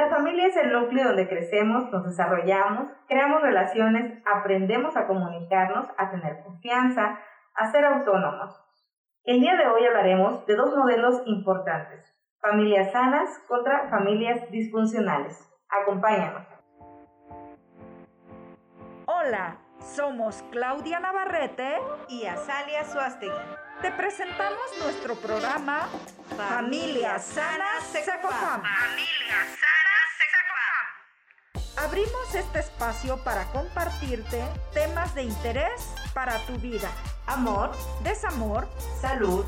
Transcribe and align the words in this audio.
La 0.00 0.08
familia 0.08 0.46
es 0.46 0.56
el 0.56 0.72
núcleo 0.72 1.08
donde 1.08 1.28
crecemos, 1.28 1.92
nos 1.92 2.06
desarrollamos, 2.06 2.88
creamos 3.06 3.42
relaciones, 3.42 4.22
aprendemos 4.24 4.96
a 4.96 5.06
comunicarnos, 5.06 5.88
a 5.98 6.10
tener 6.10 6.42
confianza, 6.42 7.18
a 7.54 7.70
ser 7.70 7.84
autónomos. 7.84 8.58
El 9.24 9.40
día 9.40 9.56
de 9.56 9.66
hoy 9.66 9.84
hablaremos 9.84 10.46
de 10.46 10.56
dos 10.56 10.74
modelos 10.74 11.20
importantes, 11.26 12.18
familias 12.40 12.90
sanas 12.92 13.28
contra 13.46 13.90
familias 13.90 14.50
disfuncionales. 14.50 15.46
Acompáñanos. 15.68 16.46
Hola, 19.04 19.58
somos 19.80 20.42
Claudia 20.50 20.98
Navarrete 21.00 21.78
y 22.08 22.24
Azalia 22.24 22.84
Suastegui. 22.84 23.34
Te 23.82 23.92
presentamos 23.92 24.64
nuestro 24.82 25.14
programa 25.16 25.90
Familia 26.38 27.18
Sana 27.18 27.80
Sexafam. 27.82 28.62
Familia 28.62 28.64
Sana 28.64 29.44
Sexafam. 29.44 29.69
Abrimos 31.80 32.34
este 32.34 32.60
espacio 32.60 33.16
para 33.24 33.44
compartirte 33.52 34.44
temas 34.74 35.14
de 35.14 35.22
interés 35.22 35.88
para 36.12 36.38
tu 36.46 36.52
vida. 36.58 36.90
Amor, 37.26 37.72
desamor, 38.04 38.68
salud, 39.00 39.44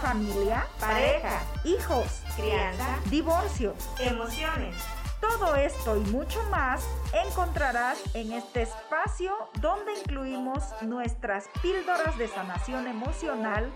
familia, 0.00 0.66
pareja, 0.78 1.40
hijos, 1.64 2.22
crianza, 2.36 2.98
divorcio, 3.08 3.74
emociones 3.98 4.76
todo 5.20 5.54
esto 5.54 5.96
y 5.96 6.00
mucho 6.10 6.42
más 6.44 6.82
encontrarás 7.12 7.98
en 8.14 8.32
este 8.32 8.62
espacio 8.62 9.32
donde 9.60 9.92
incluimos 10.00 10.64
nuestras 10.82 11.48
píldoras 11.60 12.16
de 12.16 12.26
sanación 12.28 12.86
emocional 12.86 13.70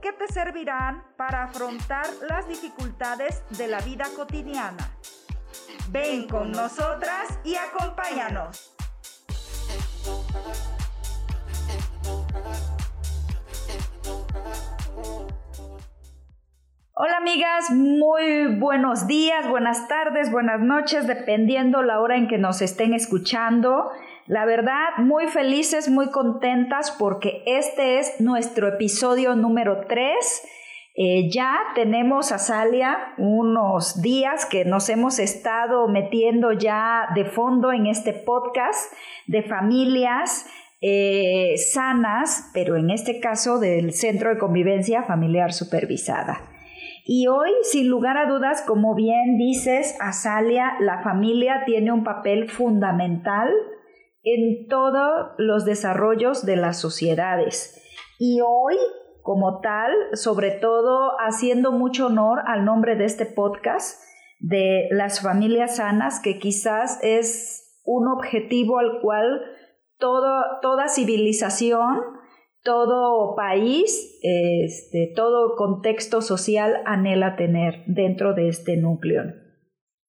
que 0.00 0.12
te 0.12 0.28
servirán 0.28 1.04
para 1.16 1.44
afrontar 1.44 2.06
las 2.28 2.48
dificultades 2.48 3.42
de 3.50 3.66
la 3.66 3.80
vida 3.80 4.06
cotidiana. 4.16 4.88
Ven 5.90 6.26
con 6.28 6.52
nosotras 6.52 7.38
y 7.44 7.54
acompáñanos. 7.54 8.74
Hola 16.96 17.16
amigas, 17.16 17.70
muy 17.70 18.56
buenos 18.56 19.08
días, 19.08 19.48
buenas 19.48 19.88
tardes, 19.88 20.30
buenas 20.30 20.60
noches, 20.60 21.08
dependiendo 21.08 21.82
la 21.82 22.00
hora 22.00 22.16
en 22.16 22.28
que 22.28 22.38
nos 22.38 22.62
estén 22.62 22.94
escuchando. 22.94 23.90
La 24.26 24.44
verdad, 24.44 24.96
muy 24.98 25.26
felices, 25.26 25.90
muy 25.90 26.10
contentas 26.10 26.92
porque 26.92 27.42
este 27.46 27.98
es 27.98 28.20
nuestro 28.20 28.68
episodio 28.68 29.34
número 29.34 29.86
3. 29.88 30.14
Eh, 30.96 31.28
ya 31.28 31.58
tenemos 31.74 32.30
a 32.30 32.38
Salia 32.38 33.14
unos 33.18 34.00
días 34.00 34.46
que 34.46 34.64
nos 34.64 34.88
hemos 34.88 35.18
estado 35.18 35.88
metiendo 35.88 36.52
ya 36.52 37.08
de 37.16 37.24
fondo 37.24 37.72
en 37.72 37.86
este 37.86 38.12
podcast 38.12 38.92
de 39.26 39.42
familias 39.42 40.46
eh, 40.80 41.56
sanas, 41.56 42.50
pero 42.54 42.76
en 42.76 42.90
este 42.90 43.18
caso 43.18 43.58
del 43.58 43.92
Centro 43.92 44.30
de 44.30 44.38
Convivencia 44.38 45.02
Familiar 45.02 45.52
Supervisada. 45.52 46.42
Y 47.06 47.26
hoy, 47.26 47.50
sin 47.62 47.88
lugar 47.88 48.16
a 48.16 48.26
dudas, 48.26 48.62
como 48.62 48.94
bien 48.94 49.36
dices, 49.36 49.96
Azalia, 50.00 50.74
la 50.78 51.02
familia 51.02 51.64
tiene 51.66 51.90
un 51.90 52.04
papel 52.04 52.48
fundamental 52.48 53.50
en 54.22 54.68
todos 54.68 55.32
los 55.38 55.64
desarrollos 55.64 56.46
de 56.46 56.56
las 56.56 56.80
sociedades. 56.80 57.82
Y 58.18 58.40
hoy, 58.40 58.76
como 59.24 59.60
tal, 59.60 59.90
sobre 60.12 60.50
todo 60.52 61.12
haciendo 61.18 61.72
mucho 61.72 62.06
honor 62.06 62.40
al 62.46 62.64
nombre 62.64 62.94
de 62.94 63.06
este 63.06 63.24
podcast, 63.24 64.00
de 64.38 64.86
las 64.90 65.22
familias 65.22 65.76
sanas, 65.76 66.20
que 66.20 66.38
quizás 66.38 67.02
es 67.02 67.80
un 67.84 68.06
objetivo 68.06 68.78
al 68.78 69.00
cual 69.00 69.40
toda 69.98 70.88
civilización 70.88 72.00
todo 72.64 73.36
país, 73.36 74.18
este, 74.22 75.12
todo 75.14 75.54
contexto 75.54 76.22
social 76.22 76.82
anhela 76.86 77.36
tener 77.36 77.84
dentro 77.86 78.32
de 78.32 78.48
este 78.48 78.76
núcleo. 78.78 79.22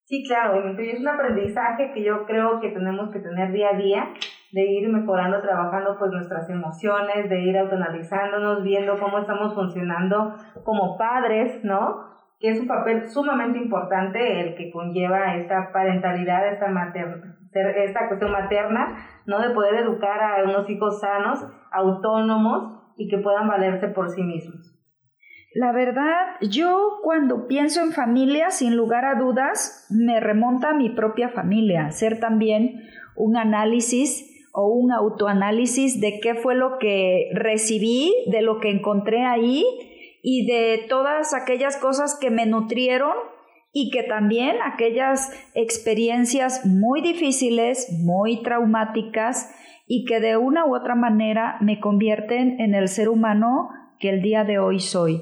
Sí, 0.06 0.24
claro, 0.26 0.64
es 0.80 1.00
un 1.00 1.08
aprendizaje 1.08 1.92
que 1.94 2.04
yo 2.04 2.26
creo 2.26 2.62
que 2.62 2.70
tenemos 2.70 3.12
que 3.12 3.20
tener 3.20 3.52
día 3.52 3.70
a 3.74 3.78
día, 3.78 4.14
de 4.56 4.72
ir 4.72 4.88
mejorando, 4.88 5.42
trabajando 5.42 5.98
pues 6.00 6.12
nuestras 6.12 6.50
emociones, 6.50 7.30
de 7.30 7.42
ir 7.42 7.58
autonalizándonos, 7.58 8.64
viendo 8.64 8.98
cómo 8.98 9.20
estamos 9.20 9.54
funcionando 9.54 10.34
como 10.64 10.98
padres, 10.98 11.62
¿no? 11.66 12.06
Que 12.40 12.52
es 12.52 12.62
un 12.62 12.68
papel 12.68 13.06
sumamente 13.06 13.58
importante 13.60 14.40
el 14.40 14.56
que 14.56 14.72
conlleva 14.72 15.36
esta 15.36 15.74
parentalidad, 15.74 16.48
esta 16.48 16.70
maternidad 16.70 17.36
esta 17.54 18.08
cuestión 18.08 18.32
materna, 18.32 18.96
¿no? 19.26 19.42
De 19.42 19.54
poder 19.54 19.76
educar 19.76 20.22
a 20.24 20.44
unos 20.46 20.70
hijos 20.70 21.02
sanos, 21.02 21.46
autónomos 21.72 22.94
y 22.96 23.10
que 23.10 23.18
puedan 23.18 23.50
valerse 23.50 23.90
por 23.90 24.10
sí 24.10 24.24
mismos. 24.24 24.74
La 25.54 25.74
verdad, 25.74 26.36
yo 26.42 27.00
cuando 27.04 27.48
pienso 27.48 27.82
en 27.82 27.92
familia, 27.92 28.52
sin 28.52 28.78
lugar 28.78 29.04
a 29.04 29.16
dudas, 29.16 29.88
me 29.90 30.22
remonta 30.22 30.70
a 30.70 30.74
mi 30.74 30.92
propia 30.92 31.28
familia, 31.28 31.88
hacer 31.88 32.22
también 32.22 32.82
un 33.18 33.38
análisis 33.38 34.32
o 34.56 34.68
un 34.68 34.92
autoanálisis 34.92 36.00
de 36.00 36.20
qué 36.22 36.36
fue 36.36 36.56
lo 36.56 36.78
que 36.80 37.30
recibí, 37.34 38.14
de 38.28 38.42
lo 38.42 38.60
que 38.60 38.72
encontré 38.72 39.26
ahí 39.26 39.66
y 40.24 40.46
de 40.48 40.86
todas 40.88 41.34
aquellas 41.34 41.78
cosas 41.78 42.18
que 42.20 42.32
me 42.32 42.46
nutrieron 42.46 43.14
y 43.74 43.92
que 43.92 44.04
también 44.04 44.56
aquellas 44.64 45.32
experiencias 45.54 46.66
muy 46.66 47.02
difíciles, 47.02 47.92
muy 48.06 48.42
traumáticas 48.42 49.54
y 49.86 50.06
que 50.06 50.22
de 50.22 50.38
una 50.38 50.66
u 50.66 50.76
otra 50.76 50.96
manera 50.96 51.58
me 51.60 51.82
convierten 51.82 52.60
en 52.62 52.74
el 52.74 52.88
ser 52.88 53.10
humano 53.10 53.70
que 54.00 54.10
el 54.10 54.22
día 54.22 54.46
de 54.46 54.58
hoy 54.58 54.80
soy. 54.80 55.22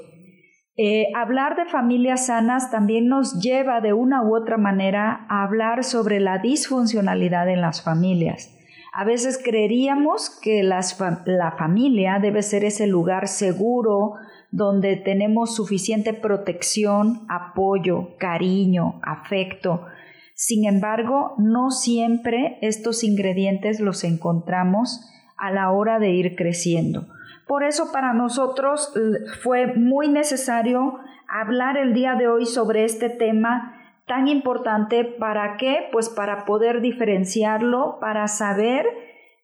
Eh, 0.77 1.07
hablar 1.15 1.55
de 1.55 1.65
familias 1.65 2.27
sanas 2.27 2.71
también 2.71 3.07
nos 3.07 3.41
lleva 3.41 3.81
de 3.81 3.93
una 3.93 4.23
u 4.23 4.35
otra 4.35 4.57
manera 4.57 5.25
a 5.29 5.43
hablar 5.43 5.83
sobre 5.83 6.19
la 6.19 6.37
disfuncionalidad 6.37 7.49
en 7.49 7.61
las 7.61 7.83
familias. 7.83 8.59
A 8.95 9.05
veces 9.05 9.41
creeríamos 9.43 10.29
que 10.29 10.61
la 10.61 11.55
familia 11.57 12.19
debe 12.21 12.43
ser 12.43 12.63
ese 12.63 12.85
lugar 12.85 13.27
seguro, 13.27 14.13
donde 14.51 14.97
tenemos 14.97 15.55
suficiente 15.55 16.13
protección, 16.13 17.25
apoyo, 17.27 18.15
cariño, 18.19 18.99
afecto. 19.01 19.87
Sin 20.35 20.67
embargo, 20.67 21.33
no 21.39 21.71
siempre 21.71 22.59
estos 22.61 23.03
ingredientes 23.03 23.79
los 23.79 24.03
encontramos 24.03 25.09
a 25.37 25.49
la 25.49 25.71
hora 25.71 25.97
de 25.97 26.11
ir 26.11 26.35
creciendo. 26.35 27.07
Por 27.47 27.63
eso 27.63 27.91
para 27.91 28.13
nosotros 28.13 28.93
fue 29.41 29.73
muy 29.73 30.07
necesario 30.07 30.99
hablar 31.27 31.77
el 31.77 31.95
día 31.95 32.13
de 32.13 32.27
hoy 32.27 32.45
sobre 32.45 32.83
este 32.83 33.09
tema 33.09 33.72
tan 34.05 34.27
importante. 34.27 35.03
¿Para 35.05 35.57
qué? 35.57 35.87
Pues 35.91 36.09
para 36.09 36.45
poder 36.45 36.81
diferenciarlo, 36.81 37.97
para 37.99 38.27
saber 38.27 38.85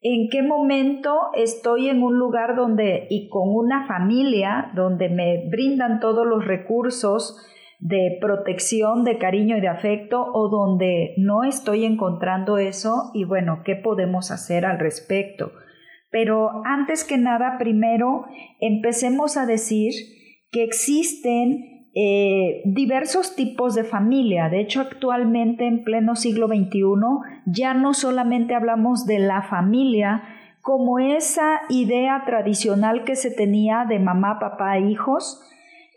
en 0.01 0.29
qué 0.29 0.41
momento 0.41 1.29
estoy 1.33 1.89
en 1.89 2.01
un 2.03 2.17
lugar 2.17 2.55
donde 2.55 3.07
y 3.09 3.27
con 3.29 3.49
una 3.49 3.85
familia 3.85 4.71
donde 4.73 5.09
me 5.09 5.49
brindan 5.49 5.99
todos 5.99 6.25
los 6.25 6.45
recursos 6.45 7.45
de 7.79 8.17
protección, 8.19 9.03
de 9.03 9.17
cariño 9.17 9.57
y 9.57 9.61
de 9.61 9.69
afecto 9.69 10.25
o 10.33 10.49
donde 10.49 11.13
no 11.17 11.43
estoy 11.43 11.85
encontrando 11.85 12.57
eso 12.57 13.11
y 13.13 13.23
bueno, 13.23 13.61
¿qué 13.63 13.75
podemos 13.75 14.31
hacer 14.31 14.65
al 14.65 14.79
respecto? 14.79 15.51
Pero 16.11 16.61
antes 16.65 17.03
que 17.03 17.17
nada, 17.17 17.57
primero 17.57 18.25
empecemos 18.59 19.37
a 19.37 19.45
decir 19.45 19.93
que 20.51 20.63
existen 20.63 21.78
eh, 21.95 22.61
diversos 22.65 23.35
tipos 23.35 23.73
de 23.75 23.83
familia. 23.83 24.49
De 24.49 24.59
hecho, 24.59 24.81
actualmente 24.81 25.65
en 25.65 25.83
pleno 25.83 26.15
siglo 26.15 26.47
XXI 26.47 26.83
ya 27.45 27.73
no 27.73 27.93
solamente 27.93 28.53
hablamos 28.53 29.05
de 29.05 29.19
la 29.19 29.41
familia 29.41 30.23
como 30.61 30.99
esa 30.99 31.61
idea 31.69 32.23
tradicional 32.25 33.03
que 33.05 33.15
se 33.15 33.31
tenía 33.31 33.85
de 33.89 33.97
mamá, 33.97 34.37
papá 34.39 34.77
e 34.77 34.81
hijos, 34.81 35.41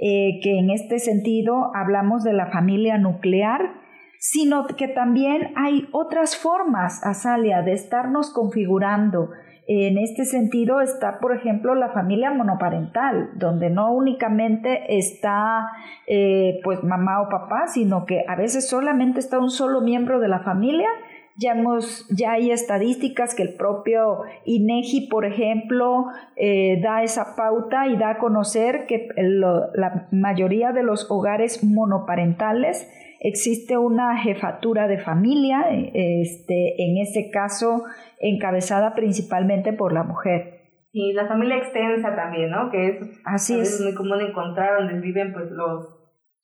eh, 0.01 0.41
que 0.43 0.59
en 0.59 0.71
este 0.71 0.99
sentido 0.99 1.71
hablamos 1.75 2.25
de 2.25 2.33
la 2.33 2.47
familia 2.47 2.97
nuclear, 2.97 3.75
sino 4.19 4.67
que 4.67 4.89
también 4.89 5.53
hay 5.57 5.89
otras 5.93 6.37
formas, 6.37 7.05
Azalia, 7.05 7.63
de 7.63 7.73
estarnos 7.73 8.31
configurando, 8.31 9.31
en 9.69 9.97
este 9.97 10.25
sentido 10.25 10.81
está, 10.81 11.21
por 11.21 11.37
ejemplo, 11.37 11.75
la 11.75 11.91
familia 11.91 12.33
monoparental, 12.33 13.31
donde 13.37 13.71
no 13.71 13.93
únicamente 13.93 14.97
está 14.99 15.71
eh, 16.07 16.61
pues 16.65 16.83
mamá 16.83 17.23
o 17.23 17.29
papá, 17.29 17.69
sino 17.69 18.05
que 18.05 18.25
a 18.27 18.35
veces 18.35 18.69
solamente 18.69 19.21
está 19.21 19.39
un 19.39 19.51
solo 19.51 19.81
miembro 19.81 20.19
de 20.19 20.29
la 20.29 20.41
familia. 20.41 20.89
Ya, 21.37 21.53
hemos, 21.53 22.07
ya 22.11 22.33
hay 22.33 22.51
estadísticas 22.51 23.35
que 23.35 23.43
el 23.43 23.55
propio 23.55 24.23
INEGI, 24.45 25.09
por 25.09 25.25
ejemplo, 25.25 26.07
eh, 26.37 26.81
da 26.83 27.03
esa 27.03 27.37
pauta 27.37 27.87
y 27.87 27.97
da 27.97 28.11
a 28.11 28.19
conocer 28.19 28.87
que 28.87 29.09
la 29.17 30.09
mayoría 30.11 30.73
de 30.73 30.83
los 30.83 31.11
hogares 31.11 31.65
monoparentales 31.65 32.87
existe 33.23 33.79
una 33.79 34.19
jefatura 34.19 34.89
de 34.89 34.99
familia, 34.99 35.67
este, 35.71 36.75
en 36.83 36.99
este 36.99 37.31
caso 37.31 37.85
encabezada 38.21 38.95
principalmente 38.95 39.73
por 39.73 39.93
la 39.93 40.03
mujer. 40.03 40.61
Y 40.91 41.13
la 41.15 41.27
familia 41.27 41.57
extensa 41.57 42.15
también, 42.15 42.51
¿no? 42.51 42.71
Que 42.71 42.89
es, 42.89 43.21
Así 43.25 43.59
es. 43.59 43.81
muy 43.81 43.95
común 43.95 44.21
encontrar 44.21 44.79
donde 44.79 45.01
viven 45.01 45.33
pues 45.33 45.51
los 45.51 45.87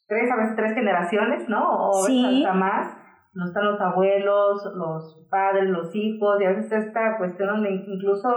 tres, 0.06 0.30
a 0.30 0.36
veces 0.36 0.56
tres 0.56 0.72
generaciones, 0.72 1.48
¿no? 1.48 1.62
O 1.68 2.06
veces 2.06 2.44
hasta 2.44 2.54
más. 2.54 2.96
No 3.34 3.44
están 3.44 3.66
los 3.66 3.80
abuelos, 3.80 4.62
los 4.74 5.28
padres, 5.30 5.68
los 5.68 5.94
hijos, 5.94 6.40
y 6.40 6.44
a 6.44 6.50
veces 6.50 6.72
esta 6.86 7.18
cuestión 7.18 7.48
donde 7.48 7.70
incluso 7.70 8.28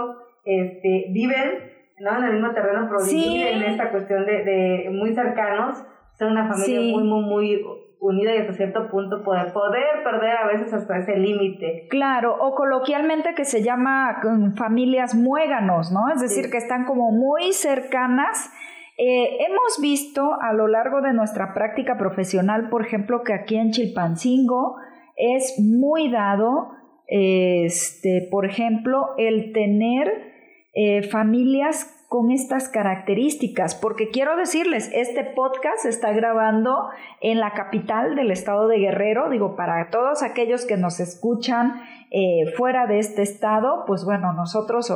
este, 0.44 1.06
viven 1.12 1.72
¿no? 1.98 2.18
en 2.18 2.24
el 2.24 2.32
mismo 2.34 2.52
terreno, 2.52 2.88
pero 2.88 3.02
viven 3.04 3.62
en 3.62 3.70
esta 3.70 3.90
cuestión 3.90 4.26
de, 4.26 4.44
de 4.44 4.90
muy 4.90 5.14
cercanos, 5.14 5.82
son 6.18 6.32
una 6.32 6.46
familia 6.46 6.80
muy, 6.92 7.04
muy, 7.04 7.24
muy 7.24 7.64
unida 8.02 8.34
y 8.34 8.38
hasta 8.38 8.52
cierto 8.54 8.90
punto 8.90 9.22
poder, 9.22 9.52
poder 9.52 10.02
perder 10.02 10.36
a 10.36 10.46
veces 10.48 10.74
hasta 10.74 10.98
ese 10.98 11.16
límite. 11.16 11.86
Claro, 11.88 12.36
o 12.40 12.54
coloquialmente 12.54 13.34
que 13.34 13.44
se 13.44 13.62
llama 13.62 14.18
mm, 14.22 14.56
familias 14.56 15.14
muéganos, 15.14 15.92
¿no? 15.92 16.12
Es 16.12 16.20
decir, 16.20 16.50
que 16.50 16.58
están 16.58 16.84
como 16.84 17.12
muy 17.12 17.52
cercanas. 17.52 18.52
Eh, 18.98 19.38
hemos 19.46 19.80
visto 19.80 20.36
a 20.40 20.52
lo 20.52 20.66
largo 20.66 21.00
de 21.00 21.12
nuestra 21.12 21.54
práctica 21.54 21.96
profesional, 21.96 22.68
por 22.70 22.84
ejemplo, 22.84 23.22
que 23.22 23.34
aquí 23.34 23.56
en 23.56 23.70
Chilpancingo 23.70 24.76
es 25.16 25.60
muy 25.60 26.10
dado, 26.10 26.72
este, 27.06 28.28
por 28.32 28.46
ejemplo, 28.46 29.10
el 29.16 29.52
tener 29.52 30.32
eh, 30.74 31.02
familias 31.02 32.01
con 32.12 32.30
estas 32.30 32.68
características, 32.68 33.74
porque 33.74 34.10
quiero 34.10 34.36
decirles, 34.36 34.90
este 34.92 35.24
podcast 35.24 35.78
se 35.78 35.88
está 35.88 36.12
grabando 36.12 36.90
en 37.22 37.40
la 37.40 37.52
capital 37.54 38.16
del 38.16 38.30
estado 38.30 38.68
de 38.68 38.76
Guerrero, 38.76 39.30
digo, 39.30 39.56
para 39.56 39.88
todos 39.88 40.22
aquellos 40.22 40.66
que 40.66 40.76
nos 40.76 41.00
escuchan 41.00 41.80
eh, 42.14 42.52
fuera 42.58 42.86
de 42.86 42.98
este 42.98 43.22
estado, 43.22 43.84
pues 43.86 44.04
bueno, 44.04 44.34
nosotros 44.34 44.92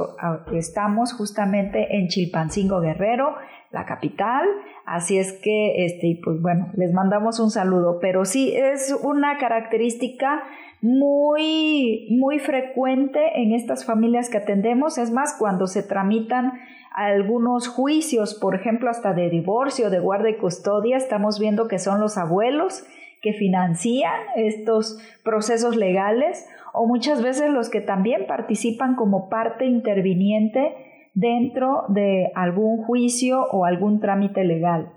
estamos 0.52 1.14
justamente 1.14 1.96
en 1.96 2.08
Chilpancingo 2.08 2.82
Guerrero, 2.82 3.36
la 3.70 3.86
capital, 3.86 4.46
así 4.84 5.16
es 5.16 5.32
que, 5.32 5.86
este, 5.86 6.20
pues 6.22 6.42
bueno, 6.42 6.68
les 6.74 6.92
mandamos 6.92 7.40
un 7.40 7.50
saludo, 7.50 8.00
pero 8.02 8.26
sí 8.26 8.54
es 8.54 8.94
una 9.02 9.38
característica 9.38 10.42
muy, 10.82 12.06
muy 12.10 12.38
frecuente 12.38 13.40
en 13.40 13.54
estas 13.54 13.86
familias 13.86 14.28
que 14.28 14.36
atendemos, 14.36 14.98
es 14.98 15.10
más, 15.10 15.36
cuando 15.38 15.66
se 15.66 15.82
tramitan 15.82 16.52
algunos 16.94 17.66
juicios, 17.66 18.34
por 18.34 18.54
ejemplo, 18.54 18.90
hasta 18.90 19.14
de 19.14 19.30
divorcio, 19.30 19.88
de 19.88 20.00
guarda 20.00 20.28
y 20.28 20.36
custodia, 20.36 20.98
estamos 20.98 21.38
viendo 21.38 21.66
que 21.66 21.78
son 21.78 21.98
los 21.98 22.18
abuelos 22.18 22.84
que 23.22 23.32
financian 23.32 24.20
estos 24.36 24.98
procesos 25.24 25.76
legales 25.76 26.46
o 26.76 26.86
muchas 26.86 27.22
veces 27.22 27.50
los 27.50 27.70
que 27.70 27.80
también 27.80 28.26
participan 28.26 28.94
como 28.94 29.28
parte 29.28 29.64
interviniente 29.64 30.74
dentro 31.14 31.84
de 31.88 32.30
algún 32.34 32.84
juicio 32.84 33.42
o 33.50 33.64
algún 33.64 34.00
trámite 34.00 34.44
legal. 34.44 34.92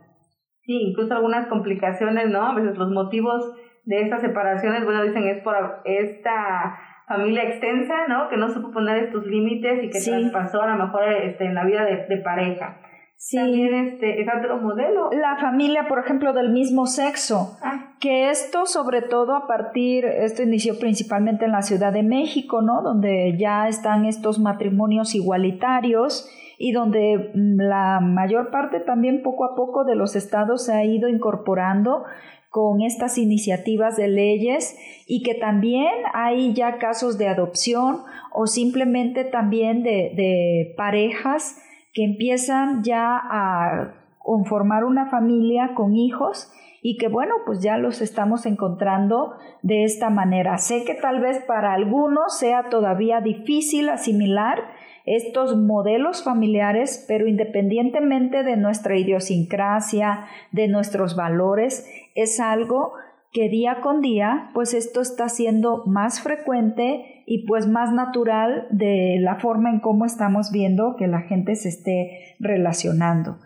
Sí, 0.64 0.78
incluso 0.90 1.14
algunas 1.14 1.48
complicaciones, 1.48 2.30
¿no? 2.30 2.46
A 2.46 2.54
veces 2.54 2.78
los 2.78 2.92
motivos 2.92 3.56
de 3.86 4.02
estas 4.02 4.22
separaciones, 4.22 4.84
bueno, 4.84 5.02
dicen 5.04 5.28
es 5.28 5.42
por 5.42 5.81
esta 5.86 6.78
familia 7.08 7.44
extensa, 7.44 8.08
¿no? 8.08 8.30
Que 8.30 8.38
no 8.38 8.50
supo 8.50 8.72
poner 8.72 9.06
estos 9.06 9.25
límites 9.25 9.84
y 9.84 9.90
que 9.90 10.00
traspasó 10.00 10.62
a 10.62 10.75
lo 10.75 10.86
mejor 10.86 11.04
este, 11.12 11.46
en 11.46 11.56
la 11.56 11.66
vida 11.66 11.86
de, 11.86 12.18
pareja. 12.18 12.82
Sí. 13.21 13.36
También 13.36 13.74
este, 13.74 14.21
es 14.21 14.27
otro 14.33 14.62
modelo. 14.62 15.10
La 15.12 15.36
familia, 15.36 15.89
por 15.89 16.00
ejemplo, 16.00 16.31
del 16.31 16.51
mismo 16.54 16.88
sexo. 16.88 17.57
Ah. 17.62 17.94
Que 18.00 18.30
esto, 18.30 18.66
sobre 18.66 19.01
todo 19.01 19.36
a 19.36 19.45
partir, 19.45 20.06
esto 20.06 20.42
inició 20.42 20.80
principalmente 20.80 21.44
en 21.44 21.51
la 21.51 21.62
Ciudad 21.62 21.92
de 21.92 22.01
México, 22.01 22.62
¿no? 22.62 22.81
Donde 22.81 23.36
ya 23.38 23.68
están 23.68 24.06
estos 24.06 24.39
matrimonios 24.39 25.16
igualitarios 25.16 26.30
y 26.57 26.71
donde 26.71 27.31
mm, 27.36 27.60
la 27.60 28.00
mayor 28.00 28.51
parte 28.51 28.80
también 28.80 29.22
poco 29.22 29.44
a 29.44 29.54
poco 29.54 29.83
de 29.83 29.95
los 29.95 30.15
estados 30.15 30.63
se 30.65 30.74
ha 30.74 30.86
ido 30.86 31.10
incorporando 31.10 32.06
con 32.50 32.81
estas 32.81 33.18
iniciativas 33.18 33.98
de 33.98 34.07
leyes 34.07 34.77
y 35.07 35.24
que 35.24 35.36
también 35.36 35.92
hay 36.13 36.54
ya 36.54 36.77
casos 36.77 37.18
de 37.18 37.27
adopción 37.27 37.98
o 38.33 38.48
simplemente 38.48 39.25
también 39.25 39.83
de, 39.83 40.13
de 40.15 40.74
parejas 40.77 41.62
que 42.00 42.06
empiezan 42.06 42.81
ya 42.81 43.18
a 43.18 43.94
conformar 44.19 44.86
una 44.86 45.07
familia 45.07 45.72
con 45.75 45.98
hijos 45.98 46.50
y 46.81 46.98
que 46.98 47.10
bueno, 47.10 47.34
pues 47.46 47.62
ya 47.62 47.78
los 47.78 48.00
estamos 48.00 48.46
encontrando 48.46 49.34
de 49.63 49.84
esta 49.84 50.10
manera. 50.10 50.57
Sé 50.60 50.86
que 50.86 50.96
tal 50.96 51.19
vez 51.19 51.44
para 51.44 51.74
algunos 51.74 52.40
sea 52.40 52.69
todavía 52.69 53.19
difícil 53.19 53.90
asimilar 53.90 54.63
estos 55.06 55.57
modelos 55.57 56.24
familiares, 56.24 57.04
pero 57.06 57.28
independientemente 57.28 58.44
de 58.44 58.56
nuestra 58.56 58.98
idiosincrasia, 58.98 60.25
de 60.54 60.69
nuestros 60.69 61.18
valores, 61.18 61.86
es 62.16 62.40
algo 62.40 62.94
que 63.34 63.50
día 63.50 63.81
con 63.81 64.00
día, 64.00 64.51
pues 64.54 64.74
esto 64.74 65.01
está 65.01 65.28
siendo 65.28 65.84
más 65.86 66.22
frecuente 66.22 67.19
y 67.30 67.46
pues 67.46 67.68
más 67.68 67.94
natural 67.94 68.66
de 68.72 69.18
la 69.22 69.36
forma 69.36 69.70
en 69.70 69.80
cómo 69.80 70.04
estamos 70.04 70.52
viendo 70.52 70.96
que 70.98 71.06
la 71.06 71.22
gente 71.22 71.54
se 71.54 71.70
esté 71.70 72.36
relacionando. 72.40 73.38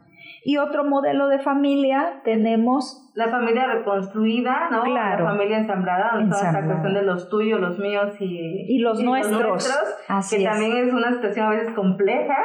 Y 0.46 0.56
otro 0.56 0.86
modelo 0.86 1.28
de 1.28 1.40
familia 1.40 2.22
tenemos... 2.24 3.12
La 3.14 3.28
familia 3.28 3.68
reconstruida, 3.68 4.70
¿no? 4.72 4.84
Claro. 4.84 5.26
La 5.26 5.32
familia 5.32 5.58
ensamblada, 5.58 6.12
donde 6.14 6.32
toda 6.32 6.48
esta 6.50 6.66
cuestión 6.66 6.94
de 6.94 7.02
los 7.02 7.30
tuyos, 7.30 7.60
los 7.60 7.78
míos 7.78 8.16
y, 8.22 8.74
y 8.74 8.80
los 8.80 9.04
nuestros. 9.04 9.70
que 10.32 10.44
también 10.46 10.78
es 10.78 10.94
una 10.94 11.12
situación 11.12 11.46
a 11.46 11.50
veces 11.50 11.74
compleja, 11.74 12.38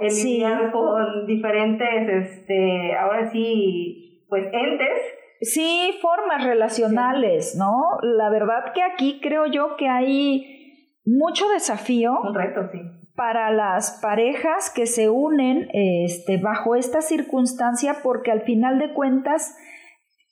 el 0.00 0.14
lidiar 0.14 0.72
con 0.72 1.26
diferentes, 1.26 2.08
este, 2.08 2.96
ahora 2.96 3.30
sí, 3.30 4.24
pues 4.30 4.46
entes 4.50 4.98
Sí, 5.42 5.98
formas 6.00 6.42
relacionales, 6.42 7.54
¿no? 7.58 7.98
La 8.00 8.30
verdad 8.30 8.72
que 8.74 8.82
aquí 8.82 9.20
creo 9.22 9.44
yo 9.44 9.76
que 9.76 9.86
hay 9.86 10.56
mucho 11.06 11.48
desafío. 11.48 12.12
Un 12.22 12.34
reto, 12.34 12.68
sí. 12.70 12.80
Para 13.14 13.50
las 13.50 13.98
parejas 14.02 14.70
que 14.70 14.86
se 14.86 15.08
unen 15.08 15.68
este, 15.72 16.36
bajo 16.36 16.74
esta 16.74 17.00
circunstancia, 17.00 17.98
porque 18.02 18.30
al 18.30 18.42
final 18.42 18.78
de 18.78 18.92
cuentas 18.92 19.56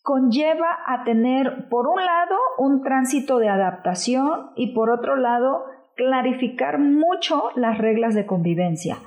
conlleva 0.03 0.69
a 0.87 1.05
tener, 1.05 1.69
por 1.71 1.87
un 1.87 2.05
lado, 2.05 2.37
un 2.59 2.83
tránsito 2.83 3.39
de 3.39 3.49
adaptación 3.49 4.51
y 4.55 4.75
por 4.75 4.91
otro 4.91 5.17
lado, 5.17 5.65
clarificar 5.97 6.79
mucho 6.79 7.51
las 7.55 7.79
reglas 7.79 8.15
de 8.15 8.27
convivencia 8.27 8.99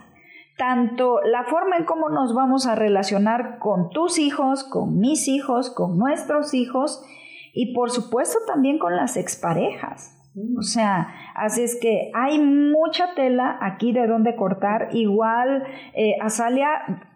tanto 0.58 1.22
la 1.22 1.44
forma 1.44 1.78
en 1.78 1.86
cómo 1.86 2.10
nos 2.10 2.34
vamos 2.34 2.66
a 2.66 2.76
relacionar 2.76 3.60
con 3.60 3.90
tus 3.92 4.18
hijos, 4.18 4.64
con 4.64 4.98
mis 5.00 5.28
hijos, 5.28 5.70
con 5.70 5.98
nuestros 5.98 6.54
hijos 6.54 7.06
y 7.54 7.74
por 7.74 7.92
supuesto 7.92 8.40
también 8.48 8.80
con 8.80 8.96
las 8.96 9.18
exparejas. 9.18 10.17
O 10.58 10.62
sea, 10.62 11.08
así 11.36 11.64
es 11.64 11.80
que 11.80 12.12
hay 12.14 12.40
mucha 12.40 13.16
tela 13.16 13.58
aquí 13.60 13.92
de 13.92 14.06
donde 14.06 14.36
cortar. 14.36 14.90
Igual, 14.92 15.64
eh, 15.96 16.16
Azalia, 16.22 16.70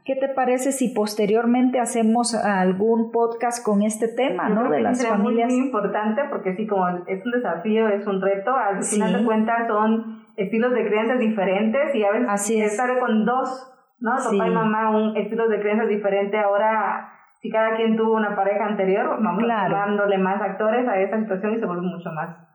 ¿qué 0.06 0.16
te 0.16 0.28
parece 0.30 0.72
si 0.72 0.90
posteriormente 0.90 1.80
hacemos 1.80 2.34
algún 2.34 3.12
podcast 3.12 3.64
con 3.64 3.84
este 3.84 4.08
tema, 4.08 4.50
¿no? 4.50 4.70
de 4.70 4.82
las 4.82 5.06
familias. 5.06 5.50
Muy, 5.50 5.60
muy 5.60 5.68
importante 5.68 6.24
porque 6.32 6.56
sí, 6.56 6.66
como 6.66 6.88
es 6.88 7.24
un 7.24 7.32
desafío, 7.32 7.90
es 7.90 8.08
un 8.08 8.22
reto. 8.22 8.56
Al 8.56 8.84
final 8.84 9.14
de 9.14 9.26
cuentas 9.26 9.68
son 9.68 10.26
estilos 10.36 10.74
de 10.74 10.88
creencias 10.88 11.20
diferentes 11.20 11.94
y 11.94 12.04
a 12.04 12.12
veces 12.12 12.28
Así 12.28 12.60
estar 12.60 13.00
con 13.00 13.26
dos, 13.26 13.72
¿no? 14.00 14.16
Papá 14.16 14.48
y 14.48 14.52
mamá, 14.52 14.98
un 14.98 15.16
estilos 15.16 15.50
de 15.50 15.60
creencias 15.60 15.90
diferente. 15.90 16.40
Ahora, 16.40 17.12
si 17.40 17.52
cada 17.52 17.76
quien 17.76 17.96
tuvo 17.96 18.16
una 18.16 18.36
pareja 18.36 18.66
anterior, 18.66 19.22
vamos 19.22 19.44
dándole 19.48 20.18
más 20.18 20.42
actores 20.42 20.88
a 20.88 21.00
esa 21.00 21.20
situación 21.20 21.54
y 21.54 21.60
se 21.60 21.66
vuelve 21.68 21.84
mucho 21.84 22.10
más 22.14 22.52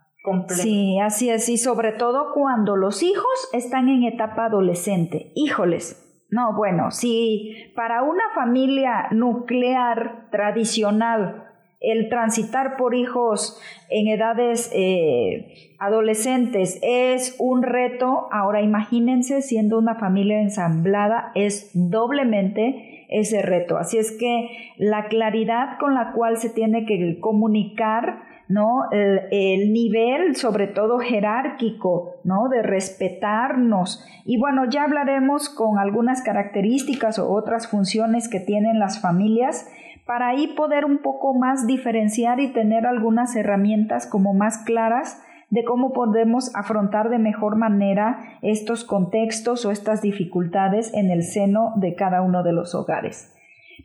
Sí, 0.49 0.99
así 0.99 1.30
es. 1.30 1.49
Y 1.49 1.58
sobre 1.58 1.92
todo 1.92 2.32
cuando 2.35 2.76
los 2.76 3.02
hijos 3.02 3.49
están 3.52 3.88
en 3.88 4.04
etapa 4.04 4.46
adolescente. 4.46 5.30
Híjoles. 5.35 6.02
No, 6.30 6.54
bueno, 6.56 6.90
si 6.90 7.54
para 7.76 8.02
una 8.02 8.25
familia 8.35 9.08
nuclear 9.12 10.28
tradicional 10.30 11.44
el 11.80 12.08
transitar 12.08 12.76
por 12.76 12.94
hijos 12.94 13.61
en 13.90 14.08
edades 14.08 14.70
eh, 14.75 15.76
adolescentes 15.78 16.80
es 16.82 17.37
un 17.38 17.62
reto, 17.62 18.28
ahora 18.32 18.62
imagínense 18.62 19.42
siendo 19.42 19.78
una 19.78 19.94
familia 19.94 20.40
ensamblada 20.40 21.30
es 21.35 21.70
doblemente 21.75 23.06
ese 23.08 23.42
reto. 23.42 23.76
Así 23.76 23.99
es 23.99 24.11
que 24.11 24.73
la 24.78 25.06
claridad 25.06 25.78
con 25.78 25.94
la 25.94 26.12
cual 26.12 26.38
se 26.38 26.50
tiene 26.50 26.87
que 26.87 27.20
comunicar, 27.20 28.23
¿no? 28.48 28.90
El, 28.92 29.20
el, 29.30 29.72
nivel, 29.72 30.36
sobre 30.36 30.66
todo 30.66 30.98
jerárquico, 30.98 32.16
¿no? 32.24 32.48
De 32.48 32.62
respetarnos. 32.62 34.04
Y 34.24 34.38
bueno, 34.38 34.64
ya 34.68 34.84
hablaremos 34.84 35.48
con 35.48 35.78
algunas 35.78 36.22
características 36.22 37.18
o 37.18 37.32
otras 37.32 37.68
funciones 37.68 38.28
que 38.28 38.40
tienen 38.40 38.78
las 38.78 39.00
familias 39.00 39.68
para 40.06 40.28
ahí 40.28 40.54
poder 40.54 40.84
un 40.84 40.98
poco 40.98 41.34
más 41.34 41.66
diferenciar 41.66 42.40
y 42.40 42.52
tener 42.52 42.86
algunas 42.86 43.34
herramientas 43.34 44.06
como 44.06 44.34
más 44.34 44.58
claras 44.58 45.20
de 45.50 45.64
cómo 45.64 45.92
podemos 45.92 46.54
afrontar 46.54 47.08
de 47.08 47.18
mejor 47.18 47.56
manera 47.56 48.38
estos 48.42 48.84
contextos 48.84 49.64
o 49.64 49.70
estas 49.70 50.02
dificultades 50.02 50.92
en 50.94 51.10
el 51.10 51.22
seno 51.22 51.72
de 51.76 51.94
cada 51.94 52.22
uno 52.22 52.42
de 52.42 52.52
los 52.52 52.74
hogares. 52.74 53.32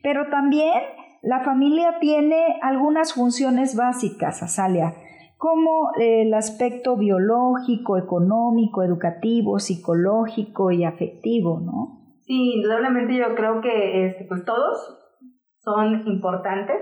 Pero 0.02 0.30
también 0.30 0.74
la 1.22 1.42
familia 1.42 2.00
tiene 2.00 2.60
algunas 2.62 3.14
funciones 3.14 3.76
básicas, 3.76 4.42
Azalia, 4.42 4.94
como 5.38 5.92
el 6.00 6.34
aspecto 6.34 6.98
biológico, 6.98 7.98
económico, 7.98 8.84
educativo, 8.84 9.60
psicológico 9.60 10.72
y 10.72 10.84
afectivo, 10.84 11.60
¿no? 11.60 12.16
Sí, 12.22 12.54
indudablemente 12.56 13.16
yo 13.16 13.36
creo 13.36 13.62
que 13.62 14.06
este, 14.06 14.26
pues 14.26 14.46
todos 14.46 15.00
son 15.60 16.08
importantes, 16.08 16.78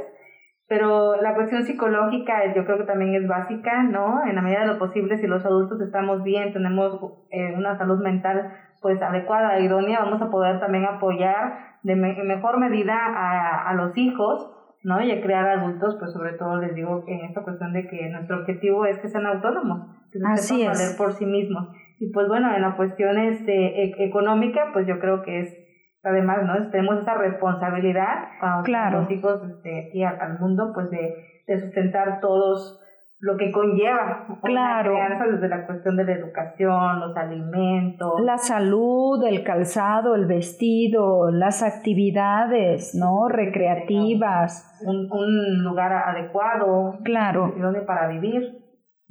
pero 0.68 1.22
la 1.22 1.36
cuestión 1.36 1.64
psicológica 1.64 2.54
yo 2.56 2.64
creo 2.66 2.78
que 2.78 2.84
también 2.84 3.16
es 3.16 3.28
básica, 3.28 3.84
¿no? 3.84 4.26
En 4.26 4.36
la 4.36 4.42
medida 4.42 4.62
de 4.62 4.68
lo 4.68 4.80
posible, 4.80 5.18
si 5.18 5.28
los 5.28 5.46
adultos 5.46 5.82
estamos 5.82 6.24
bien, 6.24 6.54
tenemos 6.54 7.02
eh, 7.32 7.56
una 7.58 7.78
salud 7.78 8.00
mental 8.04 8.54
pues 8.82 9.02
adecuada, 9.02 9.60
idónea, 9.60 10.00
vamos 10.00 10.22
a 10.22 10.30
poder 10.30 10.60
también 10.60 10.86
apoyar 10.86 11.78
de 11.84 11.96
mejor 11.96 12.60
medida 12.60 12.96
a, 12.96 13.70
a 13.70 13.74
los 13.74 13.98
hijos, 13.98 14.52
¿no? 14.84 15.02
Y 15.02 15.12
a 15.12 15.22
crear 15.22 15.48
adultos, 15.48 15.98
pues 16.00 16.14
sobre 16.14 16.34
todo 16.34 16.58
les 16.58 16.76
digo 16.76 17.04
que 17.06 17.14
en 17.14 17.26
esta 17.26 17.44
cuestión 17.44 17.74
de 17.74 17.88
que 17.88 18.10
nuestro 18.10 18.40
objetivo 18.40 18.86
es 18.86 18.98
que 19.00 19.10
sean 19.10 19.26
autónomos, 19.26 19.88
que 20.12 20.20
se 20.20 20.36
sepan 20.44 20.74
valer 20.74 20.98
por 20.98 21.14
sí 21.14 21.26
mismos. 21.26 21.70
Y 22.00 22.12
pues 22.12 22.28
bueno, 22.28 22.54
en 22.56 22.62
la 22.62 22.78
cuestión 22.78 23.18
este, 23.18 23.84
e 23.84 24.06
económica, 24.06 24.70
pues 24.72 24.88
yo 24.88 25.00
creo 25.00 25.22
que 25.22 25.40
es 25.40 25.70
además, 26.04 26.44
¿no? 26.44 26.70
Tenemos 26.72 27.00
esa 27.00 27.16
responsabilidad 27.16 28.30
claro. 28.64 29.02
los 29.02 29.12
hijos 29.12 29.42
este, 29.50 29.88
aquí 29.88 30.04
al, 30.04 30.40
mundo, 30.40 30.72
pues 30.74 30.90
de, 30.90 31.44
de, 31.48 31.60
sustentar 31.60 32.20
todos 32.22 32.80
lo 33.22 33.36
que 33.36 33.52
conlleva 33.52 34.28
claro. 34.42 34.94
desde 35.32 35.50
la 35.50 35.66
cuestión 35.66 35.98
de 35.98 36.06
la 36.06 36.14
educación, 36.14 37.00
los 37.02 37.16
alimentos. 37.18 38.14
La 38.24 38.38
salud, 38.38 39.22
el 39.26 39.44
calzado, 39.44 40.16
el 40.16 40.26
vestido, 40.26 41.30
las 41.32 41.62
actividades, 41.62 42.96
¿no? 42.96 43.28
Recreativas. 43.28 44.82
Un, 44.86 45.12
un 45.12 45.64
lugar 45.64 45.92
adecuado. 45.92 47.00
Claro. 47.04 47.54
Donde 47.58 47.82
para 47.82 48.08
vivir. 48.08 48.60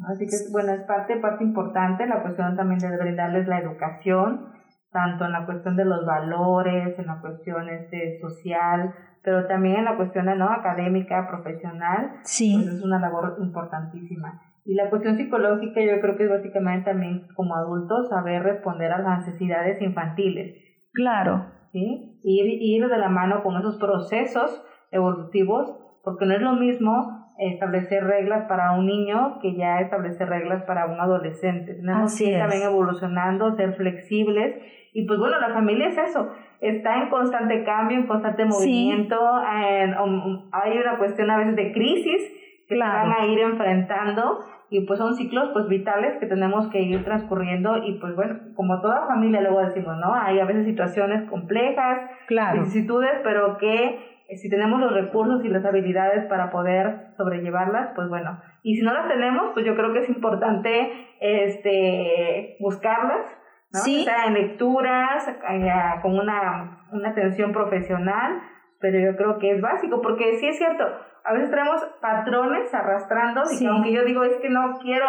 Así 0.06 0.26
que, 0.26 0.52
bueno, 0.52 0.72
es 0.72 0.82
parte, 0.82 1.16
parte 1.16 1.44
importante 1.44 2.06
la 2.06 2.22
cuestión 2.22 2.56
también 2.56 2.78
de 2.78 2.96
brindarles 2.96 3.46
la 3.46 3.58
educación 3.58 4.57
tanto 4.90 5.24
en 5.24 5.32
la 5.32 5.44
cuestión 5.46 5.76
de 5.76 5.84
los 5.84 6.04
valores, 6.06 6.98
en 6.98 7.06
la 7.06 7.20
cuestión 7.20 7.68
este, 7.68 8.18
social, 8.20 8.94
pero 9.22 9.46
también 9.46 9.76
en 9.76 9.84
la 9.84 9.96
cuestión 9.96 10.26
¿no? 10.38 10.50
académica, 10.50 11.28
profesional, 11.28 12.12
sí. 12.22 12.54
pues 12.54 12.74
es 12.76 12.82
una 12.82 12.98
labor 12.98 13.36
importantísima. 13.40 14.40
Y 14.64 14.74
la 14.74 14.90
cuestión 14.90 15.16
psicológica 15.16 15.80
yo 15.80 16.00
creo 16.00 16.16
que 16.16 16.24
es 16.24 16.30
básicamente 16.30 16.90
también 16.90 17.26
como 17.34 17.54
adultos 17.54 18.08
saber 18.10 18.42
responder 18.42 18.92
a 18.92 18.98
las 18.98 19.26
necesidades 19.26 19.80
infantiles. 19.80 20.56
Claro. 20.92 21.46
¿Sí? 21.72 22.20
Ir, 22.22 22.46
ir 22.62 22.88
de 22.88 22.98
la 22.98 23.08
mano 23.08 23.42
con 23.42 23.56
esos 23.56 23.78
procesos 23.78 24.64
evolutivos, 24.90 25.76
porque 26.02 26.26
no 26.26 26.34
es 26.34 26.40
lo 26.40 26.54
mismo 26.54 27.18
establecer 27.38 28.04
reglas 28.04 28.46
para 28.48 28.72
un 28.72 28.86
niño 28.86 29.38
que 29.40 29.54
ya 29.54 29.80
establecer 29.80 30.28
reglas 30.28 30.64
para 30.64 30.86
un 30.86 31.00
adolescente. 31.00 31.74
Tenemos 31.74 32.16
que 32.16 32.32
ir 32.32 32.38
también 32.38 32.62
evolucionando, 32.62 33.54
ser 33.56 33.74
flexibles 33.74 34.56
y 34.92 35.06
pues 35.06 35.18
bueno, 35.18 35.38
la 35.38 35.50
familia 35.50 35.88
es 35.88 35.98
eso, 35.98 36.32
está 36.60 37.02
en 37.02 37.10
constante 37.10 37.64
cambio, 37.64 37.98
en 37.98 38.06
constante 38.06 38.44
movimiento, 38.44 39.16
hay 39.36 40.78
una 40.78 40.98
cuestión 40.98 41.30
a 41.30 41.38
veces 41.38 41.56
de 41.56 41.72
crisis 41.72 42.32
que 42.68 42.78
van 42.78 43.12
a 43.12 43.26
ir 43.26 43.38
enfrentando 43.38 44.40
y 44.70 44.86
pues 44.86 44.98
son 44.98 45.14
ciclos 45.14 45.50
pues 45.52 45.66
vitales 45.68 46.18
que 46.18 46.26
tenemos 46.26 46.68
que 46.68 46.82
ir 46.82 47.02
transcurriendo 47.04 47.78
y 47.78 47.94
pues 47.98 48.14
bueno, 48.14 48.38
como 48.54 48.80
toda 48.80 49.06
familia 49.06 49.40
luego 49.40 49.60
decimos, 49.60 49.96
¿no? 49.96 50.14
Hay 50.14 50.38
a 50.38 50.44
veces 50.44 50.66
situaciones 50.66 51.28
complejas, 51.30 52.10
vicisitudes, 52.54 53.20
pero 53.24 53.56
que 53.56 54.18
eh, 54.28 54.36
si 54.36 54.50
tenemos 54.50 54.78
los 54.80 54.92
recursos 54.92 55.42
y 55.44 55.48
las 55.48 55.64
habilidades 55.64 56.26
para 56.26 56.50
poder 56.50 57.12
sobrellevarlas, 57.16 57.92
pues 57.94 58.10
bueno, 58.10 58.38
y 58.62 58.76
si 58.76 58.82
no 58.82 58.92
las 58.92 59.08
tenemos, 59.08 59.52
pues 59.54 59.64
yo 59.64 59.74
creo 59.74 59.94
que 59.94 60.00
es 60.00 60.08
importante 60.10 60.92
este 61.20 62.56
buscarlas 62.60 63.24
¿no? 63.72 63.80
Sí. 63.80 64.00
O 64.00 64.04
sea, 64.04 64.26
en 64.26 64.34
lecturas, 64.34 65.28
eh, 65.28 65.70
con 66.02 66.18
una, 66.18 66.86
una 66.92 67.10
atención 67.10 67.52
profesional, 67.52 68.40
pero 68.80 68.98
yo 68.98 69.16
creo 69.16 69.38
que 69.38 69.52
es 69.52 69.60
básico, 69.60 70.00
porque 70.00 70.38
sí 70.38 70.48
es 70.48 70.58
cierto, 70.58 70.84
a 71.24 71.32
veces 71.32 71.50
tenemos 71.50 71.84
patrones 72.00 72.72
arrastrando, 72.72 73.42
y 73.52 73.58
que 73.58 73.66
aunque 73.66 73.92
yo 73.92 74.04
digo 74.04 74.24
es 74.24 74.36
que 74.36 74.48
no 74.48 74.78
quiero 74.80 75.06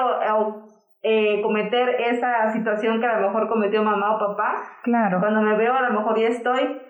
eh, 1.02 1.42
cometer 1.42 1.90
esa 1.90 2.52
situación 2.52 3.00
que 3.00 3.06
a 3.06 3.20
lo 3.20 3.28
mejor 3.28 3.48
cometió 3.48 3.84
mamá 3.84 4.16
o 4.16 4.20
papá, 4.20 4.64
claro. 4.84 5.20
cuando 5.20 5.42
me 5.42 5.56
veo 5.56 5.74
a 5.74 5.90
lo 5.90 6.00
mejor 6.00 6.20
ya 6.20 6.28
estoy 6.28 6.82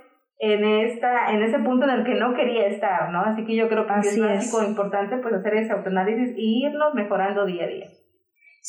en 0.41 0.63
esta 0.63 1.31
en 1.31 1.43
ese 1.43 1.59
punto 1.59 1.85
en 1.85 1.91
el 1.91 2.05
que 2.05 2.15
no 2.15 2.33
quería 2.33 2.67
estar, 2.67 3.11
¿no? 3.11 3.21
Así 3.21 3.45
que 3.45 3.55
yo 3.55 3.67
creo 3.67 3.85
que 3.85 3.99
es 3.99 4.19
básico, 4.19 4.63
importante 4.63 5.17
pues 5.17 5.33
hacer 5.33 5.53
ese 5.55 5.73
autoanálisis 5.73 6.33
y 6.37 6.65
irnos 6.65 6.93
mejorando 6.93 7.45
día 7.45 7.65
a 7.65 7.67
día. 7.67 7.85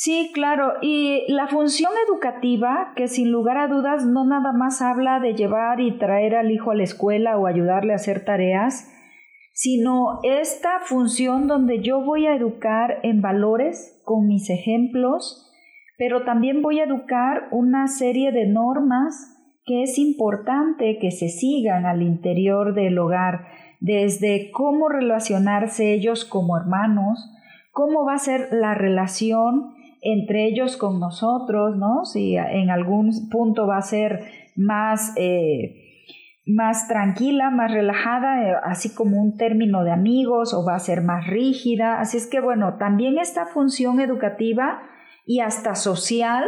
Sí, 0.02 0.30
claro. 0.32 0.76
Y 0.80 1.30
la 1.30 1.46
función 1.46 1.92
educativa, 2.08 2.94
que 2.96 3.06
sin 3.06 3.30
lugar 3.30 3.58
a 3.58 3.68
dudas 3.68 4.06
no 4.06 4.24
nada 4.24 4.50
más 4.50 4.80
habla 4.80 5.20
de 5.20 5.34
llevar 5.34 5.78
y 5.78 5.98
traer 5.98 6.36
al 6.36 6.50
hijo 6.50 6.70
a 6.70 6.74
la 6.74 6.84
escuela 6.84 7.36
o 7.36 7.46
ayudarle 7.46 7.92
a 7.92 7.96
hacer 7.96 8.24
tareas, 8.24 8.90
sino 9.52 10.20
esta 10.22 10.80
función 10.86 11.48
donde 11.48 11.82
yo 11.82 12.00
voy 12.02 12.24
a 12.24 12.34
educar 12.34 13.00
en 13.02 13.20
valores 13.20 14.00
con 14.06 14.26
mis 14.26 14.48
ejemplos, 14.48 15.52
pero 15.98 16.24
también 16.24 16.62
voy 16.62 16.80
a 16.80 16.84
educar 16.84 17.48
una 17.50 17.86
serie 17.86 18.32
de 18.32 18.46
normas 18.46 19.36
que 19.66 19.82
es 19.82 19.98
importante 19.98 20.96
que 20.98 21.10
se 21.10 21.28
sigan 21.28 21.84
al 21.84 22.00
interior 22.00 22.72
del 22.72 22.98
hogar, 22.98 23.48
desde 23.80 24.50
cómo 24.50 24.88
relacionarse 24.88 25.92
ellos 25.92 26.24
como 26.24 26.56
hermanos, 26.56 27.30
cómo 27.70 28.06
va 28.06 28.14
a 28.14 28.18
ser 28.18 28.48
la 28.50 28.74
relación 28.74 29.78
entre 30.02 30.46
ellos 30.46 30.76
con 30.76 30.98
nosotros, 30.98 31.76
¿no? 31.76 32.04
Si 32.04 32.36
en 32.36 32.70
algún 32.70 33.10
punto 33.30 33.66
va 33.66 33.78
a 33.78 33.82
ser 33.82 34.20
más, 34.56 35.12
eh, 35.16 35.74
más 36.46 36.88
tranquila, 36.88 37.50
más 37.50 37.70
relajada, 37.72 38.42
eh, 38.42 38.54
así 38.64 38.94
como 38.94 39.20
un 39.20 39.36
término 39.36 39.84
de 39.84 39.92
amigos, 39.92 40.54
o 40.54 40.64
va 40.64 40.74
a 40.74 40.80
ser 40.80 41.02
más 41.02 41.26
rígida. 41.26 42.00
Así 42.00 42.16
es 42.16 42.26
que, 42.26 42.40
bueno, 42.40 42.76
también 42.78 43.18
esta 43.18 43.46
función 43.46 44.00
educativa 44.00 44.82
y 45.26 45.40
hasta 45.40 45.74
social, 45.74 46.44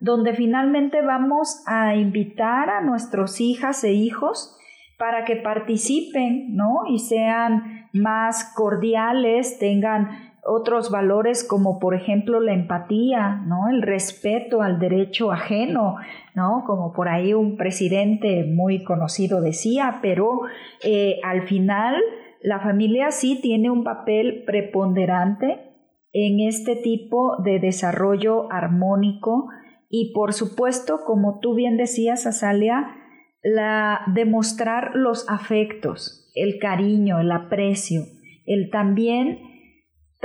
donde 0.00 0.34
finalmente 0.34 1.00
vamos 1.00 1.62
a 1.66 1.94
invitar 1.94 2.68
a 2.68 2.82
nuestros 2.82 3.40
hijas 3.40 3.82
e 3.84 3.92
hijos 3.92 4.58
para 4.98 5.24
que 5.24 5.36
participen, 5.36 6.54
¿no? 6.54 6.80
Y 6.88 6.98
sean 6.98 7.88
más 7.92 8.52
cordiales, 8.54 9.58
tengan 9.58 10.25
otros 10.46 10.90
valores 10.90 11.44
como 11.44 11.78
por 11.78 11.94
ejemplo 11.94 12.40
la 12.40 12.54
empatía, 12.54 13.42
¿no? 13.46 13.68
El 13.68 13.82
respeto 13.82 14.62
al 14.62 14.78
derecho 14.78 15.32
ajeno, 15.32 15.96
¿no? 16.34 16.64
Como 16.66 16.92
por 16.92 17.08
ahí 17.08 17.34
un 17.34 17.56
presidente 17.56 18.44
muy 18.44 18.84
conocido 18.84 19.40
decía, 19.40 19.98
pero 20.02 20.42
eh, 20.84 21.18
al 21.24 21.42
final 21.42 21.96
la 22.42 22.60
familia 22.60 23.10
sí 23.10 23.40
tiene 23.42 23.70
un 23.70 23.84
papel 23.84 24.44
preponderante 24.46 25.66
en 26.12 26.40
este 26.40 26.76
tipo 26.76 27.36
de 27.42 27.58
desarrollo 27.58 28.50
armónico 28.52 29.48
y 29.88 30.12
por 30.12 30.32
supuesto, 30.32 31.00
como 31.04 31.40
tú 31.40 31.54
bien 31.54 31.76
decías, 31.76 32.26
Azalia, 32.26 32.96
la 33.42 34.00
demostrar 34.14 34.92
los 34.94 35.28
afectos, 35.28 36.30
el 36.34 36.58
cariño, 36.58 37.20
el 37.20 37.30
aprecio, 37.30 38.02
el 38.46 38.70
también 38.70 39.55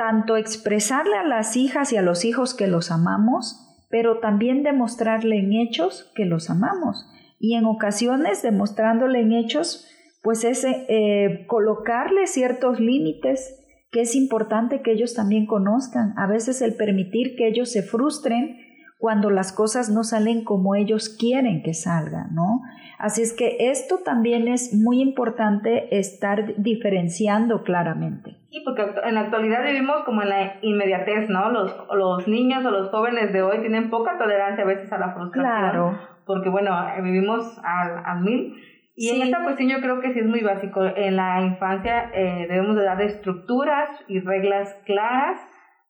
tanto 0.01 0.36
expresarle 0.36 1.15
a 1.15 1.24
las 1.24 1.55
hijas 1.55 1.93
y 1.93 1.98
a 1.98 2.01
los 2.01 2.25
hijos 2.25 2.55
que 2.55 2.65
los 2.65 2.89
amamos, 2.89 3.86
pero 3.88 4.17
también 4.17 4.63
demostrarle 4.63 5.38
en 5.38 5.53
hechos 5.53 6.12
que 6.15 6.25
los 6.25 6.50
amamos. 6.50 7.08
Y 7.39 7.53
en 7.53 7.65
ocasiones 7.65 8.41
demostrándole 8.41 9.22
en 9.22 9.31
hechos, 9.31 9.88
pues 10.24 10.43
es 10.43 10.65
eh, 10.65 11.46
colocarle 11.48 12.25
ciertos 12.25 12.79
límites 12.79 13.60
que 13.91 14.01
es 14.01 14.15
importante 14.15 14.81
que 14.81 14.93
ellos 14.93 15.13
también 15.13 15.46
conozcan. 15.46 16.15
A 16.17 16.25
veces 16.25 16.63
el 16.63 16.74
permitir 16.74 17.36
que 17.36 17.48
ellos 17.48 17.72
se 17.72 17.84
frustren 17.84 18.58
cuando 18.98 19.29
las 19.29 19.51
cosas 19.51 19.91
no 19.91 20.03
salen 20.03 20.43
como 20.43 20.74
ellos 20.74 21.10
quieren 21.10 21.62
que 21.62 21.75
salgan, 21.75 22.34
¿no? 22.34 22.62
Así 23.01 23.24
es 23.24 23.34
que 23.34 23.58
esto 23.72 24.01
también 24.05 24.48
es 24.48 24.75
muy 24.75 25.01
importante 25.01 25.98
estar 25.98 26.53
diferenciando 26.58 27.63
claramente. 27.63 28.38
Sí, 28.51 28.62
porque 28.63 28.86
en 29.03 29.15
la 29.15 29.22
actualidad 29.22 29.65
vivimos 29.65 30.03
como 30.03 30.22
en 30.22 30.29
la 30.29 30.53
inmediatez, 30.62 31.27
¿no? 31.27 31.50
Los, 31.50 31.75
los 31.96 32.27
niños 32.27 32.63
o 32.63 32.70
los 32.70 32.89
jóvenes 32.89 33.34
de 33.34 33.41
hoy 33.41 33.60
tienen 33.60 33.89
poca 33.89 34.20
tolerancia 34.20 34.63
a 34.63 34.67
veces 34.67 34.93
a 34.93 35.00
la 35.00 35.15
frustración. 35.15 35.43
Claro. 35.43 36.00
Porque, 36.27 36.50
bueno, 36.50 36.72
vivimos 37.01 37.60
al, 37.63 38.03
al 38.05 38.22
mil 38.22 38.53
Y 38.96 39.10
en 39.10 39.24
esta 39.24 39.41
cuestión 39.41 39.70
yo 39.70 39.81
creo 39.81 40.00
que 40.00 40.13
sí 40.13 40.20
es 40.20 40.27
muy 40.27 40.41
básico. 40.41 40.84
En 40.84 41.15
la 41.15 41.41
infancia 41.41 42.12
eh, 42.13 42.46
debemos 42.48 42.75
de 42.75 42.84
dar 42.84 43.01
estructuras 43.01 43.89
y 44.08 44.20
reglas 44.20 44.77
claras 44.86 45.39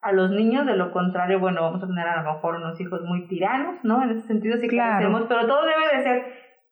a 0.01 0.13
los 0.13 0.31
niños, 0.31 0.65
de 0.65 0.75
lo 0.75 0.91
contrario, 0.91 1.39
bueno, 1.39 1.61
vamos 1.61 1.83
a 1.83 1.87
tener 1.87 2.07
a 2.07 2.23
lo 2.23 2.33
mejor 2.33 2.55
unos 2.55 2.79
hijos 2.81 3.01
muy 3.03 3.27
tiranos, 3.27 3.83
¿no? 3.83 4.01
En 4.01 4.11
ese 4.11 4.27
sentido 4.27 4.57
sí 4.57 4.67
claro. 4.67 5.27
pero 5.27 5.45
todo 5.45 5.61
debe 5.61 5.97
de 5.97 6.03
ser, 6.03 6.25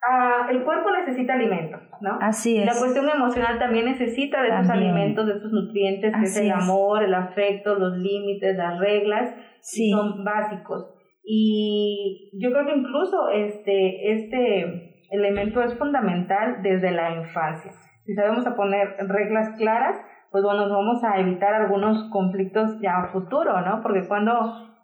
ah, 0.08 0.48
el 0.50 0.64
cuerpo 0.64 0.92
necesita 0.92 1.34
alimentos, 1.34 1.82
¿no? 2.02 2.18
Así 2.22 2.58
es. 2.58 2.66
La 2.66 2.78
cuestión 2.78 3.10
emocional 3.10 3.58
también 3.60 3.86
necesita 3.86 4.42
de 4.42 4.50
esos 4.50 4.70
alimentos, 4.70 5.26
de 5.26 5.34
esos 5.34 5.52
nutrientes, 5.52 6.14
que 6.16 6.24
es 6.24 6.38
el 6.38 6.52
amor, 6.52 7.04
el 7.04 7.14
afecto, 7.14 7.76
los 7.76 7.98
límites, 7.98 8.56
las 8.58 8.80
reglas, 8.80 9.36
sí. 9.62 9.92
son 9.92 10.24
básicos. 10.24 10.96
Y 11.24 12.32
yo 12.42 12.52
creo 12.52 12.66
que 12.66 12.76
incluso 12.76 13.30
este, 13.30 14.14
este 14.14 15.06
elemento 15.12 15.62
es 15.62 15.78
fundamental 15.78 16.62
desde 16.64 16.92
la 16.92 17.16
infancia. 17.16 17.72
Si 18.06 18.14
sabemos 18.16 18.48
a 18.48 18.56
poner 18.56 18.96
reglas 19.08 19.56
claras, 19.58 19.96
pues 20.32 20.44
bueno, 20.44 20.68
nos 20.68 20.72
vamos 20.72 21.04
a 21.04 21.20
evitar 21.20 21.54
algunos 21.54 22.10
conflictos 22.12 22.80
ya 22.82 22.98
a 22.98 23.12
futuro, 23.12 23.62
¿no? 23.62 23.82
Porque 23.82 24.08
cuando 24.08 24.32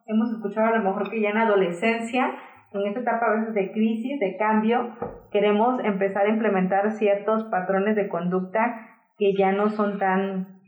hemos 0.05 0.31
escuchado 0.31 0.67
a 0.67 0.77
lo 0.77 0.83
mejor 0.83 1.09
que 1.09 1.21
ya 1.21 1.29
en 1.29 1.37
adolescencia, 1.37 2.31
en 2.73 2.87
esta 2.87 2.99
etapa 2.99 3.25
a 3.27 3.39
veces 3.39 3.53
de 3.53 3.71
crisis, 3.71 4.19
de 4.19 4.37
cambio, 4.37 4.95
queremos 5.31 5.83
empezar 5.83 6.25
a 6.25 6.29
implementar 6.29 6.91
ciertos 6.91 7.45
patrones 7.45 7.95
de 7.95 8.09
conducta 8.09 8.87
que 9.17 9.33
ya 9.37 9.51
no 9.51 9.69
son 9.69 9.97
tan, 9.97 10.59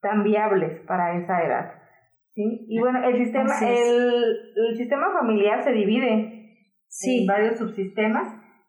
tan 0.00 0.22
viables 0.24 0.80
para 0.86 1.16
esa 1.18 1.42
edad. 1.42 1.72
¿sí? 2.34 2.66
Y 2.68 2.78
bueno, 2.78 3.04
el 3.04 3.16
sistema, 3.16 3.52
el, 3.60 4.36
el, 4.56 4.76
sistema 4.76 5.12
familiar 5.12 5.62
se 5.62 5.72
divide 5.72 6.12
en 6.12 7.26
varios 7.26 7.58
subsistemas, 7.58 8.28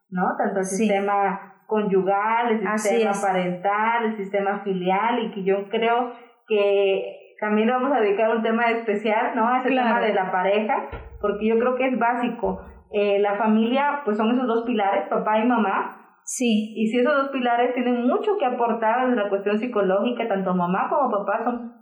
¿no? 0.10 0.24
Tanto 0.38 0.60
el 0.60 0.66
sistema 0.66 1.64
conyugal, 1.68 2.52
el 2.52 2.78
sistema 2.78 3.14
parental, 3.22 4.06
el 4.06 4.18
sistema 4.18 4.64
filial 4.64 5.26
y 5.26 5.32
que 5.32 5.44
yo 5.44 5.68
creo 5.70 6.14
que 6.48 7.36
también 7.40 7.70
vamos 7.70 7.92
a 7.92 8.00
dedicar 8.00 8.36
un 8.36 8.44
tema 8.44 8.72
especial, 8.72 9.36
¿no? 9.36 9.48
A 9.48 9.60
ese 9.60 9.70
tema 9.70 10.00
de 10.00 10.14
la 10.14 10.32
pareja, 10.32 10.88
porque 11.26 11.48
yo 11.48 11.58
creo 11.58 11.76
que 11.76 11.88
es 11.88 11.98
básico. 11.98 12.62
Eh, 12.92 13.20
la 13.20 13.36
familia, 13.36 14.02
pues 14.06 14.18
son 14.18 14.32
esos 14.32 14.46
dos 14.48 14.64
pilares, 14.64 15.08
papá 15.10 15.40
y 15.40 15.48
mamá. 15.48 16.20
Sí. 16.24 16.74
Y 16.76 16.88
si 16.88 17.00
esos 17.00 17.14
dos 17.16 17.30
pilares 17.30 17.74
tienen 17.74 18.08
mucho 18.08 18.38
que 18.38 18.46
aportar 18.46 19.08
desde 19.08 19.24
la 19.24 19.30
cuestión 19.30 19.58
psicológica, 19.58 20.28
tanto 20.28 20.54
mamá 20.54 20.88
como 20.90 21.12
papá 21.12 21.44
son 21.44 21.74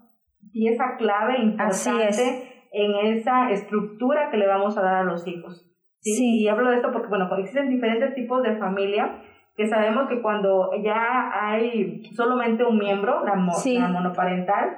pieza 0.52 0.96
clave 0.98 1.40
importante 1.42 2.68
en 2.72 3.16
esa 3.16 3.52
estructura 3.52 4.30
que 4.32 4.38
le 4.38 4.48
vamos 4.48 4.78
a 4.78 4.82
dar 4.82 4.96
a 4.96 5.04
los 5.04 5.28
hijos. 5.28 5.70
¿sí? 6.00 6.42
Y 6.42 6.48
hablo 6.48 6.70
de 6.70 6.78
esto 6.78 6.92
porque, 6.92 7.08
bueno, 7.10 7.30
existen 7.38 7.70
diferentes 7.70 8.14
tipos 8.16 8.42
de 8.44 8.58
familia 8.58 9.22
que 9.56 9.68
sabemos 9.68 10.10
que 10.10 10.22
cuando 10.22 10.72
ya 10.84 11.30
hay 11.32 12.02
solamente 12.16 12.64
un 12.64 12.78
miembro, 12.78 13.24
la, 13.24 13.36
monoparental, 13.36 14.78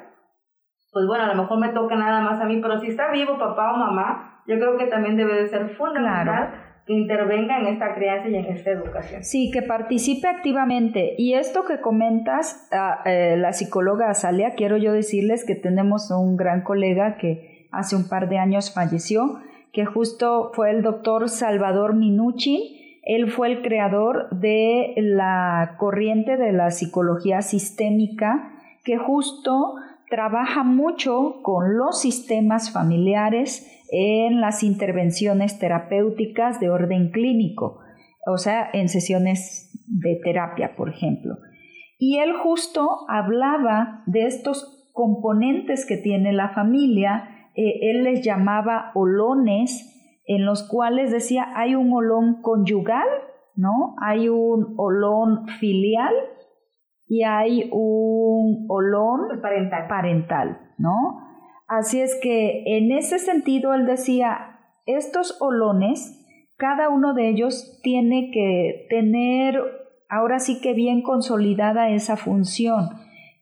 pues 0.95 1.07
bueno, 1.07 1.25
a 1.25 1.27
lo 1.27 1.35
mejor 1.35 1.59
me 1.59 1.73
toca 1.73 1.97
nada 1.97 2.21
más 2.21 2.39
a 2.39 2.45
mí, 2.45 2.61
pero 2.61 2.79
si 2.79 2.87
está 2.87 3.11
vivo 3.11 3.37
papá 3.37 3.73
o 3.73 3.77
mamá, 3.77 4.39
yo 4.47 4.55
creo 4.55 4.77
que 4.77 4.85
también 4.85 5.17
debe 5.17 5.41
de 5.41 5.49
ser 5.49 5.71
fundamental. 5.71 6.61
que 6.87 6.93
intervenga 6.93 7.59
en 7.59 7.65
esta 7.65 7.95
crianza 7.95 8.29
y 8.29 8.35
en 8.35 8.45
esta 8.45 8.69
educación. 8.69 9.23
Sí, 9.23 9.51
que 9.51 9.61
participe 9.61 10.27
activamente. 10.29 11.15
Y 11.17 11.33
esto 11.33 11.65
que 11.65 11.81
comentas, 11.81 12.69
ah, 12.71 13.01
eh, 13.05 13.35
la 13.37 13.51
psicóloga 13.51 14.09
Azalia, 14.09 14.53
quiero 14.53 14.77
yo 14.77 14.93
decirles 14.93 15.43
que 15.45 15.55
tenemos 15.55 16.11
un 16.11 16.37
gran 16.37 16.61
colega 16.61 17.17
que 17.17 17.67
hace 17.73 17.97
un 17.97 18.07
par 18.07 18.29
de 18.29 18.37
años 18.37 18.73
falleció, 18.73 19.41
que 19.73 19.83
justo 19.83 20.51
fue 20.53 20.69
el 20.71 20.81
doctor 20.81 21.27
Salvador 21.27 21.95
Minuchin, 21.95 22.61
él 23.03 23.29
fue 23.31 23.51
el 23.51 23.63
creador 23.63 24.29
de 24.29 24.93
la 24.95 25.75
corriente 25.77 26.37
de 26.37 26.53
la 26.53 26.71
psicología 26.71 27.41
sistémica 27.41 28.53
que 28.85 28.97
justo 28.97 29.73
trabaja 30.09 30.63
mucho 30.63 31.41
con 31.41 31.77
los 31.77 32.01
sistemas 32.01 32.71
familiares 32.71 33.71
en 33.91 34.41
las 34.41 34.63
intervenciones 34.63 35.59
terapéuticas 35.59 36.59
de 36.59 36.69
orden 36.69 37.11
clínico, 37.11 37.79
o 38.27 38.37
sea, 38.37 38.69
en 38.73 38.89
sesiones 38.89 39.71
de 39.87 40.19
terapia, 40.23 40.75
por 40.75 40.89
ejemplo. 40.89 41.37
Y 41.97 42.17
él 42.17 42.33
justo 42.33 43.05
hablaba 43.07 44.03
de 44.05 44.25
estos 44.25 44.89
componentes 44.91 45.85
que 45.85 45.97
tiene 45.97 46.33
la 46.33 46.49
familia, 46.49 47.49
eh, 47.55 47.91
él 47.91 48.03
les 48.03 48.23
llamaba 48.23 48.91
olones, 48.95 49.91
en 50.27 50.45
los 50.45 50.67
cuales 50.67 51.11
decía 51.11 51.51
hay 51.55 51.75
un 51.75 51.93
olón 51.93 52.41
conyugal, 52.41 53.07
¿no? 53.55 53.95
Hay 54.01 54.27
un 54.27 54.73
olón 54.77 55.47
filial 55.59 56.13
y 57.07 57.23
hay 57.23 57.69
un 57.71 58.65
olón 58.69 59.41
parental. 59.41 59.87
parental, 59.87 60.71
¿no? 60.77 61.21
Así 61.67 62.01
es 62.01 62.17
que 62.21 62.63
en 62.77 62.91
ese 62.91 63.19
sentido 63.19 63.73
él 63.73 63.85
decía, 63.85 64.59
estos 64.85 65.41
olones, 65.41 66.21
cada 66.57 66.89
uno 66.89 67.13
de 67.13 67.29
ellos 67.29 67.79
tiene 67.83 68.29
que 68.31 68.87
tener 68.89 69.59
ahora 70.09 70.39
sí 70.39 70.61
que 70.61 70.73
bien 70.73 71.01
consolidada 71.01 71.89
esa 71.89 72.17
función 72.17 72.89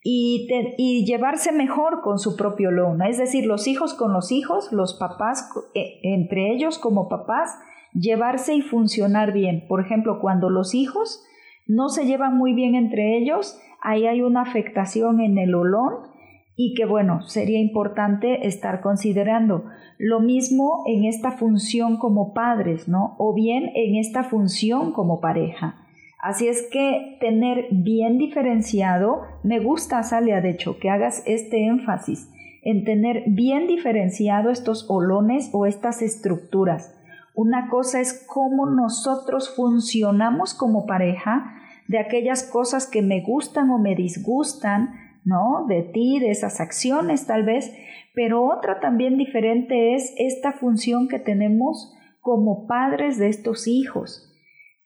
y, 0.03 0.47
y, 0.77 1.05
llevarse 1.05 1.51
mejor 1.51 2.01
con 2.01 2.19
su 2.19 2.35
propio 2.35 2.71
lona, 2.71 3.07
es 3.07 3.17
decir, 3.17 3.45
los 3.45 3.67
hijos 3.67 3.93
con 3.93 4.11
los 4.11 4.31
hijos, 4.31 4.71
los 4.71 4.95
papás 4.95 5.49
e, 5.73 5.99
entre 6.03 6.51
ellos 6.51 6.77
como 6.77 7.07
papás, 7.07 7.57
llevarse 7.93 8.53
y 8.53 8.61
funcionar 8.61 9.31
bien. 9.31 9.65
Por 9.67 9.79
ejemplo, 9.79 10.19
cuando 10.19 10.49
los 10.49 10.75
hijos 10.75 11.23
no 11.65 11.89
se 11.89 12.05
llevan 12.05 12.37
muy 12.37 12.53
bien 12.53 12.75
entre 12.75 13.17
ellos, 13.17 13.59
ahí 13.81 14.07
hay 14.07 14.21
una 14.21 14.41
afectación 14.41 15.21
en 15.21 15.37
el 15.37 15.55
olón 15.55 16.11
y 16.55 16.75
que 16.75 16.85
bueno, 16.85 17.21
sería 17.23 17.59
importante 17.59 18.47
estar 18.47 18.81
considerando. 18.81 19.65
Lo 19.97 20.19
mismo 20.19 20.83
en 20.85 21.05
esta 21.05 21.31
función 21.31 21.97
como 21.97 22.33
padres, 22.33 22.87
¿no? 22.87 23.15
O 23.17 23.33
bien 23.33 23.71
en 23.75 23.95
esta 23.95 24.23
función 24.23 24.91
como 24.91 25.19
pareja. 25.19 25.79
Así 26.21 26.47
es 26.47 26.69
que 26.71 27.17
tener 27.19 27.67
bien 27.71 28.17
diferenciado, 28.17 29.23
me 29.43 29.59
gusta, 29.59 30.03
Salia, 30.03 30.39
de 30.41 30.51
hecho, 30.51 30.77
que 30.79 30.89
hagas 30.89 31.23
este 31.25 31.65
énfasis 31.65 32.29
en 32.61 32.85
tener 32.85 33.23
bien 33.27 33.67
diferenciado 33.67 34.49
estos 34.49 34.89
olones 34.89 35.49
o 35.51 35.65
estas 35.65 36.01
estructuras. 36.01 36.97
Una 37.35 37.69
cosa 37.69 37.99
es 37.99 38.25
cómo 38.27 38.65
nosotros 38.65 39.55
funcionamos 39.55 40.53
como 40.53 40.85
pareja, 40.85 41.55
de 41.87 41.99
aquellas 41.99 42.43
cosas 42.43 42.87
que 42.87 43.01
me 43.01 43.21
gustan 43.21 43.69
o 43.69 43.77
me 43.77 43.95
disgustan, 43.95 44.95
¿no? 45.25 45.65
De 45.67 45.81
ti, 45.81 46.19
de 46.19 46.31
esas 46.31 46.59
acciones 46.59 47.25
tal 47.27 47.43
vez, 47.43 47.73
pero 48.13 48.45
otra 48.45 48.79
también 48.79 49.17
diferente 49.17 49.95
es 49.95 50.13
esta 50.17 50.53
función 50.53 51.07
que 51.07 51.19
tenemos 51.19 51.93
como 52.21 52.67
padres 52.67 53.17
de 53.17 53.27
estos 53.27 53.67
hijos 53.67 54.29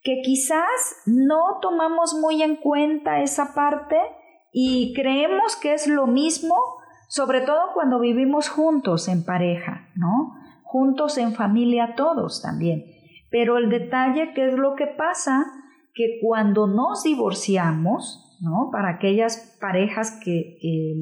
que 0.08 0.22
quizás 0.24 1.04
no 1.06 1.60
tomamos 1.62 2.14
muy 2.14 2.42
en 2.42 2.56
cuenta 2.56 3.20
esa 3.20 3.54
parte 3.54 3.98
y 4.54 4.94
creemos 4.94 5.58
que 5.58 5.74
es 5.74 5.86
lo 5.86 6.08
mismo, 6.08 6.56
sobre 7.10 7.42
todo 7.42 7.74
cuando 7.74 8.00
vivimos 8.00 8.48
juntos 8.48 9.10
en 9.10 9.26
pareja, 9.26 9.90
¿no? 9.96 10.37
Juntos 10.68 11.18
en 11.18 11.34
familia 11.34 11.96
todos 11.96 12.42
también. 12.42 12.86
Pero 13.30 13.58
el 13.58 13.70
detalle, 13.70 14.34
¿qué 14.34 14.48
es 14.48 14.54
lo 14.54 14.76
que 14.76 14.88
pasa? 14.88 15.46
Que 15.94 16.20
cuando 16.22 16.68
nos 16.68 17.04
divorciamos, 17.04 18.38
¿no? 18.42 18.70
Para 18.72 18.90
aquellas 18.90 19.58
parejas 19.60 20.20
que, 20.24 20.58
que, 20.62 20.96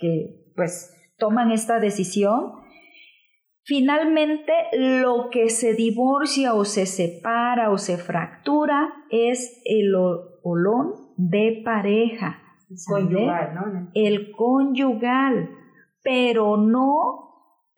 que 0.00 0.52
pues 0.54 0.94
toman 1.18 1.50
esta 1.52 1.78
decisión, 1.78 2.52
Finalmente, 3.68 4.50
lo 4.72 5.28
que 5.30 5.50
se 5.50 5.74
divorcia 5.74 6.54
o 6.54 6.64
se 6.64 6.86
separa 6.86 7.70
o 7.70 7.76
se 7.76 7.98
fractura 7.98 8.94
es 9.10 9.60
el 9.66 9.94
olón 9.94 10.94
de 11.18 11.60
pareja. 11.66 12.38
Conyugal, 12.86 13.54
¿no? 13.54 13.90
El 13.92 14.32
conyugal, 14.32 15.50
pero 16.02 16.56
no 16.56 17.27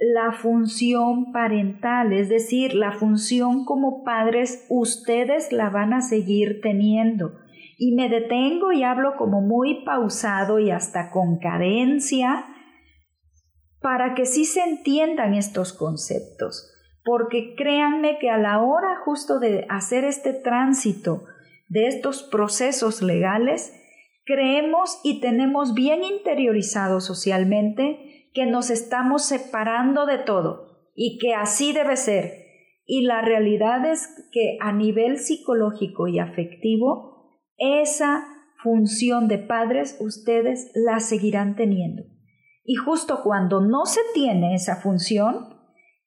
la 0.01 0.33
función 0.33 1.31
parental, 1.31 2.15
es 2.15 2.31
decir, 2.31 2.75
la 2.75 2.93
función 2.93 3.67
como 3.67 4.03
padres, 4.03 4.67
ustedes 4.71 5.53
la 5.53 5.69
van 5.69 5.93
a 5.93 6.01
seguir 6.01 6.61
teniendo. 6.63 7.39
Y 7.77 7.95
me 7.95 8.09
detengo 8.09 8.73
y 8.73 8.83
hablo 8.83 9.17
como 9.19 9.43
muy 9.43 9.85
pausado 9.85 10.59
y 10.59 10.71
hasta 10.71 11.11
con 11.11 11.39
cadencia, 11.39 12.47
para 13.83 14.15
que 14.15 14.25
sí 14.25 14.47
se 14.47 14.63
entiendan 14.63 15.35
estos 15.35 15.75
conceptos, 15.75 16.73
porque 17.05 17.55
créanme 17.55 18.19
que 18.19 18.31
a 18.31 18.39
la 18.39 18.63
hora 18.63 19.01
justo 19.05 19.39
de 19.39 19.67
hacer 19.69 20.05
este 20.05 20.33
tránsito 20.33 21.25
de 21.69 21.89
estos 21.89 22.23
procesos 22.23 23.03
legales, 23.03 23.75
creemos 24.25 24.99
y 25.05 25.21
tenemos 25.21 25.75
bien 25.75 26.05
interiorizado 26.05 27.01
socialmente 27.01 28.10
que 28.33 28.47
nos 28.47 28.71
estamos 28.71 29.25
separando 29.25 30.07
de 30.07 30.19
todo 30.19 30.91
y 30.95 31.19
que 31.19 31.35
así 31.35 31.73
debe 31.73 31.97
ser. 31.97 32.47
Y 32.87 33.03
la 33.03 33.23
realidad 33.23 33.85
es 33.87 34.09
que 34.33 34.59
a 34.61 34.73
nivel 34.73 35.19
psicológico 35.19 36.09
y 36.09 36.19
afectivo 36.19 37.39
esa 37.57 38.25
función 38.63 39.29
de 39.29 39.39
padres 39.39 39.97
ustedes 40.01 40.71
la 40.75 41.01
seguirán 41.01 41.57
teniendo. 41.57 42.03
Y 42.65 42.75
justo 42.75 43.21
cuando 43.23 43.61
no 43.61 43.87
se 43.87 44.01
tiene 44.15 44.55
esa 44.55 44.77
función, 44.77 45.61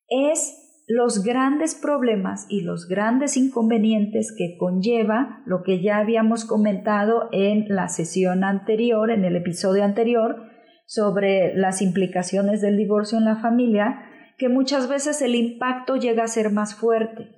es 0.08 0.60
los 0.88 1.24
grandes 1.24 1.76
problemas 1.76 2.46
y 2.50 2.62
los 2.62 2.88
grandes 2.88 3.38
inconvenientes 3.38 4.34
que 4.38 4.58
conlleva 4.58 5.42
lo 5.46 5.64
que 5.64 5.82
ya 5.82 5.98
habíamos 5.98 6.46
comentado 6.46 7.30
en 7.32 7.66
la 7.70 7.88
sesión 7.88 8.44
anterior, 8.44 9.10
en 9.10 9.24
el 9.24 9.36
episodio 9.36 9.84
anterior, 9.84 10.53
sobre 10.94 11.56
las 11.56 11.82
implicaciones 11.82 12.62
del 12.62 12.78
divorcio 12.78 13.18
en 13.18 13.26
la 13.26 13.38
familia, 13.38 14.06
que 14.38 14.48
muchas 14.48 14.88
veces 14.88 15.24
el 15.24 15.34
impacto 15.34 15.96
llega 15.96 16.24
a 16.24 16.28
ser 16.28 16.52
más 16.52 16.76
fuerte, 16.76 17.30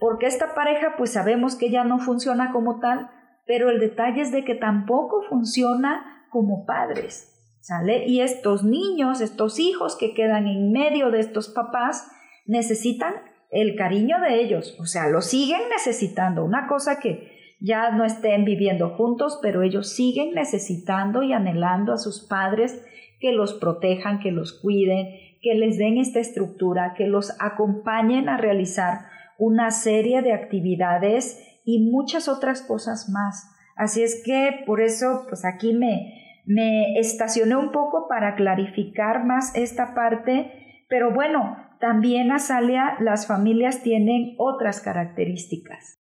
porque 0.00 0.26
esta 0.26 0.52
pareja 0.52 0.94
pues 0.98 1.12
sabemos 1.12 1.54
que 1.54 1.70
ya 1.70 1.84
no 1.84 2.00
funciona 2.00 2.50
como 2.50 2.80
tal, 2.80 3.08
pero 3.46 3.70
el 3.70 3.78
detalle 3.78 4.20
es 4.20 4.32
de 4.32 4.44
que 4.44 4.56
tampoco 4.56 5.22
funciona 5.28 6.26
como 6.30 6.66
padres, 6.66 7.56
¿sale? 7.60 8.04
Y 8.08 8.20
estos 8.20 8.64
niños, 8.64 9.20
estos 9.20 9.60
hijos 9.60 9.96
que 9.96 10.12
quedan 10.12 10.48
en 10.48 10.72
medio 10.72 11.12
de 11.12 11.20
estos 11.20 11.48
papás, 11.48 12.10
necesitan 12.46 13.14
el 13.50 13.76
cariño 13.76 14.18
de 14.20 14.40
ellos, 14.42 14.76
o 14.80 14.86
sea, 14.86 15.08
lo 15.08 15.20
siguen 15.20 15.60
necesitando, 15.70 16.44
una 16.44 16.66
cosa 16.66 16.98
que 16.98 17.30
ya 17.60 17.92
no 17.92 18.04
estén 18.04 18.44
viviendo 18.44 18.96
juntos, 18.96 19.38
pero 19.40 19.62
ellos 19.62 19.94
siguen 19.94 20.34
necesitando 20.34 21.22
y 21.22 21.32
anhelando 21.32 21.92
a 21.92 21.98
sus 21.98 22.26
padres 22.26 22.84
que 23.24 23.32
los 23.32 23.54
protejan, 23.54 24.20
que 24.20 24.32
los 24.32 24.52
cuiden, 24.60 25.08
que 25.40 25.54
les 25.54 25.78
den 25.78 25.96
esta 25.96 26.20
estructura, 26.20 26.92
que 26.94 27.06
los 27.06 27.34
acompañen 27.40 28.28
a 28.28 28.36
realizar 28.36 29.06
una 29.38 29.70
serie 29.70 30.20
de 30.20 30.34
actividades 30.34 31.42
y 31.64 31.90
muchas 31.90 32.28
otras 32.28 32.60
cosas 32.60 33.08
más. 33.08 33.50
Así 33.76 34.02
es 34.02 34.22
que 34.26 34.62
por 34.66 34.82
eso, 34.82 35.24
pues 35.26 35.46
aquí 35.46 35.72
me, 35.72 36.42
me 36.44 36.98
estacioné 36.98 37.56
un 37.56 37.72
poco 37.72 38.08
para 38.10 38.34
clarificar 38.34 39.24
más 39.24 39.56
esta 39.56 39.94
parte, 39.94 40.84
pero 40.90 41.14
bueno, 41.14 41.56
también 41.80 42.30
Azalia, 42.30 42.98
las 43.00 43.26
familias 43.26 43.82
tienen 43.82 44.34
otras 44.36 44.82
características. 44.82 46.03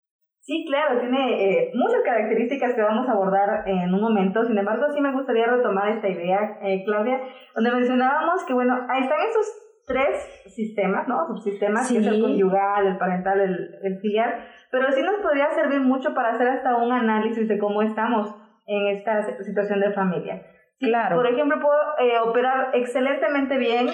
Sí, 0.46 0.64
claro, 0.64 1.00
tiene 1.00 1.42
eh, 1.42 1.72
muchas 1.74 2.02
características 2.04 2.74
que 2.74 2.80
vamos 2.80 3.08
a 3.08 3.12
abordar 3.12 3.64
en 3.66 3.92
un 3.92 4.00
momento. 4.00 4.44
Sin 4.44 4.56
embargo, 4.56 4.84
sí 4.94 5.00
me 5.00 5.10
gustaría 5.10 5.44
retomar 5.44 5.88
esta 5.88 6.08
idea, 6.08 6.60
eh, 6.62 6.84
Claudia, 6.84 7.20
donde 7.52 7.72
mencionábamos 7.72 8.44
que, 8.44 8.54
bueno, 8.54 8.78
ahí 8.88 9.02
están 9.02 9.18
esos 9.28 9.44
tres 9.88 10.44
sistemas, 10.54 11.08
¿no? 11.08 11.26
Subsistemas, 11.26 11.90
que 11.90 11.98
es 11.98 12.06
el 12.06 12.22
conyugal, 12.22 12.86
el 12.86 12.96
parental, 12.96 13.40
el, 13.40 13.74
el 13.82 13.98
filial, 13.98 14.34
pero 14.70 14.92
sí 14.92 15.02
nos 15.02 15.16
podría 15.16 15.50
servir 15.50 15.80
mucho 15.80 16.14
para 16.14 16.28
hacer 16.28 16.46
hasta 16.46 16.76
un 16.76 16.92
análisis 16.92 17.48
de 17.48 17.58
cómo 17.58 17.82
estamos 17.82 18.32
en 18.66 18.86
esta 18.86 19.22
situación 19.42 19.80
de 19.80 19.92
familia. 19.94 20.42
claro. 20.78 21.16
Por 21.16 21.26
ejemplo, 21.26 21.58
puedo 21.60 21.80
eh, 21.98 22.20
operar 22.20 22.70
excelentemente 22.72 23.58
bien 23.58 23.88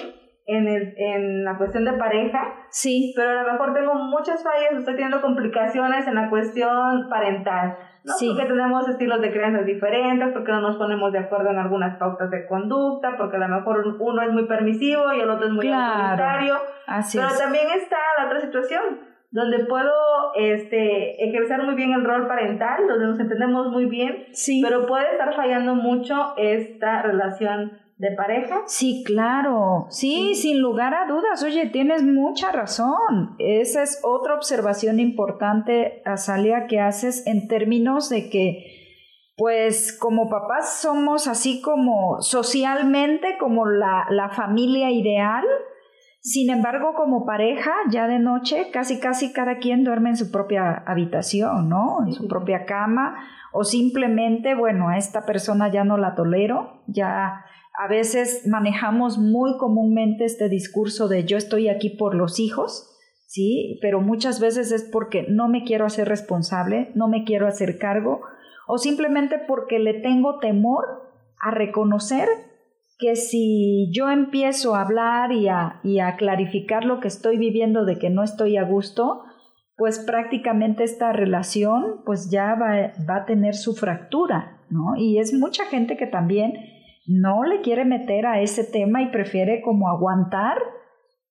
en, 0.45 0.67
el, 0.67 0.93
en 0.97 1.45
la 1.45 1.57
cuestión 1.57 1.85
de 1.85 1.93
pareja. 1.93 2.53
Sí. 2.69 3.13
Pero 3.15 3.39
a 3.39 3.43
lo 3.43 3.53
mejor 3.53 3.73
tengo 3.73 3.93
muchas 3.95 4.43
fallas, 4.43 4.73
estoy 4.77 4.95
teniendo 4.95 5.21
complicaciones 5.21 6.07
en 6.07 6.15
la 6.15 6.29
cuestión 6.29 7.09
parental. 7.09 7.77
¿no? 8.03 8.13
Sí. 8.13 8.27
Porque 8.27 8.47
tenemos 8.47 8.87
estilos 8.89 9.21
de 9.21 9.31
creencias 9.31 9.65
diferentes, 9.65 10.29
porque 10.33 10.51
no 10.51 10.61
nos 10.61 10.75
ponemos 10.75 11.11
de 11.13 11.19
acuerdo 11.19 11.51
en 11.51 11.59
algunas 11.59 11.97
pautas 11.97 12.29
de 12.29 12.45
conducta, 12.47 13.15
porque 13.17 13.37
a 13.37 13.47
lo 13.47 13.47
mejor 13.47 13.95
uno 13.99 14.21
es 14.21 14.31
muy 14.31 14.45
permisivo 14.45 15.13
y 15.13 15.21
el 15.21 15.29
otro 15.29 15.47
es 15.47 15.53
muy 15.53 15.71
autoritario. 15.71 16.57
Así 16.87 17.17
pero 17.17 17.29
también 17.37 17.67
está 17.75 17.97
la 18.17 18.25
otra 18.25 18.41
situación, 18.41 18.83
donde 19.31 19.65
puedo 19.65 19.91
este, 20.35 21.23
ejercer 21.25 21.63
muy 21.63 21.75
bien 21.75 21.93
el 21.93 22.03
rol 22.03 22.27
parental, 22.27 22.85
donde 22.87 23.05
nos 23.07 23.19
entendemos 23.19 23.71
muy 23.71 23.85
bien, 23.85 24.25
sí. 24.33 24.61
pero 24.61 24.85
puede 24.85 25.11
estar 25.11 25.33
fallando 25.33 25.75
mucho 25.75 26.33
esta 26.37 27.01
relación 27.01 27.82
de 27.97 28.11
pareja. 28.15 28.63
Sí, 28.65 29.03
claro, 29.05 29.87
sí, 29.89 30.35
sin 30.35 30.61
lugar 30.61 30.93
a 30.93 31.07
dudas. 31.07 31.43
Oye, 31.43 31.67
tienes 31.67 32.03
mucha 32.03 32.51
razón. 32.51 33.35
Esa 33.39 33.83
es 33.83 34.01
otra 34.03 34.35
observación 34.35 34.99
importante, 34.99 36.01
Azalia, 36.05 36.67
que 36.67 36.79
haces 36.79 37.25
en 37.27 37.47
términos 37.47 38.09
de 38.09 38.29
que, 38.29 38.65
pues, 39.37 39.97
como 39.97 40.29
papás 40.29 40.81
somos 40.81 41.27
así 41.27 41.61
como 41.61 42.21
socialmente, 42.21 43.37
como 43.39 43.65
la, 43.65 44.05
la 44.09 44.29
familia 44.29 44.91
ideal. 44.91 45.43
Sin 46.19 46.49
embargo, 46.49 46.93
como 46.95 47.25
pareja, 47.25 47.73
ya 47.89 48.07
de 48.07 48.17
noche, 48.17 48.71
casi 48.71 48.99
casi 48.99 49.33
cada 49.33 49.57
quien 49.57 49.83
duerme 49.83 50.09
en 50.09 50.15
su 50.15 50.31
propia 50.31 50.83
habitación, 50.87 51.67
¿no? 51.67 51.97
En 52.05 52.13
su 52.13 52.29
propia 52.29 52.63
cama, 52.65 53.15
o 53.51 53.65
simplemente, 53.65 54.55
bueno, 54.55 54.87
a 54.87 54.97
esta 54.97 55.25
persona 55.25 55.69
ya 55.69 55.83
no 55.83 55.97
la 55.97 56.15
tolero, 56.15 56.81
ya 56.87 57.42
a 57.73 57.87
veces 57.87 58.45
manejamos 58.47 59.17
muy 59.17 59.57
comúnmente 59.57 60.25
este 60.25 60.47
discurso 60.47 61.07
de 61.07 61.25
yo 61.25 61.37
estoy 61.37 61.69
aquí 61.69 61.89
por 61.89 62.13
los 62.13 62.39
hijos, 62.39 62.89
¿sí? 63.25 63.79
Pero 63.81 63.99
muchas 63.99 64.39
veces 64.39 64.71
es 64.71 64.83
porque 64.83 65.25
no 65.27 65.47
me 65.47 65.63
quiero 65.63 65.85
hacer 65.85 66.07
responsable, 66.07 66.91
no 66.93 67.07
me 67.07 67.23
quiero 67.23 67.47
hacer 67.47 67.79
cargo, 67.79 68.21
o 68.67 68.77
simplemente 68.77 69.39
porque 69.47 69.79
le 69.79 69.95
tengo 69.95 70.39
temor 70.39 70.85
a 71.41 71.51
reconocer 71.51 72.27
que 72.99 73.15
si 73.15 73.91
yo 73.91 74.09
empiezo 74.09 74.75
a 74.75 74.81
hablar 74.81 75.31
y 75.31 75.47
a, 75.47 75.79
y 75.83 75.99
a 75.99 76.15
clarificar 76.15 76.85
lo 76.85 76.99
que 76.99 77.07
estoy 77.07 77.37
viviendo 77.37 77.85
de 77.85 77.97
que 77.97 78.11
no 78.11 78.23
estoy 78.23 78.55
a 78.55 78.63
gusto, 78.63 79.23
pues 79.75 79.99
prácticamente 79.99 80.83
esta 80.83 81.11
relación 81.11 82.03
pues 82.05 82.29
ya 82.29 82.53
va, 82.53 82.93
va 83.09 83.17
a 83.17 83.25
tener 83.25 83.55
su 83.55 83.73
fractura, 83.73 84.61
¿no? 84.69 84.95
Y 84.95 85.17
es 85.17 85.33
mucha 85.33 85.65
gente 85.65 85.97
que 85.97 86.05
también 86.05 86.53
no 87.05 87.43
le 87.43 87.61
quiere 87.61 87.85
meter 87.85 88.25
a 88.25 88.39
ese 88.41 88.63
tema 88.63 89.01
y 89.01 89.11
prefiere 89.11 89.61
como 89.61 89.89
aguantar, 89.89 90.57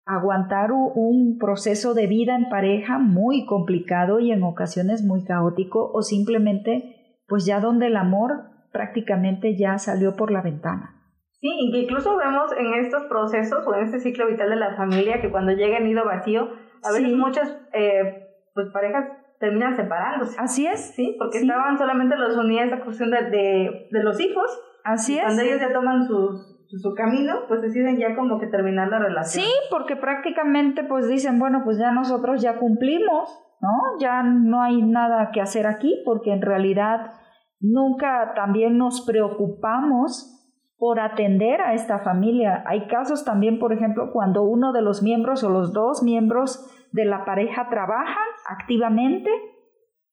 aguantar 0.04 0.72
un 0.72 1.38
proceso 1.38 1.94
de 1.94 2.06
vida 2.06 2.34
en 2.36 2.48
pareja 2.48 2.98
muy 2.98 3.46
complicado 3.46 4.20
y 4.20 4.32
en 4.32 4.42
ocasiones 4.42 5.02
muy 5.02 5.24
caótico 5.24 5.90
o 5.92 6.02
simplemente 6.02 7.22
pues 7.26 7.46
ya 7.46 7.60
donde 7.60 7.86
el 7.86 7.96
amor 7.96 8.50
prácticamente 8.72 9.56
ya 9.56 9.78
salió 9.78 10.16
por 10.16 10.30
la 10.30 10.42
ventana. 10.42 10.98
Sí, 11.40 11.48
incluso 11.72 12.16
vemos 12.16 12.52
en 12.56 12.74
estos 12.74 13.04
procesos 13.04 13.66
o 13.66 13.74
en 13.74 13.84
este 13.84 14.00
ciclo 14.00 14.28
vital 14.28 14.50
de 14.50 14.56
la 14.56 14.76
familia 14.76 15.20
que 15.20 15.30
cuando 15.30 15.52
llega 15.52 15.78
el 15.78 15.84
nido 15.84 16.04
vacío, 16.04 16.48
a 16.84 16.92
veces 16.92 17.12
muchas 17.16 17.58
eh, 17.72 18.28
pues 18.54 18.68
parejas 18.72 19.06
terminan 19.40 19.74
separándose. 19.74 20.36
Así 20.38 20.66
es. 20.66 20.94
Sí, 20.94 21.16
porque 21.18 21.38
estaban 21.38 21.78
solamente 21.78 22.16
los 22.16 22.36
unidas 22.36 22.68
esa 22.68 22.84
cuestión 22.84 23.10
de, 23.10 23.22
de, 23.30 23.88
de 23.90 24.02
los 24.04 24.20
hijos 24.20 24.46
Así 24.84 25.18
es. 25.18 25.24
Cuando 25.24 25.42
ellos 25.42 25.60
ya 25.60 25.72
toman 25.72 26.06
su, 26.06 26.52
su 26.78 26.94
camino, 26.94 27.40
pues 27.48 27.62
deciden 27.62 27.98
ya 27.98 28.14
como 28.16 28.38
que 28.38 28.46
terminar 28.46 28.88
la 28.88 28.98
relación. 28.98 29.44
Sí, 29.44 29.50
porque 29.70 29.96
prácticamente 29.96 30.84
pues 30.84 31.08
dicen, 31.08 31.38
bueno, 31.38 31.62
pues 31.64 31.78
ya 31.78 31.92
nosotros 31.92 32.40
ya 32.42 32.58
cumplimos, 32.58 33.38
¿no? 33.60 33.98
Ya 34.00 34.22
no 34.22 34.62
hay 34.62 34.82
nada 34.82 35.30
que 35.32 35.40
hacer 35.40 35.66
aquí 35.66 36.02
porque 36.04 36.32
en 36.32 36.42
realidad 36.42 37.12
nunca 37.60 38.32
también 38.34 38.78
nos 38.78 39.04
preocupamos 39.06 40.28
por 40.78 40.98
atender 40.98 41.60
a 41.60 41.74
esta 41.74 42.00
familia. 42.00 42.64
Hay 42.66 42.88
casos 42.88 43.24
también, 43.24 43.60
por 43.60 43.72
ejemplo, 43.72 44.10
cuando 44.12 44.42
uno 44.42 44.72
de 44.72 44.82
los 44.82 45.02
miembros 45.02 45.44
o 45.44 45.48
los 45.48 45.72
dos 45.72 46.02
miembros 46.02 46.68
de 46.90 47.04
la 47.04 47.24
pareja 47.24 47.68
trabajan 47.70 48.28
activamente 48.48 49.30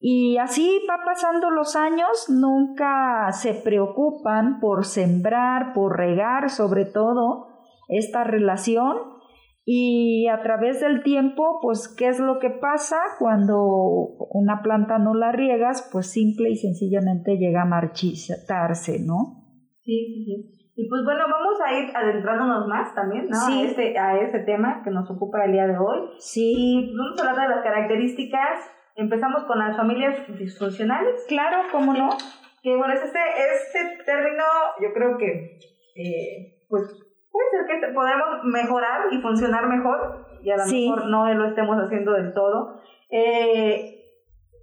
y 0.00 0.38
así 0.38 0.80
va 0.88 1.04
pasando 1.04 1.50
los 1.50 1.76
años, 1.76 2.26
nunca 2.30 3.30
se 3.32 3.52
preocupan 3.52 4.58
por 4.58 4.86
sembrar, 4.86 5.74
por 5.74 5.98
regar 5.98 6.48
sobre 6.48 6.86
todo 6.86 7.48
esta 7.88 8.24
relación 8.24 8.96
y 9.64 10.26
a 10.28 10.42
través 10.42 10.80
del 10.80 11.02
tiempo, 11.02 11.60
pues, 11.60 11.94
¿qué 11.98 12.08
es 12.08 12.18
lo 12.18 12.38
que 12.38 12.48
pasa 12.48 12.96
cuando 13.18 13.58
una 14.30 14.62
planta 14.62 14.98
no 14.98 15.14
la 15.14 15.32
riegas? 15.32 15.88
Pues 15.92 16.10
simple 16.10 16.50
y 16.50 16.56
sencillamente 16.56 17.36
llega 17.36 17.62
a 17.62 17.66
marchitarse, 17.66 19.04
¿no? 19.04 19.44
Sí, 19.82 20.06
sí, 20.06 20.24
sí. 20.24 20.72
Y 20.76 20.88
pues 20.88 21.02
bueno, 21.04 21.24
vamos 21.30 21.60
a 21.62 21.78
ir 21.78 21.94
adentrándonos 21.94 22.66
más 22.66 22.94
también, 22.94 23.28
¿no? 23.28 23.36
Sí. 23.36 23.60
A, 23.60 23.64
este, 23.66 23.98
a 23.98 24.18
este 24.18 24.38
tema 24.40 24.80
que 24.82 24.90
nos 24.90 25.10
ocupa 25.10 25.44
el 25.44 25.52
día 25.52 25.66
de 25.66 25.76
hoy. 25.76 26.08
Sí. 26.18 26.54
Y 26.56 26.96
vamos 26.96 27.20
a 27.20 27.30
hablar 27.30 27.48
de 27.48 27.54
las 27.54 27.62
características 27.62 28.60
Empezamos 28.96 29.44
con 29.44 29.58
las 29.58 29.76
familias 29.76 30.26
disfuncionales. 30.38 31.24
Claro, 31.28 31.62
¿cómo 31.72 31.92
no? 31.94 32.10
Que 32.62 32.76
bueno, 32.76 32.92
este, 32.92 33.18
este 33.54 34.04
término 34.04 34.44
yo 34.80 34.92
creo 34.92 35.16
que 35.16 35.58
eh, 35.96 36.66
pues 36.68 36.82
puede 37.30 37.50
ser 37.50 37.80
que 37.80 37.94
podamos 37.94 38.44
mejorar 38.44 39.12
y 39.12 39.20
funcionar 39.20 39.66
mejor 39.66 40.26
y 40.42 40.50
a 40.50 40.56
lo 40.56 40.66
mejor 40.66 41.06
no 41.06 41.32
lo 41.34 41.48
estemos 41.48 41.76
haciendo 41.78 42.12
del 42.12 42.32
todo. 42.32 42.80
Eh, 43.10 44.00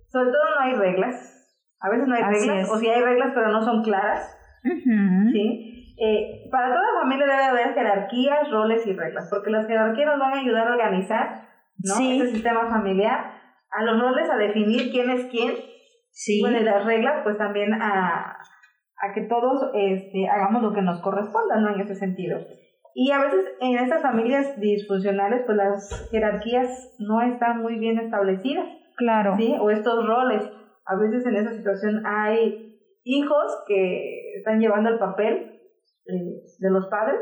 sobre 0.07 0.31
todo 0.31 0.55
no 0.55 0.61
hay 0.61 0.73
reglas. 0.73 1.33
A 1.79 1.89
veces 1.89 2.07
no 2.07 2.15
hay 2.15 2.23
reglas, 2.23 2.71
o 2.71 2.77
si 2.77 2.89
hay 2.89 3.01
reglas 3.01 3.31
pero 3.35 3.49
no 3.49 3.61
son 3.61 3.83
claras. 3.83 4.35
¿sí? 5.31 5.95
Eh, 5.99 6.47
para 6.51 6.67
toda 6.67 7.01
familia 7.01 7.25
debe 7.25 7.43
haber 7.43 7.73
jerarquías, 7.73 8.51
roles 8.51 8.85
y 8.85 8.93
reglas, 8.93 9.27
porque 9.29 9.49
las 9.49 9.67
jerarquías 9.67 10.07
nos 10.07 10.19
van 10.19 10.33
a 10.33 10.39
ayudar 10.39 10.67
a 10.67 10.71
organizar 10.71 11.47
¿no? 11.79 11.95
Sí. 11.95 12.19
este 12.19 12.33
sistema 12.33 12.69
familiar 12.69 13.36
a 13.77 13.83
los 13.83 13.99
roles 14.01 14.29
a 14.29 14.37
definir 14.37 14.91
quién 14.91 15.09
es 15.09 15.25
quién, 15.25 15.53
Sí. 16.17 16.41
Bueno, 16.41 16.57
y 16.59 16.63
las 16.63 16.83
reglas, 16.83 17.21
pues 17.23 17.37
también 17.37 17.73
a, 17.73 18.35
a 18.97 19.13
que 19.13 19.21
todos 19.29 19.69
este, 19.75 20.27
hagamos 20.27 20.63
lo 20.63 20.73
que 20.73 20.81
nos 20.81 20.99
corresponda, 20.99 21.59
¿no? 21.59 21.75
En 21.75 21.79
ese 21.79 21.93
sentido. 21.93 22.39
Y 22.95 23.11
a 23.11 23.19
veces 23.19 23.45
en 23.61 23.77
estas 23.77 24.01
familias 24.01 24.59
disfuncionales, 24.59 25.43
pues 25.45 25.57
las 25.57 26.09
jerarquías 26.09 26.95
no 26.97 27.21
están 27.21 27.61
muy 27.61 27.77
bien 27.77 27.99
establecidas. 27.99 28.65
Claro. 28.95 29.35
¿Sí? 29.37 29.55
O 29.61 29.69
estos 29.69 30.07
roles. 30.07 30.41
A 30.87 30.95
veces 30.95 31.23
en 31.27 31.35
esa 31.35 31.53
situación 31.53 32.01
hay 32.03 32.79
hijos 33.03 33.63
que 33.67 34.37
están 34.37 34.59
llevando 34.59 34.89
el 34.89 34.97
papel 34.97 35.61
eh, 36.07 36.41
de 36.57 36.71
los 36.71 36.87
padres, 36.87 37.19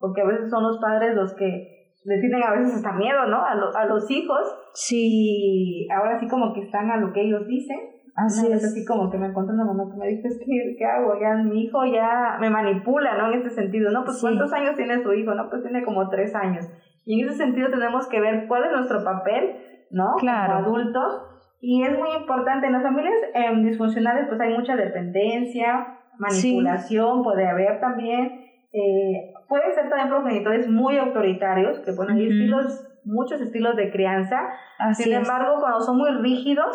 porque 0.00 0.22
a 0.22 0.26
veces 0.26 0.50
son 0.50 0.64
los 0.64 0.80
padres 0.80 1.14
los 1.14 1.32
que 1.34 1.81
le 2.04 2.18
tienen 2.18 2.42
a 2.42 2.50
veces 2.52 2.74
hasta 2.74 2.92
miedo, 2.92 3.26
¿no? 3.26 3.36
A, 3.38 3.52
a 3.52 3.86
los 3.86 4.10
hijos. 4.10 4.40
Sí. 4.74 5.86
Y 5.86 5.88
ahora 5.90 6.18
sí 6.18 6.26
como 6.28 6.52
que 6.52 6.62
están 6.62 6.90
a 6.90 6.96
lo 6.96 7.12
que 7.12 7.22
ellos 7.22 7.46
dicen 7.46 7.78
Así 8.14 8.52
es. 8.52 8.62
así 8.62 8.84
como 8.84 9.10
que 9.10 9.16
me 9.16 9.28
encontré 9.28 9.54
una 9.54 9.64
mamá 9.64 9.84
que 9.90 9.98
me 9.98 10.08
dice, 10.08 10.28
¿qué, 10.44 10.76
¿qué 10.76 10.84
hago? 10.84 11.18
Ya 11.18 11.34
mi 11.34 11.64
hijo 11.64 11.84
ya 11.86 12.36
me 12.40 12.50
manipula, 12.50 13.16
¿no? 13.16 13.32
En 13.32 13.40
ese 13.40 13.50
sentido, 13.50 13.90
¿no? 13.90 14.04
Pues 14.04 14.20
¿cuántos 14.20 14.52
años 14.52 14.76
tiene 14.76 15.02
su 15.02 15.12
hijo? 15.14 15.34
No, 15.34 15.48
pues 15.48 15.62
tiene 15.62 15.82
como 15.82 16.08
tres 16.10 16.34
años. 16.34 16.68
Y 17.06 17.20
en 17.20 17.28
ese 17.28 17.38
sentido 17.38 17.70
tenemos 17.70 18.06
que 18.08 18.20
ver 18.20 18.46
cuál 18.48 18.64
es 18.64 18.72
nuestro 18.72 19.02
papel, 19.02 19.56
¿no? 19.90 20.14
Claro. 20.18 20.64
Como 20.64 20.76
adultos. 20.76 21.22
Y 21.60 21.84
es 21.84 21.98
muy 21.98 22.10
importante, 22.20 22.66
en 22.66 22.72
las 22.74 22.82
familias 22.82 23.14
em, 23.34 23.64
disfuncionales 23.64 24.26
pues 24.28 24.40
hay 24.40 24.52
mucha 24.52 24.76
dependencia, 24.76 25.98
manipulación, 26.18 27.22
puede 27.22 27.46
haber 27.48 27.80
también, 27.80 28.40
eh, 28.72 29.31
puede 29.52 29.74
ser 29.74 29.90
también 29.90 30.08
progenitores 30.08 30.66
muy 30.66 30.96
autoritarios, 30.96 31.78
que 31.80 31.92
bueno, 31.92 32.14
hay 32.14 32.26
estilos, 32.26 32.88
muchos 33.04 33.38
estilos 33.38 33.76
de 33.76 33.90
crianza. 33.90 34.48
Sin 34.94 35.12
embargo, 35.12 35.56
cuando 35.60 35.78
son 35.82 35.98
muy 35.98 36.10
rígidos, 36.22 36.74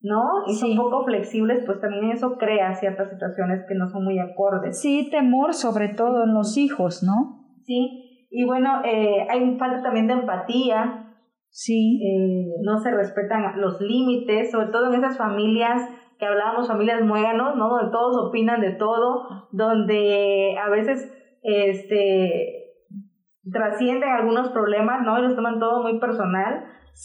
¿no? 0.00 0.22
Y 0.46 0.54
son 0.54 0.76
poco 0.76 1.04
flexibles, 1.04 1.64
pues 1.66 1.80
también 1.80 2.12
eso 2.12 2.36
crea 2.38 2.72
ciertas 2.76 3.10
situaciones 3.10 3.64
que 3.66 3.74
no 3.74 3.88
son 3.88 4.04
muy 4.04 4.20
acordes. 4.20 4.80
Sí, 4.80 5.08
temor 5.10 5.54
sobre 5.54 5.88
todo 5.88 6.22
en 6.22 6.34
los 6.34 6.56
hijos, 6.56 7.02
¿no? 7.02 7.48
Sí, 7.64 8.28
y 8.30 8.44
bueno, 8.44 8.82
eh, 8.84 9.26
hay 9.28 9.58
falta 9.58 9.82
también 9.82 10.06
de 10.06 10.12
empatía. 10.12 11.16
Sí. 11.48 12.00
Eh, 12.00 12.60
no 12.62 12.78
se 12.78 12.92
respetan 12.92 13.60
los 13.60 13.80
límites, 13.80 14.52
sobre 14.52 14.68
todo 14.68 14.86
en 14.86 15.00
esas 15.00 15.18
familias 15.18 15.82
que 16.20 16.26
hablábamos, 16.26 16.68
familias 16.68 17.02
muéganos, 17.02 17.56
¿no? 17.56 17.70
Donde 17.70 17.90
todos 17.90 18.28
opinan 18.28 18.60
de 18.60 18.70
todo, 18.70 19.48
donde 19.50 20.56
a 20.64 20.70
veces 20.70 21.10
este 21.44 22.62
trascienden 23.52 24.08
algunos 24.08 24.48
problemas, 24.48 25.02
¿no? 25.02 25.18
Y 25.18 25.22
los 25.22 25.36
toman 25.36 25.60
todo 25.60 25.82
muy 25.82 26.00
personal 26.00 26.64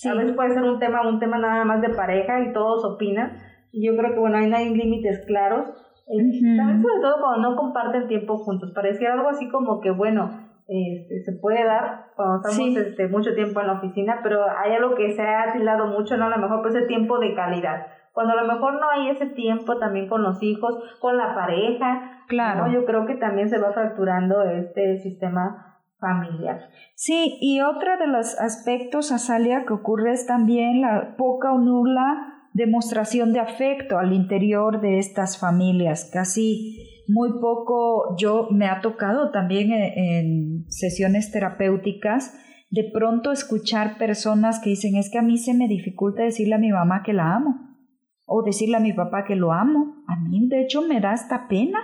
a 0.10 0.14
veces 0.14 0.36
puede 0.36 0.54
ser 0.54 0.64
un 0.64 0.80
tema, 0.80 1.08
un 1.08 1.20
tema 1.20 1.38
nada 1.40 1.66
más 1.66 1.82
de 1.82 1.90
pareja 1.90 2.42
y 2.42 2.54
todos 2.54 2.86
opinan. 2.86 3.38
Y 3.72 3.86
yo 3.86 3.98
creo 3.98 4.14
que, 4.14 4.20
bueno, 4.20 4.38
ahí 4.38 4.50
no 4.50 4.56
hay 4.56 4.74
límites 4.74 5.26
claros. 5.26 5.68
Eh, 6.08 6.58
también 6.58 6.82
sobre 6.82 7.02
todo 7.02 7.22
cuando 7.22 7.50
no 7.50 7.56
comparten 7.56 8.08
tiempo 8.08 8.38
juntos. 8.38 8.72
Parecía 8.74 9.14
algo 9.14 9.30
así 9.30 9.50
como 9.50 9.80
que, 9.82 9.92
bueno, 9.92 10.30
este, 10.68 11.22
se 11.24 11.34
puede 11.40 11.64
dar 11.66 12.12
cuando 12.16 12.38
estamos 12.38 12.78
este, 12.78 13.08
mucho 13.08 13.34
tiempo 13.34 13.60
en 13.62 13.68
la 13.68 13.74
oficina, 13.74 14.20
pero 14.24 14.44
hay 14.44 14.74
algo 14.74 14.96
que 14.96 15.12
se 15.12 15.22
ha 15.22 15.54
tildado 15.54 15.88
mucho, 15.88 16.18
¿no? 16.18 16.26
A 16.26 16.30
lo 16.30 16.38
mejor 16.38 16.62
pues 16.62 16.76
ese 16.76 16.88
tiempo 16.88 17.20
de 17.20 17.36
calidad. 17.36 17.88
Cuando 18.14 18.34
a 18.34 18.42
lo 18.44 18.54
mejor 18.54 18.74
no 18.74 18.90
hay 18.90 19.10
ese 19.10 19.28
tiempo 19.28 19.78
también 19.78 20.08
con 20.08 20.24
los 20.24 20.42
hijos, 20.42 20.76
con 21.00 21.18
la 21.18 21.34
pareja, 21.36 22.24
claro. 22.28 22.72
yo 22.72 22.86
creo 22.86 23.06
que 23.06 23.16
también 23.16 23.50
se 23.50 23.60
va 23.60 23.74
fracturando 23.74 24.44
este 24.44 24.98
sistema 25.00 25.78
familiar. 26.00 26.70
Sí, 26.96 27.38
y 27.42 27.62
otro 27.62 27.98
de 27.98 28.08
los 28.08 28.40
aspectos, 28.40 29.12
Azalia, 29.12 29.66
que 29.66 29.74
ocurre 29.74 30.14
es 30.14 30.26
también 30.26 30.82
la 30.82 31.16
poca 31.18 31.52
o 31.52 31.60
nula 31.60 32.36
demostración 32.54 33.32
de 33.34 33.40
afecto 33.40 33.98
al 33.98 34.14
interior 34.14 34.82
de 34.82 35.00
estas 35.00 35.40
familias. 35.40 36.10
Casi 36.12 37.04
muy 37.08 37.40
poco, 37.40 38.16
yo 38.18 38.48
me 38.52 38.68
ha 38.68 38.82
tocado 38.82 39.32
también 39.32 39.72
en, 39.72 40.66
sesiones 40.70 41.32
terapéuticas, 41.32 42.34
de 42.70 42.90
pronto 42.94 43.32
escuchar 43.32 43.98
personas 43.98 44.60
que 44.60 44.70
dicen, 44.72 44.96
es 44.96 45.10
que 45.10 45.18
a 45.18 45.24
mí 45.24 45.38
se 45.38 45.56
me 45.56 45.68
dificulta 45.68 46.22
decirle 46.22 46.56
a 46.56 46.60
mi 46.60 46.72
mamá 46.72 47.02
que 47.04 47.14
la 47.14 47.36
amo, 47.36 47.69
o 48.30 48.44
decirle 48.44 48.78
a 48.78 48.82
mi 48.82 48.94
papá 48.94 49.26
que 49.26 49.36
lo 49.36 49.52
amo. 49.52 50.04
A 50.08 50.16
mí, 50.16 50.48
de 50.48 50.62
hecho, 50.62 50.82
me 50.82 51.02
da 51.02 51.14
esta 51.14 51.48
pena 51.48 51.80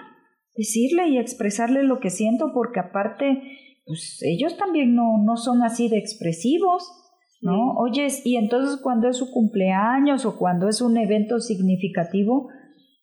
decirle 0.56 1.10
y 1.10 1.18
expresarle 1.18 1.84
lo 1.84 2.00
que 2.00 2.10
siento, 2.10 2.52
porque 2.54 2.80
aparte 2.80 3.42
pues 3.86 4.20
ellos 4.24 4.58
también 4.58 4.96
no, 4.96 5.24
no 5.24 5.38
son 5.38 5.62
así 5.62 5.90
de 5.90 5.98
expresivos, 5.98 6.90
¿no? 7.42 7.74
Oyes, 7.78 8.26
y 8.26 8.38
entonces 8.38 8.80
cuando 8.82 9.08
es 9.08 9.18
su 9.18 9.32
cumpleaños 9.32 10.26
o 10.26 10.38
cuando 10.38 10.68
es 10.68 10.82
un 10.82 10.98
evento 10.98 11.40
significativo, 11.40 12.50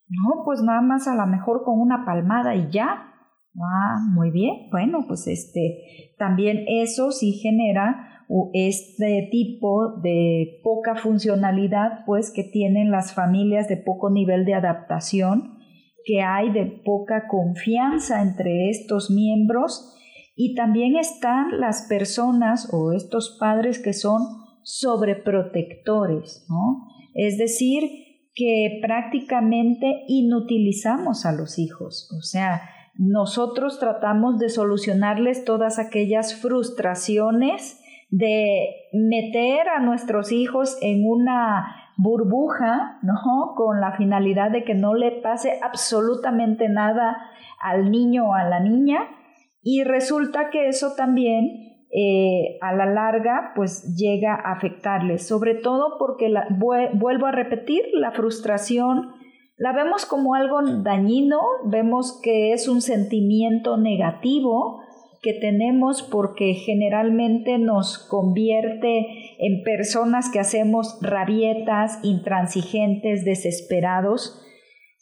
no, 0.08 0.42
pues 0.44 0.60
nada 0.62 0.80
más 0.80 1.06
a 1.06 1.14
lo 1.14 1.26
mejor 1.26 1.62
con 1.64 1.80
una 1.80 2.04
palmada 2.04 2.56
y 2.56 2.70
ya. 2.70 3.08
Ah, 3.56 3.98
muy 4.12 4.30
bien. 4.30 4.70
Bueno, 4.70 5.04
pues 5.06 5.26
este 5.28 6.14
también 6.18 6.64
eso 6.66 7.12
sí 7.12 7.32
genera 7.32 8.11
este 8.54 9.28
tipo 9.30 10.00
de 10.02 10.60
poca 10.62 10.96
funcionalidad, 10.96 12.04
pues 12.06 12.30
que 12.30 12.44
tienen 12.44 12.90
las 12.90 13.14
familias 13.14 13.68
de 13.68 13.76
poco 13.76 14.10
nivel 14.10 14.44
de 14.44 14.54
adaptación, 14.54 15.58
que 16.04 16.22
hay 16.22 16.50
de 16.52 16.66
poca 16.84 17.28
confianza 17.28 18.22
entre 18.22 18.70
estos 18.70 19.10
miembros 19.10 19.94
y 20.34 20.54
también 20.54 20.96
están 20.96 21.60
las 21.60 21.86
personas 21.88 22.72
o 22.72 22.92
estos 22.92 23.36
padres 23.38 23.78
que 23.78 23.92
son 23.92 24.22
sobreprotectores, 24.62 26.46
¿no? 26.48 26.86
Es 27.14 27.36
decir, 27.36 27.82
que 28.34 28.78
prácticamente 28.80 30.04
inutilizamos 30.08 31.26
a 31.26 31.32
los 31.32 31.58
hijos. 31.58 32.10
O 32.18 32.22
sea, 32.22 32.62
nosotros 32.94 33.78
tratamos 33.78 34.38
de 34.38 34.48
solucionarles 34.48 35.44
todas 35.44 35.78
aquellas 35.78 36.34
frustraciones, 36.34 37.81
de 38.12 38.90
meter 38.92 39.70
a 39.70 39.80
nuestros 39.80 40.32
hijos 40.32 40.76
en 40.82 41.08
una 41.08 41.92
burbuja, 41.96 42.98
¿no? 43.02 43.54
Con 43.56 43.80
la 43.80 43.92
finalidad 43.92 44.50
de 44.50 44.64
que 44.64 44.74
no 44.74 44.94
le 44.94 45.12
pase 45.22 45.58
absolutamente 45.62 46.68
nada 46.68 47.16
al 47.58 47.90
niño 47.90 48.28
o 48.28 48.34
a 48.34 48.44
la 48.44 48.60
niña 48.60 49.08
y 49.62 49.82
resulta 49.84 50.50
que 50.50 50.68
eso 50.68 50.94
también 50.94 51.72
eh, 51.90 52.58
a 52.60 52.74
la 52.74 52.84
larga 52.84 53.52
pues 53.56 53.96
llega 53.96 54.34
a 54.34 54.52
afectarles, 54.52 55.26
sobre 55.26 55.54
todo 55.54 55.96
porque 55.98 56.32
vuelvo 56.50 57.26
a 57.26 57.32
repetir, 57.32 57.82
la 57.94 58.12
frustración 58.12 59.12
la 59.56 59.72
vemos 59.72 60.04
como 60.04 60.34
algo 60.34 60.60
dañino, 60.82 61.40
vemos 61.64 62.20
que 62.22 62.52
es 62.52 62.68
un 62.68 62.82
sentimiento 62.82 63.76
negativo 63.76 64.82
que 65.22 65.34
tenemos 65.34 66.02
porque 66.02 66.54
generalmente 66.54 67.56
nos 67.58 67.98
convierte 67.98 69.06
en 69.38 69.62
personas 69.62 70.30
que 70.30 70.40
hacemos 70.40 70.98
rabietas, 71.00 72.00
intransigentes, 72.02 73.24
desesperados, 73.24 74.44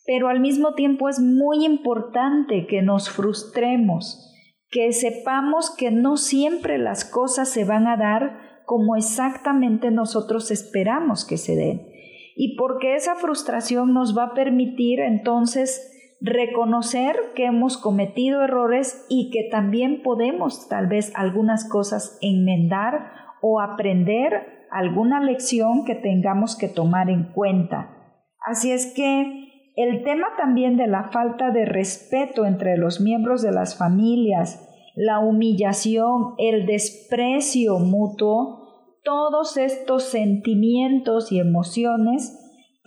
pero 0.06 0.28
al 0.28 0.40
mismo 0.40 0.74
tiempo 0.74 1.08
es 1.08 1.20
muy 1.20 1.64
importante 1.64 2.66
que 2.66 2.82
nos 2.82 3.10
frustremos 3.10 4.30
que 4.70 4.92
sepamos 4.92 5.70
que 5.70 5.90
no 5.90 6.16
siempre 6.16 6.78
las 6.78 7.04
cosas 7.04 7.48
se 7.48 7.64
van 7.64 7.88
a 7.88 7.96
dar 7.96 8.62
como 8.64 8.94
exactamente 8.94 9.90
nosotros 9.90 10.52
esperamos 10.52 11.24
que 11.24 11.36
se 11.36 11.56
den. 11.56 11.88
Y 12.36 12.56
porque 12.56 12.94
esa 12.94 13.16
frustración 13.16 13.92
nos 13.92 14.16
va 14.16 14.26
a 14.26 14.34
permitir 14.34 15.00
entonces 15.00 15.99
reconocer 16.20 17.16
que 17.34 17.46
hemos 17.46 17.78
cometido 17.78 18.42
errores 18.42 19.06
y 19.08 19.30
que 19.30 19.48
también 19.50 20.02
podemos 20.02 20.68
tal 20.68 20.86
vez 20.86 21.12
algunas 21.14 21.68
cosas 21.68 22.18
enmendar 22.20 23.12
o 23.40 23.60
aprender 23.60 24.66
alguna 24.70 25.20
lección 25.20 25.84
que 25.84 25.94
tengamos 25.94 26.56
que 26.56 26.68
tomar 26.68 27.10
en 27.10 27.32
cuenta. 27.32 27.96
Así 28.44 28.70
es 28.70 28.92
que 28.94 29.72
el 29.76 30.04
tema 30.04 30.26
también 30.36 30.76
de 30.76 30.86
la 30.86 31.04
falta 31.04 31.50
de 31.50 31.64
respeto 31.64 32.44
entre 32.44 32.76
los 32.76 33.00
miembros 33.00 33.40
de 33.42 33.52
las 33.52 33.78
familias, 33.78 34.66
la 34.94 35.20
humillación, 35.20 36.34
el 36.38 36.66
desprecio 36.66 37.78
mutuo, 37.78 38.98
todos 39.02 39.56
estos 39.56 40.04
sentimientos 40.04 41.32
y 41.32 41.40
emociones 41.40 42.39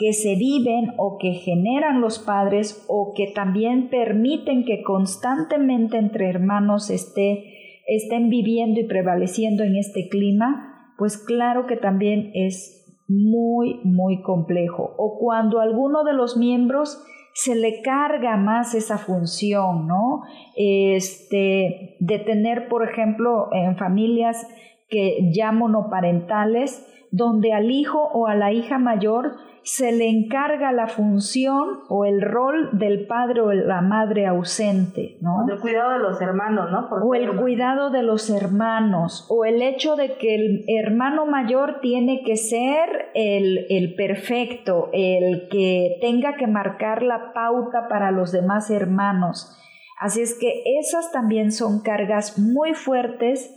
que 0.04 0.12
se 0.12 0.36
viven 0.36 0.92
o 0.98 1.18
que 1.18 1.32
generan 1.32 2.02
los 2.02 2.20
padres 2.20 2.84
o 2.90 3.14
que 3.16 3.32
también 3.34 3.90
permiten 3.90 4.66
que 4.66 4.84
constantemente 4.84 5.98
entre 5.98 6.30
hermanos 6.30 6.90
esté, 6.90 7.82
estén 7.88 8.30
viviendo 8.30 8.82
y 8.82 8.84
prevaleciendo 8.84 9.64
en 9.64 9.78
este 9.78 10.10
clima, 10.10 10.92
pues 10.98 11.18
claro 11.18 11.68
que 11.68 11.78
también 11.78 12.32
es 12.34 13.02
muy, 13.08 13.80
muy 13.86 14.22
complejo. 14.22 14.94
O 14.98 15.18
cuando 15.20 15.62
alguno 15.62 16.04
de 16.04 16.14
los 16.14 16.36
miembros 16.36 17.02
se 17.34 17.56
le 17.56 17.82
carga 17.82 18.36
más 18.36 18.76
esa 18.76 18.98
función, 18.98 19.88
¿no? 19.88 20.24
Este, 20.58 21.96
de 22.02 22.20
tener, 22.20 22.68
por 22.68 22.84
ejemplo, 22.84 23.48
en 23.54 23.78
familias 23.78 24.46
que 24.90 25.32
ya 25.34 25.54
monoparentales, 25.54 26.90
donde 27.14 27.54
al 27.54 27.70
hijo 27.70 28.10
o 28.12 28.26
a 28.26 28.34
la 28.34 28.52
hija 28.52 28.80
mayor 28.80 29.36
se 29.62 29.92
le 29.92 30.10
encarga 30.10 30.72
la 30.72 30.88
función 30.88 31.82
o 31.88 32.06
el 32.06 32.22
rol 32.22 32.72
del 32.74 33.06
padre 33.06 33.40
o 33.42 33.54
la 33.54 33.82
madre 33.82 34.26
ausente, 34.26 35.18
¿no? 35.22 35.46
El 35.48 35.60
cuidado 35.60 35.92
de 35.92 36.00
los 36.00 36.20
hermanos, 36.20 36.72
¿no? 36.72 36.90
o 36.90 37.14
el 37.14 37.36
cuidado 37.36 37.92
de 37.92 38.02
los 38.02 38.32
hermanos, 38.32 39.28
o 39.30 39.46
el 39.46 39.62
hecho 39.62 39.96
de 39.96 40.18
que 40.18 40.36
el 40.36 40.66
hermano 40.68 41.28
mayor 41.28 41.82
tiene 41.82 42.24
que 42.26 42.36
ser 42.36 43.12
el, 43.14 43.68
el 43.70 43.94
perfecto, 43.94 44.90
el 44.92 45.48
que 45.50 45.98
tenga 46.02 46.36
que 46.36 46.48
marcar 46.48 47.04
la 47.04 47.32
pauta 47.32 47.88
para 47.88 48.10
los 48.10 48.32
demás 48.32 48.72
hermanos. 48.72 49.56
Así 50.02 50.22
es 50.22 50.38
que 50.38 50.64
esas 50.80 51.12
también 51.12 51.52
son 51.52 51.84
cargas 51.84 52.40
muy 52.40 52.74
fuertes 52.74 53.54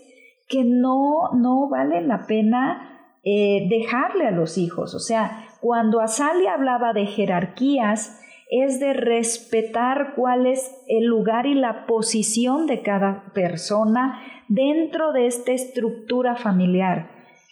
que 0.47 0.62
no, 0.62 1.33
no 1.33 1.69
valen 1.71 2.07
la 2.07 2.27
pena 2.27 2.95
eh, 3.29 3.67
dejarle 3.69 4.29
a 4.29 4.31
los 4.31 4.57
hijos. 4.57 4.95
O 4.95 5.01
sea, 5.01 5.49
cuando 5.61 6.01
Asali 6.01 6.47
hablaba 6.47 6.93
de 6.93 7.07
jerarquías, 7.07 8.21
es 8.49 8.79
de 8.79 8.93
respetar 8.93 10.15
cuál 10.15 10.47
es 10.47 10.85
el 10.87 11.07
lugar 11.07 11.47
y 11.47 11.55
la 11.55 11.87
posición 11.87 12.69
de 12.69 12.83
cada 12.83 13.33
persona 13.35 14.23
dentro 14.47 15.12
de 15.12 15.27
esta 15.27 15.51
estructura 15.51 16.37
familiar. 16.37 17.11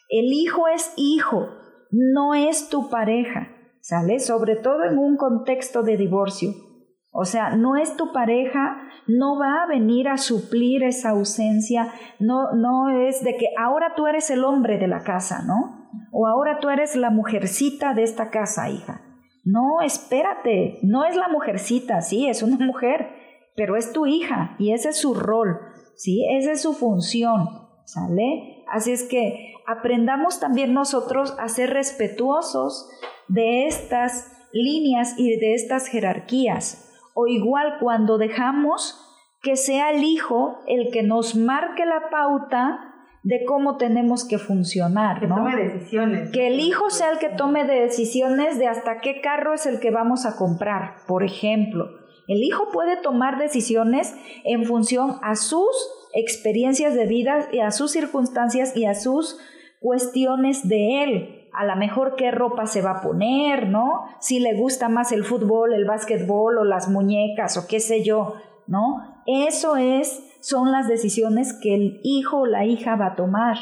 El 0.09 0.33
hijo 0.33 0.69
es 0.69 0.93
hijo, 0.97 1.49
no 1.91 2.35
es 2.35 2.69
tu 2.69 2.89
pareja, 2.89 3.49
¿sale? 3.81 4.21
Sobre 4.21 4.55
todo 4.55 4.85
en 4.85 4.97
un 4.97 5.17
contexto 5.17 5.83
de 5.83 5.97
divorcio. 5.97 6.53
O 7.17 7.25
sea, 7.25 7.51
no 7.51 7.77
es 7.77 7.97
tu 7.97 8.13
pareja, 8.13 8.77
no 9.07 9.39
va 9.39 9.63
a 9.63 9.69
venir 9.69 10.09
a 10.09 10.17
suplir 10.17 10.83
esa 10.83 11.11
ausencia, 11.11 11.93
no, 12.19 12.51
no 12.55 12.91
es 13.07 13.23
de 13.23 13.37
que 13.37 13.47
ahora 13.57 13.93
tú 13.95 14.09
eres 14.09 14.31
el 14.31 14.43
hombre 14.43 14.79
de 14.79 14.89
la 14.89 15.05
casa, 15.05 15.45
¿no? 15.47 15.89
O 16.11 16.27
ahora 16.27 16.59
tú 16.59 16.71
eres 16.71 16.97
la 16.97 17.11
mujercita 17.11 17.95
de 17.95 18.03
esta 18.03 18.31
casa, 18.31 18.69
hija. 18.69 19.01
No, 19.45 19.81
espérate, 19.85 20.81
no 20.83 21.05
es 21.05 21.15
la 21.15 21.29
mujercita, 21.29 22.01
sí, 22.01 22.27
es 22.27 22.43
una 22.43 22.57
mujer, 22.59 23.11
pero 23.55 23.77
es 23.77 23.93
tu 23.93 24.07
hija 24.07 24.57
y 24.59 24.73
ese 24.73 24.89
es 24.89 25.01
su 25.01 25.15
rol, 25.15 25.61
sí, 25.95 26.27
esa 26.37 26.51
es 26.51 26.63
su 26.63 26.73
función, 26.73 27.47
¿sale? 27.85 28.65
Así 28.67 28.91
es 28.91 29.05
que 29.05 29.53
aprendamos 29.69 30.41
también 30.41 30.75
nosotros 30.75 31.37
a 31.39 31.47
ser 31.47 31.71
respetuosos 31.71 32.91
de 33.29 33.69
estas 33.69 34.33
líneas 34.53 35.15
y 35.17 35.37
de 35.39 35.55
estas 35.55 35.87
jerarquías 35.87 36.84
o 37.15 37.27
igual 37.27 37.79
cuando 37.81 38.19
dejamos 38.19 39.01
que 39.41 39.57
sea 39.57 39.91
el 39.91 40.03
hijo 40.03 40.59
el 40.67 40.91
que 40.93 41.03
nos 41.03 41.37
marque 41.37 41.87
la 41.87 42.11
pauta 42.11 42.95
de 43.23 43.45
cómo 43.47 43.79
tenemos 43.79 44.27
que 44.27 44.39
funcionar. 44.39 45.21
Que 45.21 45.27
tome 45.27 45.57
decisiones. 45.57 46.31
Que 46.31 46.49
el 46.49 46.61
hijo 46.61 46.91
sea 46.91 47.11
el 47.11 47.19
que 47.19 47.31
tome 47.31 47.65
decisiones 47.65 48.59
de 48.59 48.67
hasta 48.67 49.01
qué 49.01 49.21
carro 49.23 49.55
es 49.55 49.65
el 49.67 49.81
que 49.81 49.91
vamos 49.91 50.27
a 50.27 50.37
comprar, 50.37 50.97
por 51.09 51.25
ejemplo. 51.25 51.87
El 52.29 52.43
hijo 52.43 52.69
puede 52.73 52.97
tomar 52.97 53.39
decisiones 53.39 54.15
en 54.45 54.65
función 54.65 55.19
a 55.23 55.37
sus 55.37 55.69
experiencias 56.15 56.95
de 56.95 57.07
vida 57.07 57.49
y 57.53 57.61
a 57.61 57.71
sus 57.71 57.93
circunstancias 57.93 58.77
y 58.77 58.87
a 58.87 58.95
sus 58.95 59.39
cuestiones 59.81 60.69
de 60.69 61.03
él 61.03 61.44
a 61.55 61.65
lo 61.65 61.77
mejor 61.77 62.17
qué 62.17 62.31
ropa 62.31 62.67
se 62.67 62.83
va 62.83 62.91
a 62.93 63.01
poner, 63.01 63.69
¿no? 63.69 64.07
Si 64.21 64.41
le 64.41 64.55
gusta 64.55 64.89
más 64.89 65.13
el 65.13 65.25
fútbol, 65.25 65.73
el 65.73 65.85
básquetbol 65.85 66.59
o 66.59 66.65
las 66.65 66.89
muñecas 66.89 67.57
o 67.57 67.67
qué 67.69 67.81
sé 67.81 68.03
yo, 68.03 68.35
¿no? 68.67 69.23
Eso 69.27 69.77
es, 69.77 70.37
son 70.41 70.73
las 70.73 70.89
decisiones 70.89 71.53
que 71.63 71.75
el 71.75 72.01
hijo 72.03 72.41
o 72.41 72.47
la 72.47 72.65
hija 72.65 72.97
va 72.97 73.09
a 73.09 73.17
tomar. 73.17 73.57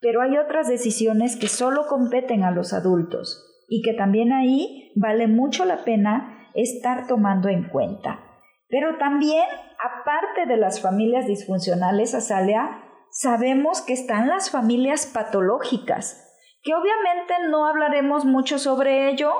Pero 0.00 0.22
hay 0.22 0.36
otras 0.36 0.68
decisiones 0.68 1.36
que 1.36 1.48
solo 1.48 1.86
competen 1.86 2.44
a 2.44 2.50
los 2.50 2.72
adultos 2.72 3.64
y 3.68 3.82
que 3.82 3.94
también 3.94 4.32
ahí 4.32 4.92
vale 4.94 5.26
mucho 5.26 5.64
la 5.64 5.84
pena 5.84 6.50
estar 6.54 7.06
tomando 7.06 7.48
en 7.48 7.68
cuenta. 7.68 8.20
Pero 8.68 8.98
también, 8.98 9.44
aparte 9.78 10.46
de 10.46 10.56
las 10.56 10.80
familias 10.80 11.26
disfuncionales, 11.26 12.14
Azalea, 12.14 12.82
sabemos 13.10 13.82
que 13.82 13.92
están 13.92 14.28
las 14.28 14.50
familias 14.50 15.06
patológicas, 15.06 16.33
que 16.64 16.74
obviamente 16.74 17.34
no 17.50 17.66
hablaremos 17.66 18.24
mucho 18.24 18.58
sobre 18.58 19.10
ello, 19.10 19.32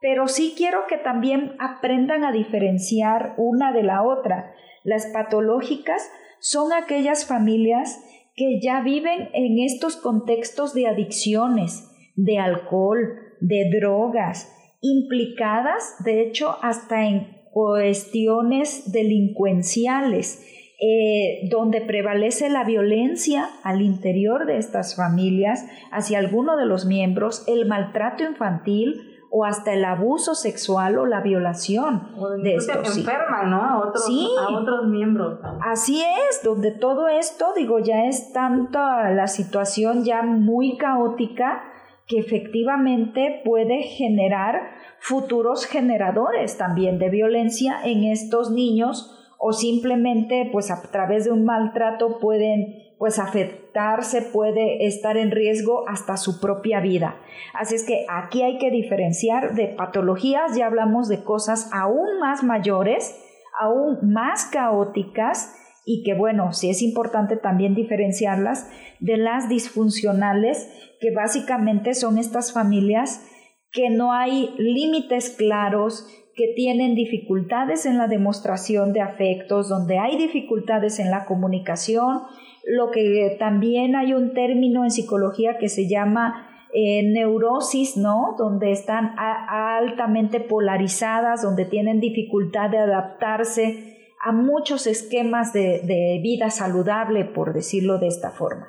pero 0.00 0.26
sí 0.28 0.54
quiero 0.56 0.86
que 0.88 0.98
también 0.98 1.56
aprendan 1.60 2.24
a 2.24 2.32
diferenciar 2.32 3.34
una 3.38 3.72
de 3.72 3.84
la 3.84 4.02
otra. 4.02 4.52
Las 4.82 5.06
patológicas 5.06 6.10
son 6.40 6.72
aquellas 6.72 7.26
familias 7.26 8.04
que 8.34 8.60
ya 8.60 8.80
viven 8.80 9.30
en 9.32 9.60
estos 9.64 9.96
contextos 9.96 10.74
de 10.74 10.88
adicciones, 10.88 11.90
de 12.16 12.38
alcohol, 12.38 12.98
de 13.40 13.70
drogas, 13.78 14.52
implicadas, 14.80 15.96
de 16.04 16.22
hecho, 16.22 16.58
hasta 16.60 17.04
en 17.04 17.44
cuestiones 17.52 18.90
delincuenciales 18.92 20.44
eh, 20.80 21.48
donde 21.50 21.80
prevalece 21.80 22.50
la 22.50 22.64
violencia 22.64 23.48
al 23.62 23.80
interior 23.80 24.44
de 24.46 24.58
estas 24.58 24.96
familias 24.96 25.64
hacia 25.92 26.18
alguno 26.18 26.56
de 26.56 26.66
los 26.66 26.84
miembros, 26.84 27.44
el 27.46 27.66
maltrato 27.66 28.24
infantil 28.24 29.14
o 29.30 29.44
hasta 29.44 29.72
el 29.72 29.84
abuso 29.84 30.34
sexual 30.34 30.98
o 30.98 31.06
la 31.06 31.20
violación 31.20 32.08
de 32.42 32.54
estos 32.54 32.98
enferman, 32.98 33.50
¿no? 33.50 33.64
A 33.64 33.78
otros, 33.78 34.08
a 34.38 34.52
otros 34.56 34.86
miembros. 34.86 35.40
Así 35.60 36.02
es, 36.02 36.42
donde 36.44 36.70
todo 36.70 37.08
esto, 37.08 37.52
digo, 37.56 37.80
ya 37.80 38.06
es 38.06 38.32
tanta 38.32 39.10
la 39.10 39.26
situación 39.26 40.04
ya 40.04 40.22
muy 40.22 40.76
caótica 40.76 41.64
que 42.06 42.18
efectivamente 42.18 43.42
puede 43.44 43.82
generar 43.82 44.60
futuros 45.00 45.66
generadores 45.66 46.56
también 46.56 46.98
de 46.98 47.10
violencia 47.10 47.78
en 47.84 48.04
estos 48.04 48.50
niños 48.50 49.23
o 49.38 49.52
simplemente 49.52 50.48
pues 50.52 50.70
a 50.70 50.82
través 50.82 51.24
de 51.24 51.32
un 51.32 51.44
maltrato 51.44 52.18
pueden 52.18 52.84
pues 52.98 53.18
afectarse, 53.18 54.22
puede 54.22 54.86
estar 54.86 55.16
en 55.16 55.30
riesgo 55.30 55.88
hasta 55.88 56.16
su 56.16 56.40
propia 56.40 56.80
vida. 56.80 57.16
Así 57.52 57.74
es 57.74 57.84
que 57.84 58.06
aquí 58.08 58.42
hay 58.42 58.58
que 58.58 58.70
diferenciar 58.70 59.54
de 59.54 59.68
patologías, 59.68 60.56
ya 60.56 60.66
hablamos 60.66 61.08
de 61.08 61.22
cosas 61.22 61.70
aún 61.72 62.18
más 62.20 62.42
mayores, 62.42 63.20
aún 63.60 63.98
más 64.02 64.46
caóticas 64.46 65.54
y 65.84 66.02
que 66.02 66.14
bueno, 66.14 66.52
sí 66.52 66.70
es 66.70 66.82
importante 66.82 67.36
también 67.36 67.74
diferenciarlas 67.74 68.70
de 69.00 69.18
las 69.18 69.48
disfuncionales, 69.48 70.70
que 71.00 71.12
básicamente 71.14 71.94
son 71.94 72.16
estas 72.16 72.52
familias 72.52 73.28
que 73.70 73.90
no 73.90 74.12
hay 74.12 74.54
límites 74.56 75.30
claros, 75.30 76.06
que 76.36 76.52
tienen 76.54 76.94
dificultades 76.94 77.86
en 77.86 77.98
la 77.98 78.08
demostración 78.08 78.92
de 78.92 79.00
afectos, 79.00 79.68
donde 79.68 79.98
hay 79.98 80.16
dificultades 80.16 80.98
en 80.98 81.10
la 81.10 81.24
comunicación, 81.24 82.22
lo 82.66 82.90
que 82.90 83.36
también 83.38 83.94
hay 83.94 84.14
un 84.14 84.32
término 84.34 84.84
en 84.84 84.90
psicología 84.90 85.58
que 85.58 85.68
se 85.68 85.88
llama 85.88 86.48
eh, 86.72 87.02
neurosis, 87.04 87.96
¿no? 87.96 88.34
Donde 88.36 88.72
están 88.72 89.14
altamente 89.16 90.40
polarizadas, 90.40 91.42
donde 91.42 91.66
tienen 91.66 92.00
dificultad 92.00 92.70
de 92.70 92.78
adaptarse 92.78 93.94
a 94.24 94.32
muchos 94.32 94.86
esquemas 94.86 95.52
de, 95.52 96.20
vida 96.22 96.50
saludable, 96.50 97.26
por 97.26 97.52
decirlo 97.52 97.98
de 97.98 98.08
esta 98.08 98.30
forma. 98.30 98.66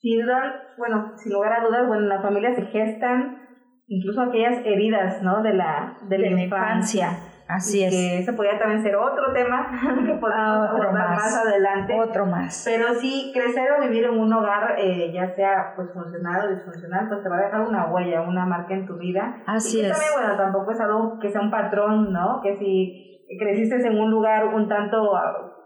Sin 0.00 0.26
bueno, 0.76 1.12
sin 1.16 1.32
lugar 1.32 1.52
a 1.54 1.64
dudas, 1.64 1.86
bueno, 1.86 2.02
las 2.06 2.20
familias 2.20 2.56
se 2.56 2.66
gestan 2.66 3.38
incluso 3.86 4.22
aquellas 4.22 4.58
heridas, 4.64 5.22
¿no? 5.22 5.42
De 5.42 5.54
la, 5.54 5.98
de, 6.08 6.18
la 6.18 6.28
infancia. 6.28 7.10
Así 7.46 7.84
es. 7.84 7.90
Que 7.90 8.18
eso 8.20 8.34
podría 8.34 8.58
también 8.58 8.82
ser 8.82 8.96
otro 8.96 9.32
tema 9.32 9.70
que 10.06 10.14
podemos 10.14 10.30
ah, 10.32 10.70
abordar 10.70 11.10
más. 11.10 11.36
adelante. 11.46 12.00
Otro 12.00 12.26
más. 12.26 12.62
Pero 12.64 12.94
sí, 12.94 13.30
crecer 13.34 13.68
o 13.72 13.82
vivir 13.82 14.04
en 14.04 14.18
un 14.18 14.32
hogar, 14.32 14.76
eh, 14.78 15.12
ya 15.12 15.34
sea 15.34 15.74
pues 15.76 15.92
funcional 15.92 16.46
o 16.46 16.54
disfuncional, 16.54 17.08
pues 17.08 17.22
te 17.22 17.28
va 17.28 17.36
a 17.36 17.42
dejar 17.42 17.60
una 17.60 17.86
huella, 17.92 18.22
una 18.22 18.46
marca 18.46 18.74
en 18.74 18.86
tu 18.86 18.96
vida. 18.96 19.42
Así 19.46 19.80
y 19.80 19.84
es. 19.84 19.92
también, 19.92 20.12
bueno, 20.14 20.36
tampoco 20.36 20.72
es 20.72 20.80
algo 20.80 21.18
que 21.18 21.28
sea 21.28 21.42
un 21.42 21.50
patrón, 21.50 22.12
¿no? 22.12 22.40
Que 22.42 22.56
si 22.56 23.26
creciste 23.38 23.76
en 23.86 23.98
un 23.98 24.10
lugar 24.10 24.46
un 24.46 24.68
tanto 24.68 25.12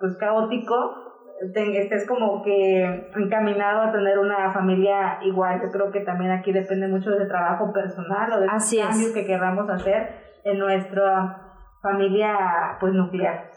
pues 0.01 0.17
caótico, 0.17 1.08
estés 1.41 2.07
como 2.07 2.43
que 2.43 3.11
encaminado 3.17 3.83
a 3.83 3.93
tener 3.93 4.19
una 4.19 4.53
familia 4.53 5.19
igual. 5.23 5.61
Yo 5.63 5.71
creo 5.71 5.91
que 5.91 6.01
también 6.01 6.31
aquí 6.31 6.53
depende 6.53 6.89
mucho 6.89 7.11
del 7.11 7.29
trabajo 7.29 7.73
personal 7.73 8.33
o 8.33 8.41
del 8.41 8.51
cambio 8.51 9.15
que 9.15 9.27
queramos 9.27 9.69
hacer 9.71 10.09
en 10.45 10.59
nuestra 10.59 11.45
familia 11.83 12.77
pues 12.81 12.93
nuclear. 12.93 13.51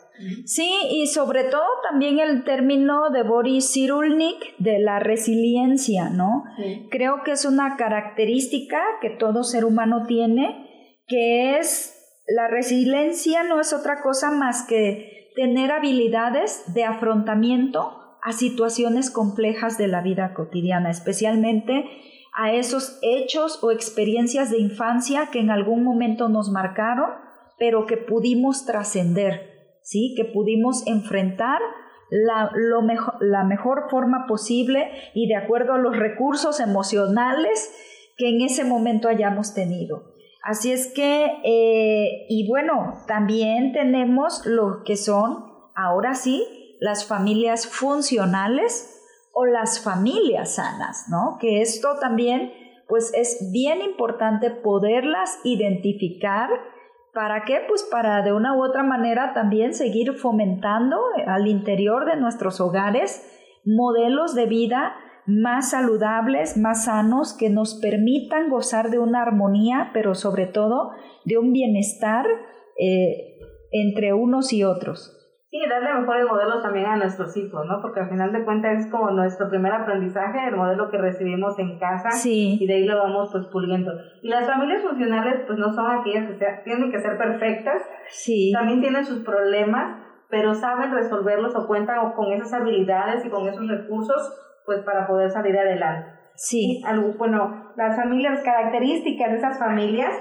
Sí, 0.46 0.72
y 0.92 1.08
sobre 1.08 1.46
todo 1.46 1.66
también 1.90 2.20
el 2.20 2.44
término 2.44 3.10
de 3.10 3.24
Boris 3.24 3.72
Cyrulnik 3.74 4.58
de 4.60 4.80
la 4.80 5.00
resiliencia, 5.00 6.10
¿no? 6.10 6.44
Creo 6.92 7.24
que 7.24 7.32
es 7.32 7.46
una 7.46 7.76
característica 7.78 8.82
que 9.02 9.10
todo 9.10 9.44
ser 9.44 9.66
humano 9.66 10.06
tiene, 10.06 11.00
que 11.08 11.58
es 11.58 11.98
la 12.28 12.48
resiliencia 12.48 13.44
no 13.44 13.60
es 13.60 13.74
otra 13.74 14.02
cosa 14.02 14.32
más 14.32 14.66
que 14.68 15.11
tener 15.36 15.72
habilidades 15.72 16.74
de 16.74 16.84
afrontamiento 16.84 18.18
a 18.22 18.34
situaciones 18.34 19.10
complejas 19.10 19.78
de 19.78 19.88
la 19.88 20.02
vida 20.02 20.34
cotidiana, 20.34 20.90
especialmente 20.90 21.86
a 22.34 22.54
esos 22.54 23.00
hechos 23.02 23.64
o 23.64 23.72
experiencias 23.72 24.52
de 24.52 24.60
infancia 24.60 25.30
que 25.32 25.40
en 25.40 25.50
algún 25.50 25.84
momento 25.84 26.30
nos 26.30 26.50
marcaron, 26.50 27.10
pero 27.58 27.86
que 27.86 27.98
pudimos 27.98 28.66
trascender, 28.66 29.80
¿sí? 29.82 30.14
Que 30.16 30.26
pudimos 30.26 30.86
enfrentar 30.88 31.60
la, 32.10 32.52
lo 32.54 32.82
mejor, 32.82 33.16
la 33.22 33.44
mejor 33.44 33.90
forma 33.90 34.26
posible 34.28 34.92
y 35.14 35.28
de 35.28 35.36
acuerdo 35.36 35.74
a 35.74 35.78
los 35.78 35.98
recursos 35.98 36.60
emocionales 36.60 37.74
que 38.18 38.30
en 38.30 38.42
ese 38.42 38.64
momento 38.64 39.08
hayamos 39.08 39.54
tenido. 39.54 40.11
Así 40.42 40.72
es 40.72 40.92
que, 40.94 41.26
eh, 41.44 42.26
y 42.28 42.48
bueno, 42.48 42.96
también 43.08 43.74
tenemos 43.74 44.46
lo 44.46 44.84
que 44.84 44.98
son, 44.98 45.46
ahora 45.76 46.16
sí, 46.16 46.76
las 46.80 47.06
familias 47.06 47.68
funcionales 47.68 49.00
o 49.34 49.46
las 49.46 49.84
familias 49.84 50.56
sanas, 50.56 51.06
¿no? 51.10 51.38
Que 51.40 51.62
esto 51.62 51.98
también, 52.00 52.52
pues 52.88 53.14
es 53.14 53.52
bien 53.54 53.82
importante 53.82 54.50
poderlas 54.50 55.40
identificar. 55.44 56.50
¿Para 57.14 57.44
qué? 57.46 57.60
Pues 57.68 57.84
para 57.84 58.24
de 58.24 58.34
una 58.34 58.56
u 58.56 58.64
otra 58.64 58.82
manera 58.82 59.34
también 59.34 59.76
seguir 59.76 60.14
fomentando 60.14 60.98
al 61.28 61.48
interior 61.48 62.06
de 62.06 62.16
nuestros 62.16 62.60
hogares 62.60 63.28
modelos 63.64 64.34
de 64.34 64.48
vida 64.48 64.96
más 65.40 65.72
saludables, 65.72 66.58
más 66.58 66.86
sanos, 66.86 67.36
que 67.38 67.50
nos 67.50 67.80
permitan 67.82 68.50
gozar 68.50 68.90
de 68.90 69.00
una 69.00 69.22
armonía, 69.22 69.92
pero 69.94 70.16
sobre 70.16 70.48
todo 70.48 70.92
de 71.26 71.38
un 71.38 71.54
bienestar 71.54 72.26
eh, 72.78 73.40
entre 73.72 74.14
unos 74.14 74.52
y 74.54 74.64
otros. 74.64 75.18
Sí, 75.50 75.60
darle 75.68 75.94
mejores 75.94 76.26
modelos 76.26 76.64
también 76.64 76.86
a 76.86 76.96
nuestros 76.96 77.36
hijos, 77.36 77.66
¿no? 77.66 77.82
Porque 77.82 78.00
al 78.00 78.10
final 78.10 78.32
de 78.32 78.46
cuentas 78.46 78.86
es 78.86 78.90
como 78.90 79.12
nuestro 79.12 79.50
primer 79.50 79.74
aprendizaje, 79.74 80.48
el 80.48 80.56
modelo 80.56 80.90
que 80.90 80.98
recibimos 80.98 81.60
en 81.60 81.78
casa 81.78 82.08
y 82.26 82.66
de 82.66 82.74
ahí 82.74 82.86
lo 82.86 82.98
vamos 82.98 83.30
pues 83.34 83.48
puliendo. 83.48 83.92
Y 84.22 84.30
las 84.30 84.48
familias 84.48 84.82
funcionales 84.82 85.42
pues 85.46 85.60
no 85.60 85.74
son 85.74 85.92
aquellas 85.92 86.30
que 86.30 86.46
tienen 86.64 86.90
que 86.90 87.02
ser 87.02 87.18
perfectas, 87.18 87.82
sí. 88.08 88.54
también 88.54 88.80
tienen 88.80 89.04
sus 89.04 89.26
problemas, 89.26 90.02
pero 90.30 90.54
saben 90.54 90.94
resolverlos 90.94 91.54
o 91.54 91.68
cuentan 91.68 92.14
con 92.14 92.32
esas 92.32 92.54
habilidades 92.54 93.26
y 93.26 93.30
con 93.30 93.46
esos 93.46 93.68
recursos 93.68 94.51
pues 94.66 94.80
para 94.84 95.08
poder 95.08 95.30
salir 95.32 95.58
adelante. 95.58 96.10
Sí. 96.36 96.82
algo, 96.86 97.14
bueno, 97.18 97.72
las 97.76 97.96
familias, 97.96 98.42
características 98.44 99.32
de 99.32 99.38
esas 99.38 99.60
familias, 99.60 100.12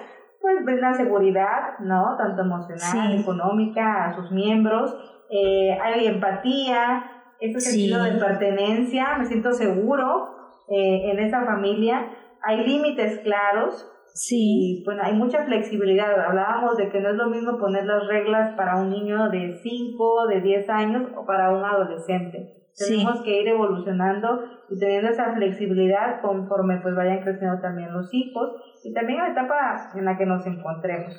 pues 0.41 0.65
brindan 0.65 0.95
seguridad, 0.95 1.79
¿no? 1.81 2.17
Tanto 2.19 2.43
emocional, 2.43 3.19
económica 3.19 4.07
a 4.07 4.15
sus 4.15 4.31
miembros, 4.31 4.95
eh, 5.31 5.79
hay 5.81 6.07
empatía, 6.07 7.05
ese 7.41 7.61
sentido 7.61 8.03
de 8.03 8.13
pertenencia, 8.13 9.17
me 9.19 9.25
siento 9.25 9.53
seguro 9.53 10.29
eh, 10.69 11.11
en 11.11 11.21
esa 11.21 11.45
familia, 11.45 12.11
hay 12.43 12.67
límites 12.67 13.21
claros, 13.21 13.91
Sí. 14.13 14.81
Y 14.81 14.85
bueno, 14.85 15.03
hay 15.05 15.15
mucha 15.15 15.45
flexibilidad. 15.45 16.19
Hablábamos 16.21 16.77
de 16.77 16.89
que 16.89 17.01
no 17.01 17.11
es 17.11 17.17
lo 17.17 17.29
mismo 17.29 17.59
poner 17.59 17.87
las 17.87 18.07
reglas 18.07 18.55
para 18.57 18.77
un 18.77 18.91
niño 18.91 19.31
de 19.31 19.59
5, 19.63 20.27
de 20.27 20.41
10 20.41 20.69
años 20.69 21.11
o 21.17 21.25
para 21.25 21.51
un 21.53 21.65
adolescente. 21.65 22.60
Tenemos 22.77 23.23
que 23.23 23.43
ir 23.43 23.49
evolucionando 23.49 24.45
y 24.71 24.79
teniendo 24.79 25.11
esa 25.11 25.35
flexibilidad 25.35 26.21
conforme 26.23 26.81
pues 26.81 26.95
vayan 26.95 27.23
creciendo 27.23 27.61
también 27.61 27.93
los 27.93 28.13
hijos 28.13 28.51
y 28.85 28.93
también 28.93 29.19
la 29.19 29.33
etapa 29.33 29.91
en 29.95 30.05
la 30.05 30.17
que 30.17 30.27
nos 30.27 30.47
encontremos. 30.47 31.15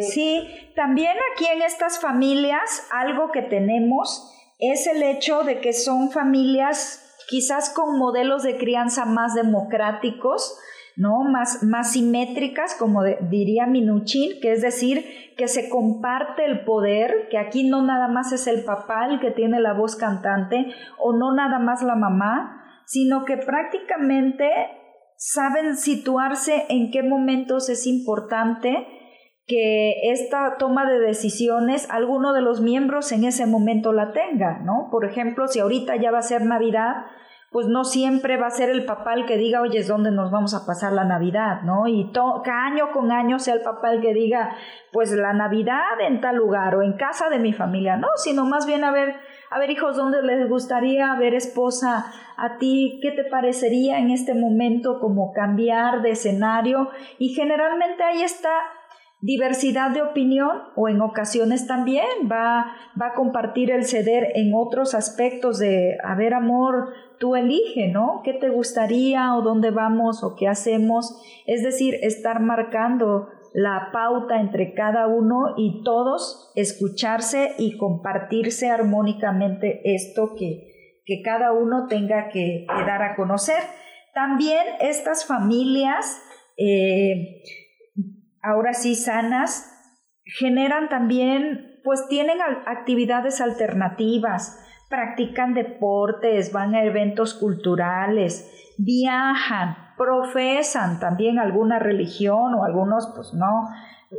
Sí, 0.00 0.48
también 0.74 1.16
aquí 1.32 1.46
en 1.46 1.62
estas 1.62 2.00
familias 2.00 2.88
algo 2.92 3.30
que 3.30 3.42
tenemos 3.42 4.34
es 4.58 4.86
el 4.86 5.02
hecho 5.02 5.42
de 5.42 5.60
que 5.60 5.72
son 5.72 6.10
familias 6.10 7.06
quizás 7.28 7.72
con 7.72 7.98
modelos 7.98 8.42
de 8.42 8.58
crianza 8.58 9.04
más 9.04 9.34
democráticos, 9.34 10.58
¿no? 11.00 11.22
Más, 11.24 11.62
más 11.62 11.92
simétricas, 11.92 12.76
como 12.78 13.02
diría 13.30 13.66
Minuchin, 13.66 14.38
que 14.42 14.52
es 14.52 14.60
decir, 14.60 15.02
que 15.38 15.48
se 15.48 15.70
comparte 15.70 16.44
el 16.44 16.64
poder, 16.66 17.28
que 17.30 17.38
aquí 17.38 17.66
no 17.66 17.80
nada 17.80 18.06
más 18.06 18.32
es 18.32 18.46
el 18.46 18.64
papá 18.64 19.06
el 19.06 19.18
que 19.18 19.30
tiene 19.30 19.60
la 19.60 19.72
voz 19.72 19.96
cantante, 19.96 20.66
o 20.98 21.16
no 21.16 21.34
nada 21.34 21.58
más 21.58 21.82
la 21.82 21.94
mamá, 21.94 22.82
sino 22.84 23.24
que 23.24 23.38
prácticamente 23.38 24.44
saben 25.16 25.78
situarse 25.78 26.66
en 26.68 26.90
qué 26.90 27.02
momentos 27.02 27.70
es 27.70 27.86
importante 27.86 28.86
que 29.46 30.12
esta 30.12 30.58
toma 30.58 30.84
de 30.84 30.98
decisiones 30.98 31.88
alguno 31.90 32.34
de 32.34 32.42
los 32.42 32.60
miembros 32.60 33.10
en 33.12 33.24
ese 33.24 33.46
momento 33.46 33.94
la 33.94 34.12
tenga, 34.12 34.58
¿no? 34.64 34.88
Por 34.90 35.06
ejemplo, 35.06 35.48
si 35.48 35.60
ahorita 35.60 35.96
ya 35.96 36.10
va 36.10 36.18
a 36.18 36.22
ser 36.22 36.44
Navidad, 36.44 37.06
pues 37.50 37.66
no 37.66 37.82
siempre 37.82 38.36
va 38.36 38.46
a 38.46 38.50
ser 38.50 38.70
el 38.70 38.84
papá 38.84 39.14
el 39.14 39.26
que 39.26 39.36
diga, 39.36 39.60
oye, 39.60 39.80
es 39.80 39.88
donde 39.88 40.12
nos 40.12 40.30
vamos 40.30 40.54
a 40.54 40.64
pasar 40.66 40.92
la 40.92 41.04
Navidad, 41.04 41.62
¿no? 41.62 41.88
Y 41.88 42.12
cada 42.12 42.66
año 42.66 42.92
con 42.92 43.10
año 43.10 43.40
sea 43.40 43.54
el 43.54 43.62
papá 43.62 43.90
el 43.92 44.00
que 44.00 44.14
diga, 44.14 44.54
pues 44.92 45.10
la 45.10 45.32
Navidad 45.32 46.00
en 46.00 46.20
tal 46.20 46.36
lugar 46.36 46.76
o 46.76 46.82
en 46.82 46.92
casa 46.92 47.28
de 47.28 47.40
mi 47.40 47.52
familia, 47.52 47.96
no, 47.96 48.06
sino 48.14 48.44
más 48.44 48.66
bien 48.66 48.84
a 48.84 48.92
ver, 48.92 49.16
a 49.50 49.58
ver 49.58 49.68
hijos, 49.70 49.96
¿dónde 49.96 50.22
les 50.22 50.48
gustaría 50.48 51.12
ver 51.16 51.34
esposa 51.34 52.06
a 52.36 52.58
ti? 52.58 53.00
¿Qué 53.02 53.10
te 53.10 53.24
parecería 53.24 53.98
en 53.98 54.12
este 54.12 54.34
momento 54.34 55.00
como 55.00 55.32
cambiar 55.32 56.02
de 56.02 56.12
escenario? 56.12 56.90
Y 57.18 57.34
generalmente 57.34 58.04
ahí 58.04 58.22
está 58.22 58.50
diversidad 59.22 59.90
de 59.90 60.02
opinión 60.02 60.62
o 60.76 60.88
en 60.88 61.02
ocasiones 61.02 61.66
también 61.66 62.06
va, 62.30 62.72
va 63.00 63.08
a 63.08 63.14
compartir 63.14 63.70
el 63.70 63.84
ceder 63.84 64.28
en 64.34 64.52
otros 64.54 64.94
aspectos 64.94 65.58
de, 65.58 65.98
a 66.02 66.14
ver 66.14 66.32
amor, 66.32 66.94
tú 67.20 67.36
elige, 67.36 67.88
¿no? 67.88 68.22
¿Qué 68.24 68.32
te 68.32 68.48
gustaría 68.48 69.36
o 69.36 69.42
dónde 69.42 69.70
vamos 69.70 70.24
o 70.24 70.34
qué 70.36 70.48
hacemos? 70.48 71.22
Es 71.46 71.62
decir, 71.62 71.94
estar 72.00 72.40
marcando 72.40 73.28
la 73.52 73.90
pauta 73.92 74.40
entre 74.40 74.72
cada 74.72 75.06
uno 75.06 75.54
y 75.56 75.82
todos 75.84 76.50
escucharse 76.56 77.52
y 77.58 77.76
compartirse 77.76 78.70
armónicamente 78.70 79.82
esto 79.84 80.34
que, 80.34 81.02
que 81.04 81.20
cada 81.22 81.52
uno 81.52 81.88
tenga 81.88 82.30
que, 82.30 82.66
dar 82.86 83.02
a 83.02 83.16
conocer. 83.16 83.62
También 84.14 84.64
estas 84.80 85.26
familias, 85.26 86.22
eh, 86.56 87.42
ahora 88.42 88.72
sí 88.72 88.94
sanas, 88.94 89.70
generan 90.24 90.88
también, 90.88 91.80
pues 91.84 92.06
tienen 92.08 92.38
actividades 92.66 93.42
alternativas, 93.42 94.58
practican 94.90 95.54
deportes, 95.54 96.52
van 96.52 96.74
a 96.74 96.84
eventos 96.84 97.32
culturales, 97.32 98.74
viajan, 98.76 99.76
profesan 99.96 100.98
también 100.98 101.38
alguna 101.38 101.78
religión 101.78 102.54
o 102.54 102.64
algunos 102.64 103.12
pues 103.14 103.32
no, 103.32 103.68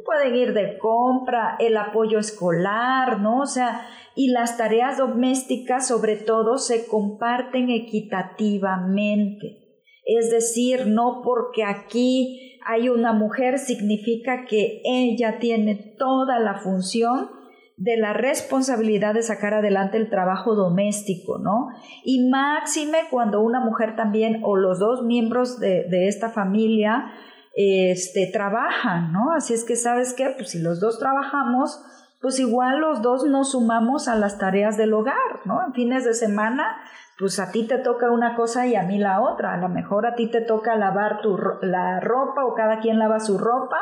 pueden 0.06 0.34
ir 0.34 0.54
de 0.54 0.78
compra, 0.78 1.58
el 1.60 1.76
apoyo 1.76 2.18
escolar, 2.18 3.20
¿no? 3.20 3.42
O 3.42 3.46
sea, 3.46 3.86
y 4.16 4.32
las 4.32 4.58
tareas 4.58 4.98
domésticas 4.98 5.88
sobre 5.88 6.16
todo 6.16 6.58
se 6.58 6.88
comparten 6.88 7.70
equitativamente. 7.70 9.58
Es 10.06 10.32
decir, 10.32 10.88
no 10.88 11.22
porque 11.22 11.66
aquí 11.66 12.60
hay 12.66 12.88
una 12.88 13.12
mujer 13.12 13.60
significa 13.60 14.46
que 14.46 14.82
ella 14.86 15.38
tiene 15.40 15.96
toda 15.98 16.40
la 16.40 16.60
función 16.60 17.41
de 17.82 17.98
la 17.98 18.14
responsabilidad 18.14 19.16
de 19.16 19.24
sacar 19.24 19.56
adelante 19.56 19.98
el 19.98 20.10
trabajo 20.10 20.54
doméstico, 20.54 21.40
¿no? 21.40 21.70
Y 22.04 22.30
máxime 22.30 23.00
cuando 23.10 23.42
una 23.42 23.60
mujer 23.60 23.96
también 23.96 24.42
o 24.44 24.56
los 24.56 24.78
dos 24.78 25.04
miembros 25.04 25.60
de, 25.60 25.86
de 25.90 26.08
esta 26.08 26.30
familia 26.30 27.12
este, 27.56 28.30
trabajan, 28.32 29.12
¿no? 29.12 29.34
Así 29.34 29.56
es 29.56 29.64
que, 29.64 29.76
¿sabes 29.76 30.14
qué? 30.14 30.30
Pues 30.38 30.52
si 30.52 30.60
los 30.62 30.80
dos 30.80 31.00
trabajamos, 31.00 31.84
pues 32.22 32.40
igual 32.40 32.80
los 32.80 33.02
dos 33.02 33.26
nos 33.26 33.52
sumamos 33.54 34.08
a 34.08 34.16
las 34.16 34.38
tareas 34.38 34.78
del 34.78 34.94
hogar, 34.94 35.40
¿no? 35.46 35.66
En 35.66 35.74
fines 35.74 36.06
de 36.06 36.14
semana, 36.14 36.78
pues 37.18 37.40
a 37.40 37.52
ti 37.52 37.66
te 37.66 37.80
toca 37.80 38.12
una 38.12 38.36
cosa 38.36 38.68
y 38.68 38.76
a 38.76 38.84
mí 38.84 39.00
la 39.00 39.22
otra. 39.22 39.56
A 39.56 39.58
lo 39.58 39.70
mejor 39.70 40.06
a 40.06 40.14
ti 40.14 40.30
te 40.30 40.42
toca 40.42 40.76
lavar 40.76 41.22
tu, 41.22 41.36
la 41.64 42.00
ropa 42.00 42.46
o 42.46 42.54
cada 42.54 42.80
quien 42.80 43.00
lava 43.00 43.20
su 43.20 43.40
ropa 43.40 43.80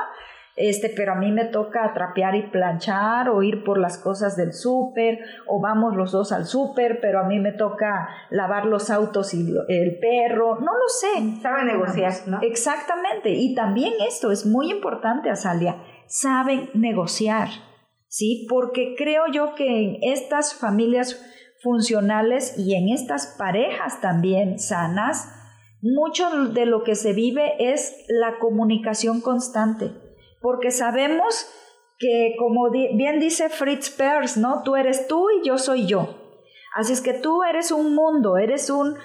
este, 0.59 0.89
pero 0.89 1.13
a 1.13 1.15
mí 1.15 1.31
me 1.31 1.45
toca 1.45 1.93
trapear 1.93 2.35
y 2.35 2.49
planchar 2.49 3.29
o 3.29 3.41
ir 3.41 3.63
por 3.63 3.79
las 3.79 3.97
cosas 3.97 4.35
del 4.35 4.51
súper 4.51 5.19
o 5.47 5.61
vamos 5.61 5.95
los 5.95 6.11
dos 6.11 6.33
al 6.33 6.45
súper, 6.45 6.99
pero 6.99 7.21
a 7.21 7.23
mí 7.23 7.39
me 7.39 7.53
toca 7.53 8.09
lavar 8.29 8.65
los 8.65 8.89
autos 8.89 9.33
y 9.33 9.55
el 9.69 9.99
perro, 9.99 10.59
no 10.59 10.73
lo 10.73 10.89
sé. 10.89 11.41
Saben 11.41 11.67
negociar, 11.67 12.11
¿no? 12.27 12.41
Exactamente, 12.41 13.29
y 13.29 13.55
también 13.55 13.93
esto 14.05 14.31
es 14.31 14.45
muy 14.45 14.69
importante, 14.69 15.29
Azalia, 15.29 15.77
saben 16.07 16.69
negociar, 16.73 17.47
¿sí? 18.09 18.45
Porque 18.49 18.95
creo 18.97 19.31
yo 19.31 19.55
que 19.55 19.85
en 19.85 19.97
estas 20.01 20.53
familias 20.53 21.25
funcionales 21.63 22.57
y 22.57 22.75
en 22.75 22.89
estas 22.89 23.33
parejas 23.37 24.01
también 24.01 24.59
sanas, 24.59 25.33
mucho 25.81 26.49
de 26.49 26.65
lo 26.65 26.83
que 26.83 26.95
se 26.95 27.13
vive 27.13 27.53
es 27.71 28.05
la 28.09 28.39
comunicación 28.39 29.21
constante 29.21 30.08
porque 30.41 30.71
sabemos 30.71 31.49
que, 31.97 32.35
como 32.37 32.69
bien 32.71 33.19
dice 33.19 33.49
Fritz 33.49 33.89
Perls, 33.89 34.37
¿no? 34.37 34.63
Tú 34.63 34.75
eres 34.75 35.07
tú 35.07 35.27
y 35.29 35.45
yo 35.47 35.57
soy 35.57 35.85
yo. 35.85 36.15
Así 36.75 36.93
es 36.93 37.01
que 37.01 37.13
tú 37.13 37.43
eres 37.43 37.71
un 37.71 37.95
mundo, 37.95 38.37
eres 38.37 38.69
un, 38.69 38.95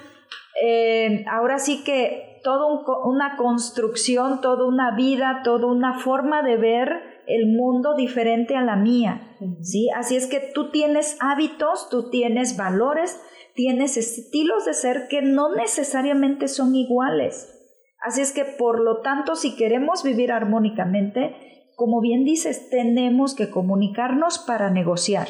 eh, 0.63 1.25
ahora 1.29 1.59
sí 1.59 1.83
que 1.83 2.39
toda 2.43 2.67
una 3.05 3.37
construcción, 3.37 4.39
toda 4.39 4.65
una 4.65 4.95
vida, 4.95 5.41
toda 5.43 5.65
una 5.65 5.99
forma 5.99 6.43
de 6.43 6.57
ver 6.57 6.89
el 7.27 7.47
mundo 7.47 7.95
diferente 7.95 8.55
a 8.55 8.61
la 8.61 8.75
mía, 8.75 9.35
¿sí? 9.61 9.89
Así 9.95 10.15
es 10.15 10.27
que 10.27 10.39
tú 10.53 10.69
tienes 10.69 11.17
hábitos, 11.19 11.89
tú 11.89 12.11
tienes 12.11 12.55
valores, 12.55 13.19
tienes 13.55 13.97
estilos 13.97 14.65
de 14.65 14.75
ser 14.75 15.07
que 15.09 15.23
no 15.23 15.55
necesariamente 15.55 16.47
son 16.47 16.75
iguales. 16.75 17.51
Así 18.05 18.21
es 18.21 18.31
que, 18.31 18.45
por 18.45 18.79
lo 18.79 19.01
tanto, 19.01 19.35
si 19.35 19.55
queremos 19.55 20.03
vivir 20.03 20.31
armónicamente, 20.31 21.71
como 21.75 22.01
bien 22.01 22.23
dices, 22.23 22.69
tenemos 22.69 23.33
que 23.33 23.49
comunicarnos 23.49 24.37
para 24.37 24.69
negociar. 24.69 25.27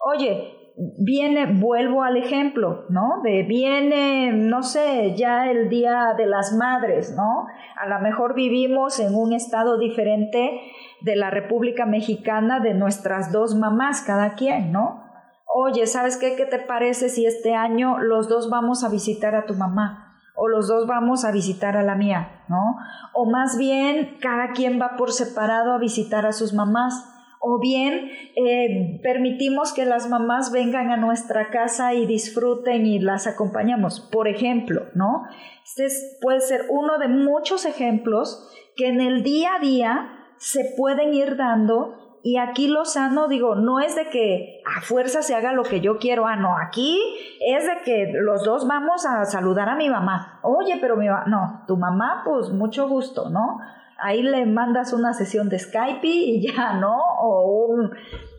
Oye, 0.00 0.54
viene, 0.98 1.52
vuelvo 1.60 2.02
al 2.02 2.16
ejemplo, 2.16 2.86
¿no? 2.88 3.20
De 3.22 3.42
viene, 3.42 4.32
no 4.32 4.62
sé, 4.62 5.16
ya 5.16 5.50
el 5.50 5.68
Día 5.68 6.14
de 6.16 6.24
las 6.24 6.54
Madres, 6.54 7.14
¿no? 7.14 7.46
A 7.76 7.86
lo 7.86 8.00
mejor 8.00 8.34
vivimos 8.34 9.00
en 9.00 9.14
un 9.14 9.34
estado 9.34 9.78
diferente 9.78 10.62
de 11.02 11.14
la 11.14 11.28
República 11.28 11.84
Mexicana 11.84 12.58
de 12.60 12.72
nuestras 12.72 13.32
dos 13.32 13.54
mamás, 13.54 14.00
cada 14.00 14.32
quien, 14.32 14.72
¿no? 14.72 15.04
Oye, 15.44 15.86
¿sabes 15.86 16.16
qué? 16.16 16.36
¿Qué 16.36 16.46
te 16.46 16.58
parece 16.58 17.10
si 17.10 17.26
este 17.26 17.54
año 17.54 17.98
los 17.98 18.30
dos 18.30 18.48
vamos 18.48 18.82
a 18.82 18.88
visitar 18.88 19.34
a 19.34 19.44
tu 19.44 19.52
mamá? 19.52 20.07
O 20.40 20.46
los 20.48 20.68
dos 20.68 20.86
vamos 20.86 21.24
a 21.24 21.32
visitar 21.32 21.76
a 21.76 21.82
la 21.82 21.96
mía, 21.96 22.44
¿no? 22.48 22.76
O 23.12 23.28
más 23.28 23.58
bien, 23.58 24.18
cada 24.20 24.52
quien 24.52 24.80
va 24.80 24.96
por 24.96 25.12
separado 25.12 25.72
a 25.72 25.78
visitar 25.78 26.26
a 26.26 26.32
sus 26.32 26.54
mamás 26.54 26.94
o 27.40 27.58
bien 27.60 28.10
eh, 28.36 29.00
permitimos 29.02 29.72
que 29.72 29.84
las 29.84 30.08
mamás 30.08 30.50
vengan 30.50 30.90
a 30.90 30.96
nuestra 30.96 31.50
casa 31.50 31.94
y 31.94 32.06
disfruten 32.06 32.86
y 32.86 32.98
las 32.98 33.26
acompañamos, 33.26 34.00
por 34.00 34.28
ejemplo, 34.28 34.86
¿no? 34.94 35.24
Este 35.64 35.86
puede 36.20 36.40
ser 36.40 36.66
uno 36.68 36.98
de 36.98 37.08
muchos 37.08 37.64
ejemplos 37.64 38.48
que 38.76 38.88
en 38.88 39.00
el 39.00 39.22
día 39.22 39.56
a 39.56 39.60
día 39.60 40.08
se 40.38 40.74
pueden 40.76 41.14
ir 41.14 41.36
dando 41.36 42.07
y 42.22 42.36
aquí 42.38 42.68
lo 42.68 42.84
sano, 42.84 43.28
digo, 43.28 43.54
no 43.54 43.80
es 43.80 43.96
de 43.96 44.08
que 44.10 44.60
a 44.64 44.80
fuerza 44.80 45.22
se 45.22 45.34
haga 45.34 45.52
lo 45.52 45.62
que 45.62 45.80
yo 45.80 45.98
quiero, 45.98 46.26
ah, 46.26 46.36
no, 46.36 46.56
aquí 46.58 46.98
es 47.40 47.64
de 47.66 47.82
que 47.84 48.12
los 48.12 48.44
dos 48.44 48.66
vamos 48.66 49.06
a 49.06 49.24
saludar 49.24 49.68
a 49.68 49.76
mi 49.76 49.88
mamá. 49.88 50.40
Oye, 50.42 50.78
pero 50.80 50.96
mi 50.96 51.08
mamá, 51.08 51.24
no, 51.26 51.64
tu 51.66 51.76
mamá, 51.76 52.22
pues 52.24 52.50
mucho 52.50 52.88
gusto, 52.88 53.30
¿no? 53.30 53.58
ahí 53.98 54.22
le 54.22 54.46
mandas 54.46 54.92
una 54.92 55.12
sesión 55.12 55.48
de 55.48 55.58
Skype 55.58 56.06
y 56.06 56.40
ya, 56.40 56.74
¿no? 56.74 56.96
O 57.20 57.66
un, 57.66 57.90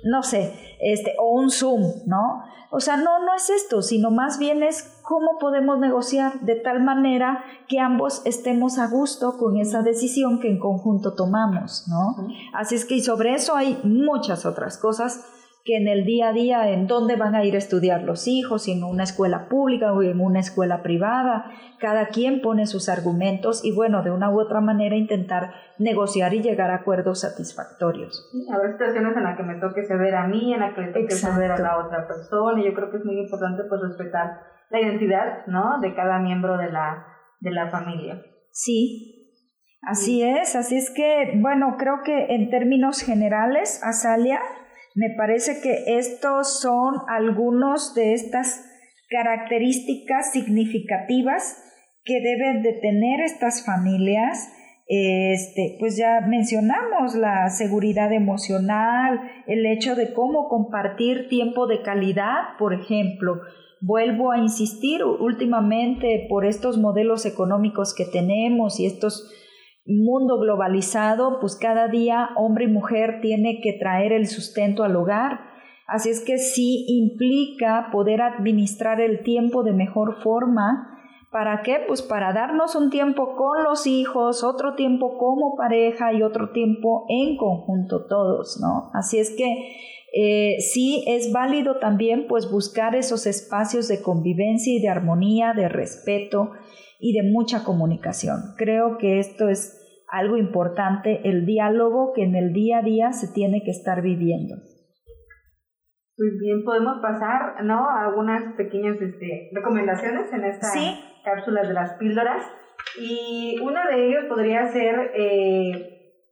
no 0.03 0.23
sé, 0.23 0.53
este, 0.79 1.15
o 1.19 1.31
un 1.31 1.51
Zoom, 1.51 1.83
¿no? 2.05 2.43
O 2.71 2.79
sea, 2.79 2.97
no, 2.97 3.19
no 3.25 3.33
es 3.33 3.49
esto, 3.49 3.81
sino 3.81 4.11
más 4.11 4.37
bien 4.37 4.61
es 4.61 4.99
cómo 5.01 5.39
podemos 5.39 5.79
negociar 5.79 6.39
de 6.41 6.55
tal 6.55 6.83
manera 6.83 7.43
que 7.67 7.79
ambos 7.79 8.21
estemos 8.25 8.77
a 8.77 8.87
gusto 8.87 9.37
con 9.37 9.57
esa 9.57 9.81
decisión 9.81 10.39
que 10.39 10.49
en 10.49 10.59
conjunto 10.59 11.15
tomamos, 11.15 11.87
¿no? 11.87 12.15
Así 12.53 12.75
es 12.75 12.85
que 12.85 12.95
y 12.95 13.01
sobre 13.01 13.33
eso 13.33 13.55
hay 13.55 13.79
muchas 13.83 14.45
otras 14.45 14.77
cosas 14.77 15.25
que 15.69 15.77
en 15.77 15.87
el 15.87 16.03
día 16.03 16.29
a 16.29 16.33
día 16.33 16.67
en 16.71 16.87
dónde 16.87 17.15
van 17.15 17.35
a 17.35 17.43
ir 17.43 17.53
a 17.53 17.59
estudiar 17.59 18.01
los 18.01 18.27
hijos, 18.27 18.63
si 18.63 18.71
en 18.71 18.83
una 18.83 19.03
escuela 19.03 19.47
pública 19.47 19.93
o 19.93 20.01
en 20.01 20.19
una 20.19 20.39
escuela 20.39 20.81
privada. 20.81 21.51
Cada 21.79 22.07
quien 22.07 22.41
pone 22.41 22.65
sus 22.65 22.89
argumentos 22.89 23.63
y 23.63 23.71
bueno, 23.71 24.01
de 24.01 24.09
una 24.09 24.31
u 24.31 24.41
otra 24.41 24.61
manera 24.61 24.95
intentar 24.95 25.51
negociar 25.77 26.33
y 26.33 26.41
llegar 26.41 26.71
a 26.71 26.77
acuerdos 26.77 27.21
satisfactorios. 27.21 28.31
habrá 28.51 28.71
situaciones 28.71 29.15
en 29.15 29.23
las 29.23 29.37
que 29.37 29.43
me 29.43 29.59
toque 29.59 29.85
ceder 29.85 30.15
a 30.15 30.27
mí, 30.27 30.53
en 30.55 30.59
las 30.59 30.73
que 30.73 30.81
le 30.81 30.87
toque 30.87 31.13
ceder 31.13 31.51
a 31.51 31.59
la 31.59 31.77
otra 31.77 32.07
persona 32.07 32.59
y 32.61 32.65
yo 32.65 32.73
creo 32.73 32.89
que 32.89 32.97
es 32.97 33.05
muy 33.05 33.19
importante 33.19 33.63
pues 33.69 33.79
respetar 33.81 34.39
la 34.71 34.81
identidad, 34.81 35.45
¿no? 35.45 35.79
De 35.81 35.93
cada 35.93 36.17
miembro 36.17 36.57
de 36.57 36.71
la, 36.71 37.05
de 37.41 37.51
la 37.51 37.69
familia. 37.69 38.21
Sí, 38.51 39.15
Así 39.81 40.21
es, 40.23 40.57
así 40.57 40.75
es 40.75 40.91
que, 40.91 41.31
bueno, 41.37 41.77
creo 41.79 42.01
que 42.03 42.35
en 42.35 42.49
términos 42.49 43.01
generales, 43.01 43.81
Azalia, 43.81 44.41
me 44.95 45.09
parece 45.15 45.61
que 45.61 45.97
estos 45.97 46.61
son 46.61 46.95
algunos 47.07 47.93
de 47.93 48.13
estas 48.13 48.65
características 49.09 50.31
significativas 50.31 51.63
que 52.03 52.21
deben 52.21 52.61
de 52.63 52.73
tener 52.73 53.21
estas 53.21 53.65
familias. 53.65 54.51
Este, 54.87 55.77
pues 55.79 55.97
ya 55.97 56.21
mencionamos 56.21 57.13
la 57.13 57.49
seguridad 57.49 58.11
emocional, 58.11 59.19
el 59.45 59.65
hecho 59.67 59.95
de 59.95 60.13
cómo 60.13 60.49
compartir 60.49 61.27
tiempo 61.29 61.67
de 61.67 61.83
calidad, 61.83 62.57
por 62.57 62.73
ejemplo. 62.73 63.41
Vuelvo 63.81 64.31
a 64.31 64.39
insistir 64.39 65.03
últimamente 65.03 66.25
por 66.27 66.45
estos 66.45 66.77
modelos 66.77 67.25
económicos 67.25 67.93
que 67.93 68.05
tenemos 68.05 68.79
y 68.79 68.87
estos 68.87 69.31
mundo 69.89 70.39
globalizado, 70.39 71.39
pues 71.39 71.55
cada 71.55 71.87
día 71.87 72.29
hombre 72.35 72.65
y 72.65 72.67
mujer 72.67 73.19
tiene 73.21 73.59
que 73.61 73.73
traer 73.73 74.13
el 74.13 74.27
sustento 74.27 74.83
al 74.83 74.95
hogar. 74.95 75.39
Así 75.87 76.09
es 76.09 76.21
que 76.23 76.37
sí 76.37 76.85
implica 76.87 77.89
poder 77.91 78.21
administrar 78.21 79.01
el 79.01 79.23
tiempo 79.23 79.63
de 79.63 79.73
mejor 79.73 80.21
forma. 80.21 80.95
¿Para 81.31 81.61
qué? 81.63 81.79
Pues 81.87 82.01
para 82.01 82.33
darnos 82.33 82.75
un 82.75 82.89
tiempo 82.89 83.35
con 83.35 83.63
los 83.63 83.87
hijos, 83.87 84.43
otro 84.43 84.75
tiempo 84.75 85.17
como 85.17 85.55
pareja 85.55 86.13
y 86.13 86.23
otro 86.23 86.51
tiempo 86.51 87.05
en 87.09 87.37
conjunto 87.37 88.05
todos, 88.07 88.59
¿no? 88.61 88.91
Así 88.93 89.19
es 89.19 89.35
que 89.35 89.75
eh, 90.11 90.59
sí 90.59 91.03
es 91.07 91.31
válido 91.31 91.77
también 91.77 92.25
pues 92.27 92.49
buscar 92.49 92.95
esos 92.95 93.27
espacios 93.27 93.87
de 93.87 94.01
convivencia 94.01 94.73
y 94.73 94.81
de 94.81 94.89
armonía, 94.89 95.53
de 95.53 95.69
respeto 95.69 96.51
y 96.99 97.13
de 97.13 97.31
mucha 97.31 97.63
comunicación. 97.63 98.55
Creo 98.57 98.97
que 98.97 99.19
esto 99.19 99.49
es 99.49 99.78
algo 100.11 100.37
importante, 100.37 101.27
el 101.27 101.45
diálogo 101.45 102.13
que 102.13 102.23
en 102.23 102.35
el 102.35 102.53
día 102.53 102.79
a 102.79 102.81
día 102.81 103.11
se 103.11 103.33
tiene 103.33 103.61
que 103.63 103.71
estar 103.71 104.01
viviendo. 104.01 104.55
Pues 106.17 106.31
bien, 106.37 106.63
podemos 106.65 106.99
pasar, 107.01 107.63
¿no? 107.63 107.89
A 107.89 108.07
algunas 108.07 108.53
pequeñas 108.55 109.01
este, 109.01 109.49
recomendaciones 109.53 110.31
en 110.33 110.43
esta 110.43 110.67
cápsula 111.23 111.61
de 111.61 111.73
las 111.73 111.93
píldoras. 111.93 112.43
Y 112.99 113.57
una 113.61 113.87
de 113.87 114.07
ellas 114.07 114.25
podría 114.27 114.65
ser, 114.67 115.11
eh, 115.15 116.25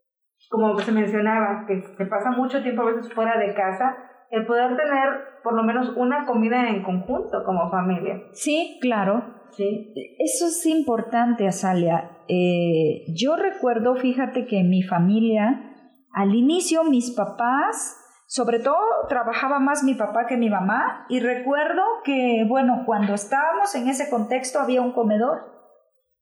como 0.50 0.78
se 0.78 0.92
mencionaba, 0.92 1.64
que 1.66 1.80
se 1.80 2.06
pasa 2.06 2.32
mucho 2.32 2.62
tiempo 2.62 2.82
a 2.82 2.92
veces 2.92 3.12
fuera 3.14 3.38
de 3.38 3.54
casa, 3.54 3.96
el 4.30 4.46
poder 4.46 4.76
tener 4.76 5.40
por 5.42 5.54
lo 5.54 5.62
menos 5.62 5.92
una 5.96 6.26
comida 6.26 6.68
en 6.68 6.82
conjunto 6.82 7.42
como 7.44 7.70
familia. 7.70 8.22
Sí, 8.32 8.78
claro. 8.80 9.22
Sí. 9.50 9.94
Eso 10.18 10.46
es 10.46 10.66
importante, 10.66 11.46
Azalia. 11.46 12.18
Eh, 12.28 13.04
yo 13.14 13.36
recuerdo, 13.36 13.96
fíjate 13.96 14.46
que 14.46 14.60
en 14.60 14.68
mi 14.68 14.82
familia, 14.82 15.74
al 16.12 16.34
inicio 16.34 16.84
mis 16.84 17.10
papás, 17.12 17.96
sobre 18.26 18.58
todo 18.60 18.76
trabajaba 19.08 19.58
más 19.58 19.82
mi 19.82 19.94
papá 19.94 20.26
que 20.26 20.36
mi 20.36 20.50
mamá, 20.50 21.06
y 21.08 21.20
recuerdo 21.20 21.82
que, 22.04 22.44
bueno, 22.46 22.82
cuando 22.84 23.14
estábamos 23.14 23.74
en 23.74 23.88
ese 23.88 24.10
contexto 24.10 24.60
había 24.60 24.82
un 24.82 24.92
comedor. 24.92 25.56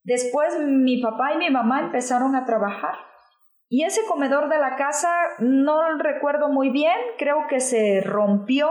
Después 0.05 0.57
mi 0.65 1.03
papá 1.03 1.35
y 1.35 1.39
mi 1.39 1.51
mamá 1.51 1.81
empezaron 1.81 2.37
a 2.37 2.45
trabajar. 2.45 2.95
Y 3.69 3.85
ese 3.85 4.05
comedor 4.07 4.49
de 4.49 4.59
la 4.59 4.77
casa 4.77 5.11
no 5.39 5.91
lo 5.91 5.99
recuerdo 5.99 6.49
muy 6.49 6.71
bien, 6.71 6.97
creo 7.19 7.47
que 7.49 7.61
se 7.61 8.01
rompió 8.01 8.71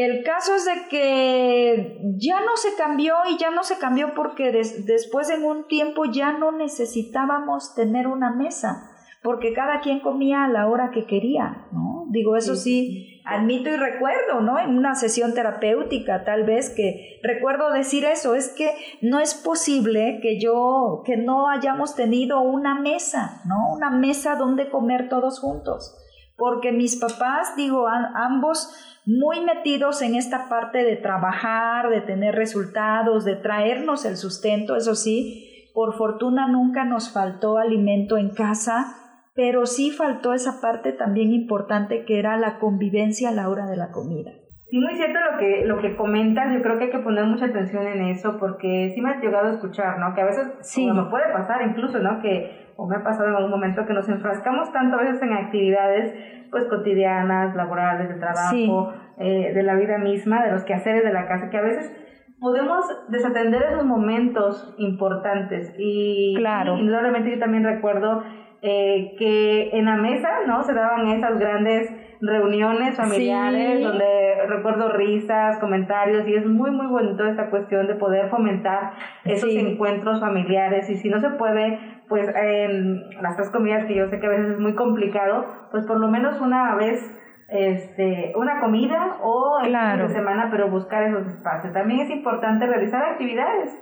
el 0.00 0.22
caso 0.22 0.54
es 0.54 0.64
de 0.64 0.88
que 0.88 1.98
ya 2.18 2.40
no 2.42 2.56
se 2.56 2.76
cambió 2.76 3.14
y 3.28 3.36
ya 3.36 3.50
no 3.50 3.64
se 3.64 3.78
cambió 3.78 4.14
porque 4.14 4.52
después 4.52 5.28
en 5.28 5.44
un 5.44 5.66
tiempo 5.66 6.04
ya 6.04 6.32
no 6.32 6.52
necesitábamos 6.52 7.74
tener 7.74 8.06
una 8.06 8.30
mesa, 8.30 8.90
porque 9.24 9.52
cada 9.54 9.80
quien 9.80 9.98
comía 9.98 10.44
a 10.44 10.48
la 10.48 10.68
hora 10.68 10.92
que 10.92 11.06
quería, 11.06 11.66
¿no? 11.72 12.06
Digo, 12.10 12.36
eso 12.36 12.54
sí, 12.54 13.17
admito 13.28 13.68
y 13.68 13.76
recuerdo, 13.76 14.40
¿no? 14.40 14.58
En 14.58 14.76
una 14.76 14.94
sesión 14.94 15.34
terapéutica 15.34 16.24
tal 16.24 16.44
vez 16.44 16.70
que 16.74 17.20
recuerdo 17.22 17.70
decir 17.70 18.04
eso, 18.04 18.34
es 18.34 18.48
que 18.48 18.70
no 19.02 19.20
es 19.20 19.34
posible 19.34 20.18
que 20.22 20.40
yo, 20.40 21.02
que 21.04 21.16
no 21.16 21.48
hayamos 21.48 21.94
tenido 21.94 22.40
una 22.40 22.74
mesa, 22.74 23.42
¿no? 23.44 23.74
Una 23.74 23.90
mesa 23.90 24.36
donde 24.36 24.70
comer 24.70 25.08
todos 25.08 25.40
juntos, 25.40 25.94
porque 26.36 26.72
mis 26.72 26.96
papás, 26.96 27.54
digo, 27.56 27.86
ambos 27.86 28.72
muy 29.04 29.40
metidos 29.40 30.00
en 30.02 30.14
esta 30.14 30.48
parte 30.48 30.84
de 30.84 30.96
trabajar, 30.96 31.90
de 31.90 32.00
tener 32.00 32.34
resultados, 32.34 33.24
de 33.24 33.36
traernos 33.36 34.04
el 34.04 34.16
sustento, 34.16 34.76
eso 34.76 34.94
sí, 34.94 35.66
por 35.74 35.96
fortuna 35.96 36.48
nunca 36.48 36.84
nos 36.84 37.10
faltó 37.10 37.58
alimento 37.58 38.16
en 38.16 38.30
casa, 38.30 39.07
pero 39.38 39.66
sí 39.66 39.92
faltó 39.92 40.32
esa 40.32 40.60
parte 40.60 40.90
también 40.90 41.32
importante 41.32 42.04
que 42.04 42.18
era 42.18 42.36
la 42.36 42.58
convivencia 42.58 43.28
a 43.28 43.32
la 43.32 43.48
hora 43.48 43.66
de 43.66 43.76
la 43.76 43.92
comida. 43.92 44.32
Sí, 44.68 44.80
muy 44.80 44.96
cierto 44.96 45.16
lo 45.30 45.38
que, 45.38 45.64
lo 45.64 45.78
que 45.80 45.96
comentas, 45.96 46.52
yo 46.52 46.60
creo 46.60 46.76
que 46.76 46.86
hay 46.86 46.90
que 46.90 46.98
poner 46.98 47.24
mucha 47.24 47.44
atención 47.44 47.86
en 47.86 48.02
eso 48.08 48.36
porque 48.40 48.90
sí 48.92 49.00
me 49.00 49.10
ha 49.10 49.20
llegado 49.20 49.46
a 49.46 49.52
escuchar, 49.52 50.00
¿no? 50.00 50.12
Que 50.12 50.22
a 50.22 50.24
veces 50.24 50.52
sí. 50.62 50.90
me 50.90 51.04
puede 51.04 51.32
pasar 51.32 51.62
incluso, 51.62 52.00
¿no? 52.00 52.20
Que, 52.20 52.72
o 52.76 52.88
me 52.88 52.96
ha 52.96 53.04
pasado 53.04 53.28
en 53.28 53.36
algún 53.36 53.52
momento 53.52 53.86
que 53.86 53.92
nos 53.92 54.08
enfrascamos 54.08 54.72
tanto 54.72 54.96
a 54.96 55.02
veces 55.02 55.22
en 55.22 55.32
actividades 55.32 56.14
pues 56.50 56.64
cotidianas, 56.64 57.54
laborales, 57.54 58.08
de 58.08 58.16
trabajo, 58.16 58.92
eh, 59.18 59.52
de 59.54 59.62
la 59.62 59.76
vida 59.76 59.98
misma, 59.98 60.44
de 60.46 60.50
los 60.50 60.64
quehaceres 60.64 61.04
de 61.04 61.12
la 61.12 61.28
casa, 61.28 61.48
que 61.48 61.58
a 61.58 61.62
veces 61.62 61.92
podemos 62.40 62.84
desatender 63.08 63.62
esos 63.62 63.84
momentos 63.84 64.74
importantes. 64.78 65.72
Y, 65.78 66.34
claro. 66.38 66.76
indudablemente 66.76 67.30
yo 67.30 67.38
también 67.38 67.62
recuerdo 67.62 68.24
eh, 68.60 69.14
que 69.16 69.70
en 69.70 69.84
la 69.84 69.96
mesa, 69.96 70.28
¿no? 70.46 70.62
Se 70.64 70.74
daban 70.74 71.06
esas 71.06 71.38
grandes 71.38 71.92
reuniones 72.20 72.96
familiares 72.96 73.80
donde 73.80 74.46
recuerdo 74.48 74.88
risas, 74.88 75.58
comentarios 75.58 76.26
y 76.26 76.34
es 76.34 76.44
muy 76.44 76.72
muy 76.72 76.88
bonito 76.88 77.24
esta 77.24 77.50
cuestión 77.50 77.86
de 77.86 77.94
poder 77.94 78.28
fomentar 78.28 78.94
esos 79.24 79.50
encuentros 79.50 80.18
familiares. 80.18 80.90
Y 80.90 80.96
si 80.96 81.08
no 81.08 81.20
se 81.20 81.30
puede 81.30 81.78
pues 82.08 82.28
en 82.34 83.08
las 83.22 83.36
tres 83.36 83.50
comidas 83.50 83.84
que 83.84 83.94
yo 83.94 84.08
sé 84.08 84.18
que 84.18 84.26
a 84.26 84.30
veces 84.30 84.52
es 84.52 84.58
muy 84.58 84.74
complicado 84.74 85.46
pues 85.70 85.86
por 85.86 86.00
lo 86.00 86.08
menos 86.08 86.40
una 86.40 86.74
vez 86.74 87.00
este 87.48 88.32
una 88.34 88.60
comida 88.60 89.18
o 89.22 89.60
en 89.64 89.72
de 89.72 90.08
semana 90.08 90.48
pero 90.50 90.68
buscar 90.68 91.04
esos 91.04 91.28
espacios. 91.28 91.72
También 91.72 92.00
es 92.00 92.10
importante 92.10 92.66
realizar 92.66 93.04
actividades 93.04 93.78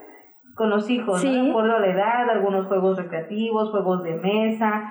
con 0.57 0.70
los 0.70 0.88
hijos, 0.88 1.22
¿no? 1.22 1.30
de 1.30 1.50
acuerdo 1.50 1.76
a 1.76 1.80
la 1.80 1.88
edad, 1.88 2.30
algunos 2.30 2.66
juegos 2.66 2.96
recreativos, 2.96 3.70
juegos 3.70 4.02
de 4.02 4.14
mesa, 4.14 4.90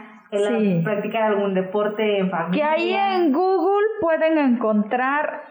practicar 0.84 1.24
algún 1.24 1.55
deporte 1.55 2.20
en 2.20 2.30
familia. 2.30 2.76
Que 2.76 2.82
ahí 2.82 2.93
en 2.93 3.34
Google 3.34 3.86
pueden 3.99 4.38
encontrar 4.38 5.41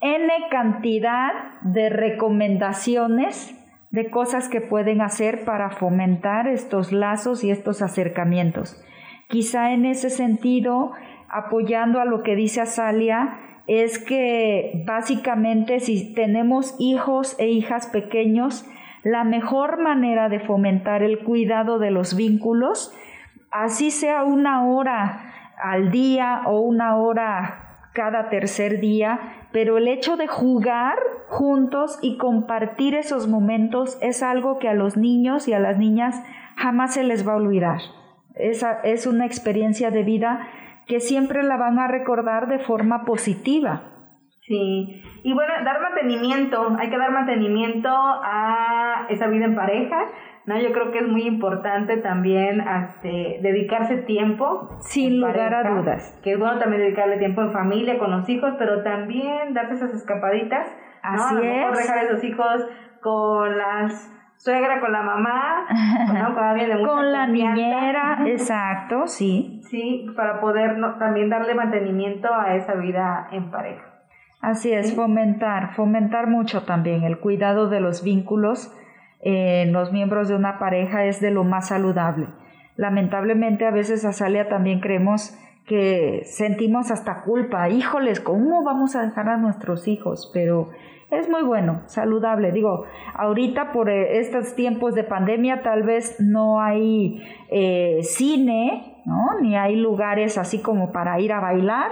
N 0.00 0.32
cantidad 0.50 1.32
de 1.62 1.90
recomendaciones 1.90 3.56
de 3.90 4.08
cosas 4.08 4.48
que 4.48 4.60
pueden 4.60 5.02
hacer 5.02 5.44
para 5.44 5.70
fomentar 5.70 6.46
estos 6.46 6.92
lazos 6.92 7.42
y 7.42 7.50
estos 7.50 7.82
acercamientos. 7.82 8.80
Quizá 9.28 9.72
en 9.72 9.84
ese 9.84 10.10
sentido, 10.10 10.92
apoyando 11.28 12.00
a 12.00 12.04
lo 12.04 12.22
que 12.22 12.36
dice 12.36 12.60
Azalia, 12.60 13.40
es 13.66 13.98
que 13.98 14.84
básicamente 14.86 15.80
si 15.80 16.14
tenemos 16.14 16.76
hijos 16.78 17.36
e 17.40 17.48
hijas 17.48 17.88
pequeños, 17.88 18.64
la 19.02 19.24
mejor 19.24 19.80
manera 19.80 20.28
de 20.28 20.40
fomentar 20.40 21.02
el 21.02 21.20
cuidado 21.20 21.78
de 21.78 21.90
los 21.90 22.14
vínculos 22.14 22.94
así 23.50 23.90
sea 23.90 24.24
una 24.24 24.64
hora 24.66 25.32
al 25.62 25.90
día 25.90 26.42
o 26.46 26.60
una 26.60 26.96
hora 26.96 27.88
cada 27.92 28.28
tercer 28.28 28.80
día, 28.80 29.18
pero 29.52 29.78
el 29.78 29.88
hecho 29.88 30.16
de 30.16 30.28
jugar 30.28 30.96
juntos 31.28 31.98
y 32.02 32.18
compartir 32.18 32.94
esos 32.94 33.26
momentos 33.26 33.98
es 34.00 34.22
algo 34.22 34.58
que 34.58 34.68
a 34.68 34.74
los 34.74 34.96
niños 34.96 35.48
y 35.48 35.52
a 35.52 35.58
las 35.58 35.76
niñas 35.76 36.22
jamás 36.56 36.94
se 36.94 37.04
les 37.04 37.26
va 37.26 37.32
a 37.32 37.36
olvidar. 37.36 37.80
Esa 38.34 38.80
es 38.84 39.06
una 39.06 39.26
experiencia 39.26 39.90
de 39.90 40.04
vida 40.04 40.48
que 40.86 41.00
siempre 41.00 41.42
la 41.42 41.56
van 41.56 41.78
a 41.78 41.88
recordar 41.88 42.48
de 42.48 42.58
forma 42.58 43.04
positiva. 43.04 43.82
Sí, 44.50 45.00
y 45.22 45.32
bueno, 45.32 45.52
dar 45.64 45.80
mantenimiento, 45.80 46.76
hay 46.76 46.90
que 46.90 46.98
dar 46.98 47.12
mantenimiento 47.12 47.88
a 47.88 49.06
esa 49.08 49.28
vida 49.28 49.44
en 49.44 49.54
pareja, 49.54 50.06
¿no? 50.44 50.58
Yo 50.58 50.72
creo 50.72 50.90
que 50.90 50.98
es 50.98 51.06
muy 51.06 51.22
importante 51.22 51.98
también 51.98 52.60
este, 52.60 53.38
dedicarse 53.42 53.98
tiempo. 53.98 54.76
Sin 54.80 55.20
lugar 55.20 55.54
a 55.54 55.70
dudas. 55.70 56.18
Que 56.24 56.32
es 56.32 56.38
bueno 56.40 56.58
también 56.58 56.82
dedicarle 56.82 57.18
tiempo 57.18 57.42
en 57.42 57.52
familia, 57.52 57.96
con 58.00 58.10
los 58.10 58.28
hijos, 58.28 58.54
pero 58.58 58.82
también 58.82 59.54
darse 59.54 59.74
esas 59.74 59.94
escapaditas. 59.94 60.66
¿no? 61.04 61.10
Así 61.10 61.36
a 61.36 61.38
lo 61.38 61.44
mejor 61.44 61.76
dejar 61.76 61.98
a 61.98 62.02
esos 62.02 62.24
hijos 62.24 62.66
con 63.00 63.56
las 63.56 64.12
suegra, 64.34 64.80
con 64.80 64.90
la 64.90 65.02
mamá, 65.02 65.66
¿no? 66.12 66.34
con 66.34 66.42
alguien 66.42 66.70
de 66.70 66.76
mucha 66.76 66.90
Con 66.90 67.12
la 67.12 67.28
niñera, 67.28 68.18
exacto, 68.26 69.06
sí. 69.06 69.60
Sí, 69.62 70.06
para 70.16 70.40
poder 70.40 70.76
también 70.98 71.30
darle 71.30 71.54
mantenimiento 71.54 72.34
a 72.34 72.56
esa 72.56 72.74
vida 72.74 73.28
en 73.30 73.52
pareja. 73.52 73.89
Así 74.40 74.72
es, 74.72 74.94
fomentar, 74.94 75.74
fomentar 75.74 76.26
mucho 76.26 76.62
también 76.62 77.02
el 77.04 77.18
cuidado 77.18 77.68
de 77.68 77.80
los 77.80 78.02
vínculos 78.02 78.74
en 79.20 79.72
los 79.72 79.92
miembros 79.92 80.28
de 80.28 80.34
una 80.34 80.58
pareja 80.58 81.04
es 81.04 81.20
de 81.20 81.30
lo 81.30 81.44
más 81.44 81.68
saludable. 81.68 82.28
Lamentablemente 82.76 83.66
a 83.66 83.70
veces 83.70 84.04
a 84.06 84.12
Salia 84.12 84.48
también 84.48 84.80
creemos 84.80 85.36
que 85.66 86.22
sentimos 86.24 86.90
hasta 86.90 87.22
culpa, 87.22 87.68
híjoles, 87.68 88.20
¿cómo 88.20 88.64
vamos 88.64 88.96
a 88.96 89.02
dejar 89.02 89.28
a 89.28 89.36
nuestros 89.36 89.86
hijos? 89.86 90.30
Pero 90.32 90.70
es 91.10 91.28
muy 91.28 91.42
bueno, 91.42 91.82
saludable. 91.86 92.50
Digo, 92.50 92.86
ahorita 93.14 93.72
por 93.72 93.90
eh, 93.90 94.18
estos 94.18 94.54
tiempos 94.54 94.94
de 94.94 95.04
pandemia 95.04 95.62
tal 95.62 95.82
vez 95.82 96.16
no 96.18 96.60
hay 96.60 97.22
eh, 97.50 98.00
cine, 98.02 99.02
¿no? 99.04 99.38
Ni 99.40 99.56
hay 99.56 99.76
lugares 99.76 100.38
así 100.38 100.62
como 100.62 100.92
para 100.92 101.20
ir 101.20 101.32
a 101.32 101.40
bailar, 101.40 101.90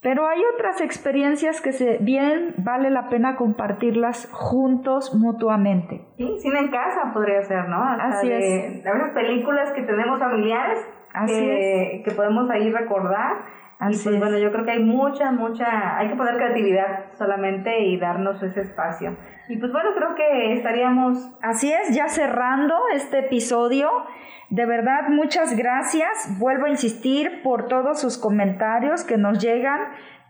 pero 0.00 0.26
hay 0.26 0.40
otras 0.54 0.80
experiencias 0.80 1.60
que 1.60 1.72
se, 1.72 1.98
bien 1.98 2.54
vale 2.56 2.90
la 2.90 3.08
pena 3.08 3.36
compartirlas 3.36 4.28
juntos 4.32 5.14
mutuamente. 5.14 6.06
Sí, 6.16 6.36
cine 6.38 6.60
en 6.60 6.70
casa 6.70 7.12
podría 7.12 7.42
ser, 7.42 7.68
¿no? 7.68 7.82
Así 7.82 8.30
es. 8.30 8.86
A 8.86 8.92
veces 8.92 9.10
películas 9.14 9.72
que 9.72 9.82
tenemos 9.82 10.18
familiares 10.18 10.78
Así 11.12 11.32
que, 11.32 12.02
que 12.04 12.10
podemos 12.12 12.48
ahí 12.50 12.70
recordar. 12.70 13.60
Así 13.78 14.00
y 14.00 14.04
pues 14.04 14.18
bueno, 14.18 14.38
yo 14.38 14.52
creo 14.52 14.64
que 14.64 14.72
hay 14.72 14.84
mucha, 14.84 15.32
mucha, 15.32 15.96
hay 15.96 16.08
que 16.08 16.14
poner 16.14 16.36
creatividad 16.36 17.12
solamente 17.16 17.80
y 17.80 17.98
darnos 17.98 18.42
ese 18.42 18.60
espacio. 18.60 19.16
Y 19.48 19.56
pues 19.56 19.72
bueno, 19.72 19.90
creo 19.96 20.14
que 20.14 20.52
estaríamos... 20.52 21.32
Así 21.42 21.72
es, 21.72 21.94
ya 21.94 22.08
cerrando 22.08 22.74
este 22.94 23.20
episodio. 23.20 23.90
De 24.50 24.66
verdad, 24.66 25.08
muchas 25.08 25.56
gracias. 25.56 26.38
Vuelvo 26.38 26.66
a 26.66 26.70
insistir 26.70 27.42
por 27.42 27.68
todos 27.68 27.98
sus 28.00 28.18
comentarios 28.18 29.04
que 29.04 29.16
nos 29.16 29.38
llegan 29.38 29.80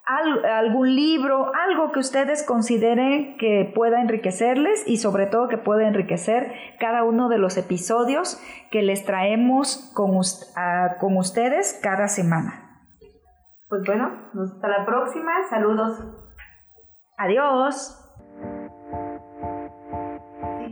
algún 0.06 0.94
libro, 0.94 1.50
algo 1.54 1.90
que 1.90 1.98
ustedes 1.98 2.44
consideren 2.44 3.36
que 3.38 3.72
pueda 3.74 4.00
enriquecerles 4.00 4.86
y 4.86 4.98
sobre 4.98 5.26
todo 5.26 5.48
que 5.48 5.58
pueda 5.58 5.88
enriquecer 5.88 6.52
cada 6.78 7.02
uno 7.02 7.28
de 7.28 7.38
los 7.38 7.56
episodios 7.56 8.40
que 8.70 8.82
les 8.82 9.04
traemos 9.04 9.92
con, 9.94 10.20
con 11.00 11.16
ustedes 11.16 11.80
cada 11.82 12.06
semana. 12.06 12.84
Pues 13.68 13.82
bueno, 13.84 14.30
hasta 14.44 14.68
la 14.68 14.86
próxima. 14.86 15.32
Saludos. 15.50 16.04
Adiós 17.18 18.05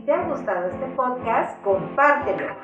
te 0.05 0.13
ha 0.13 0.23
gustado 0.23 0.67
este 0.67 0.85
podcast, 0.95 1.61
compártelo. 1.63 2.55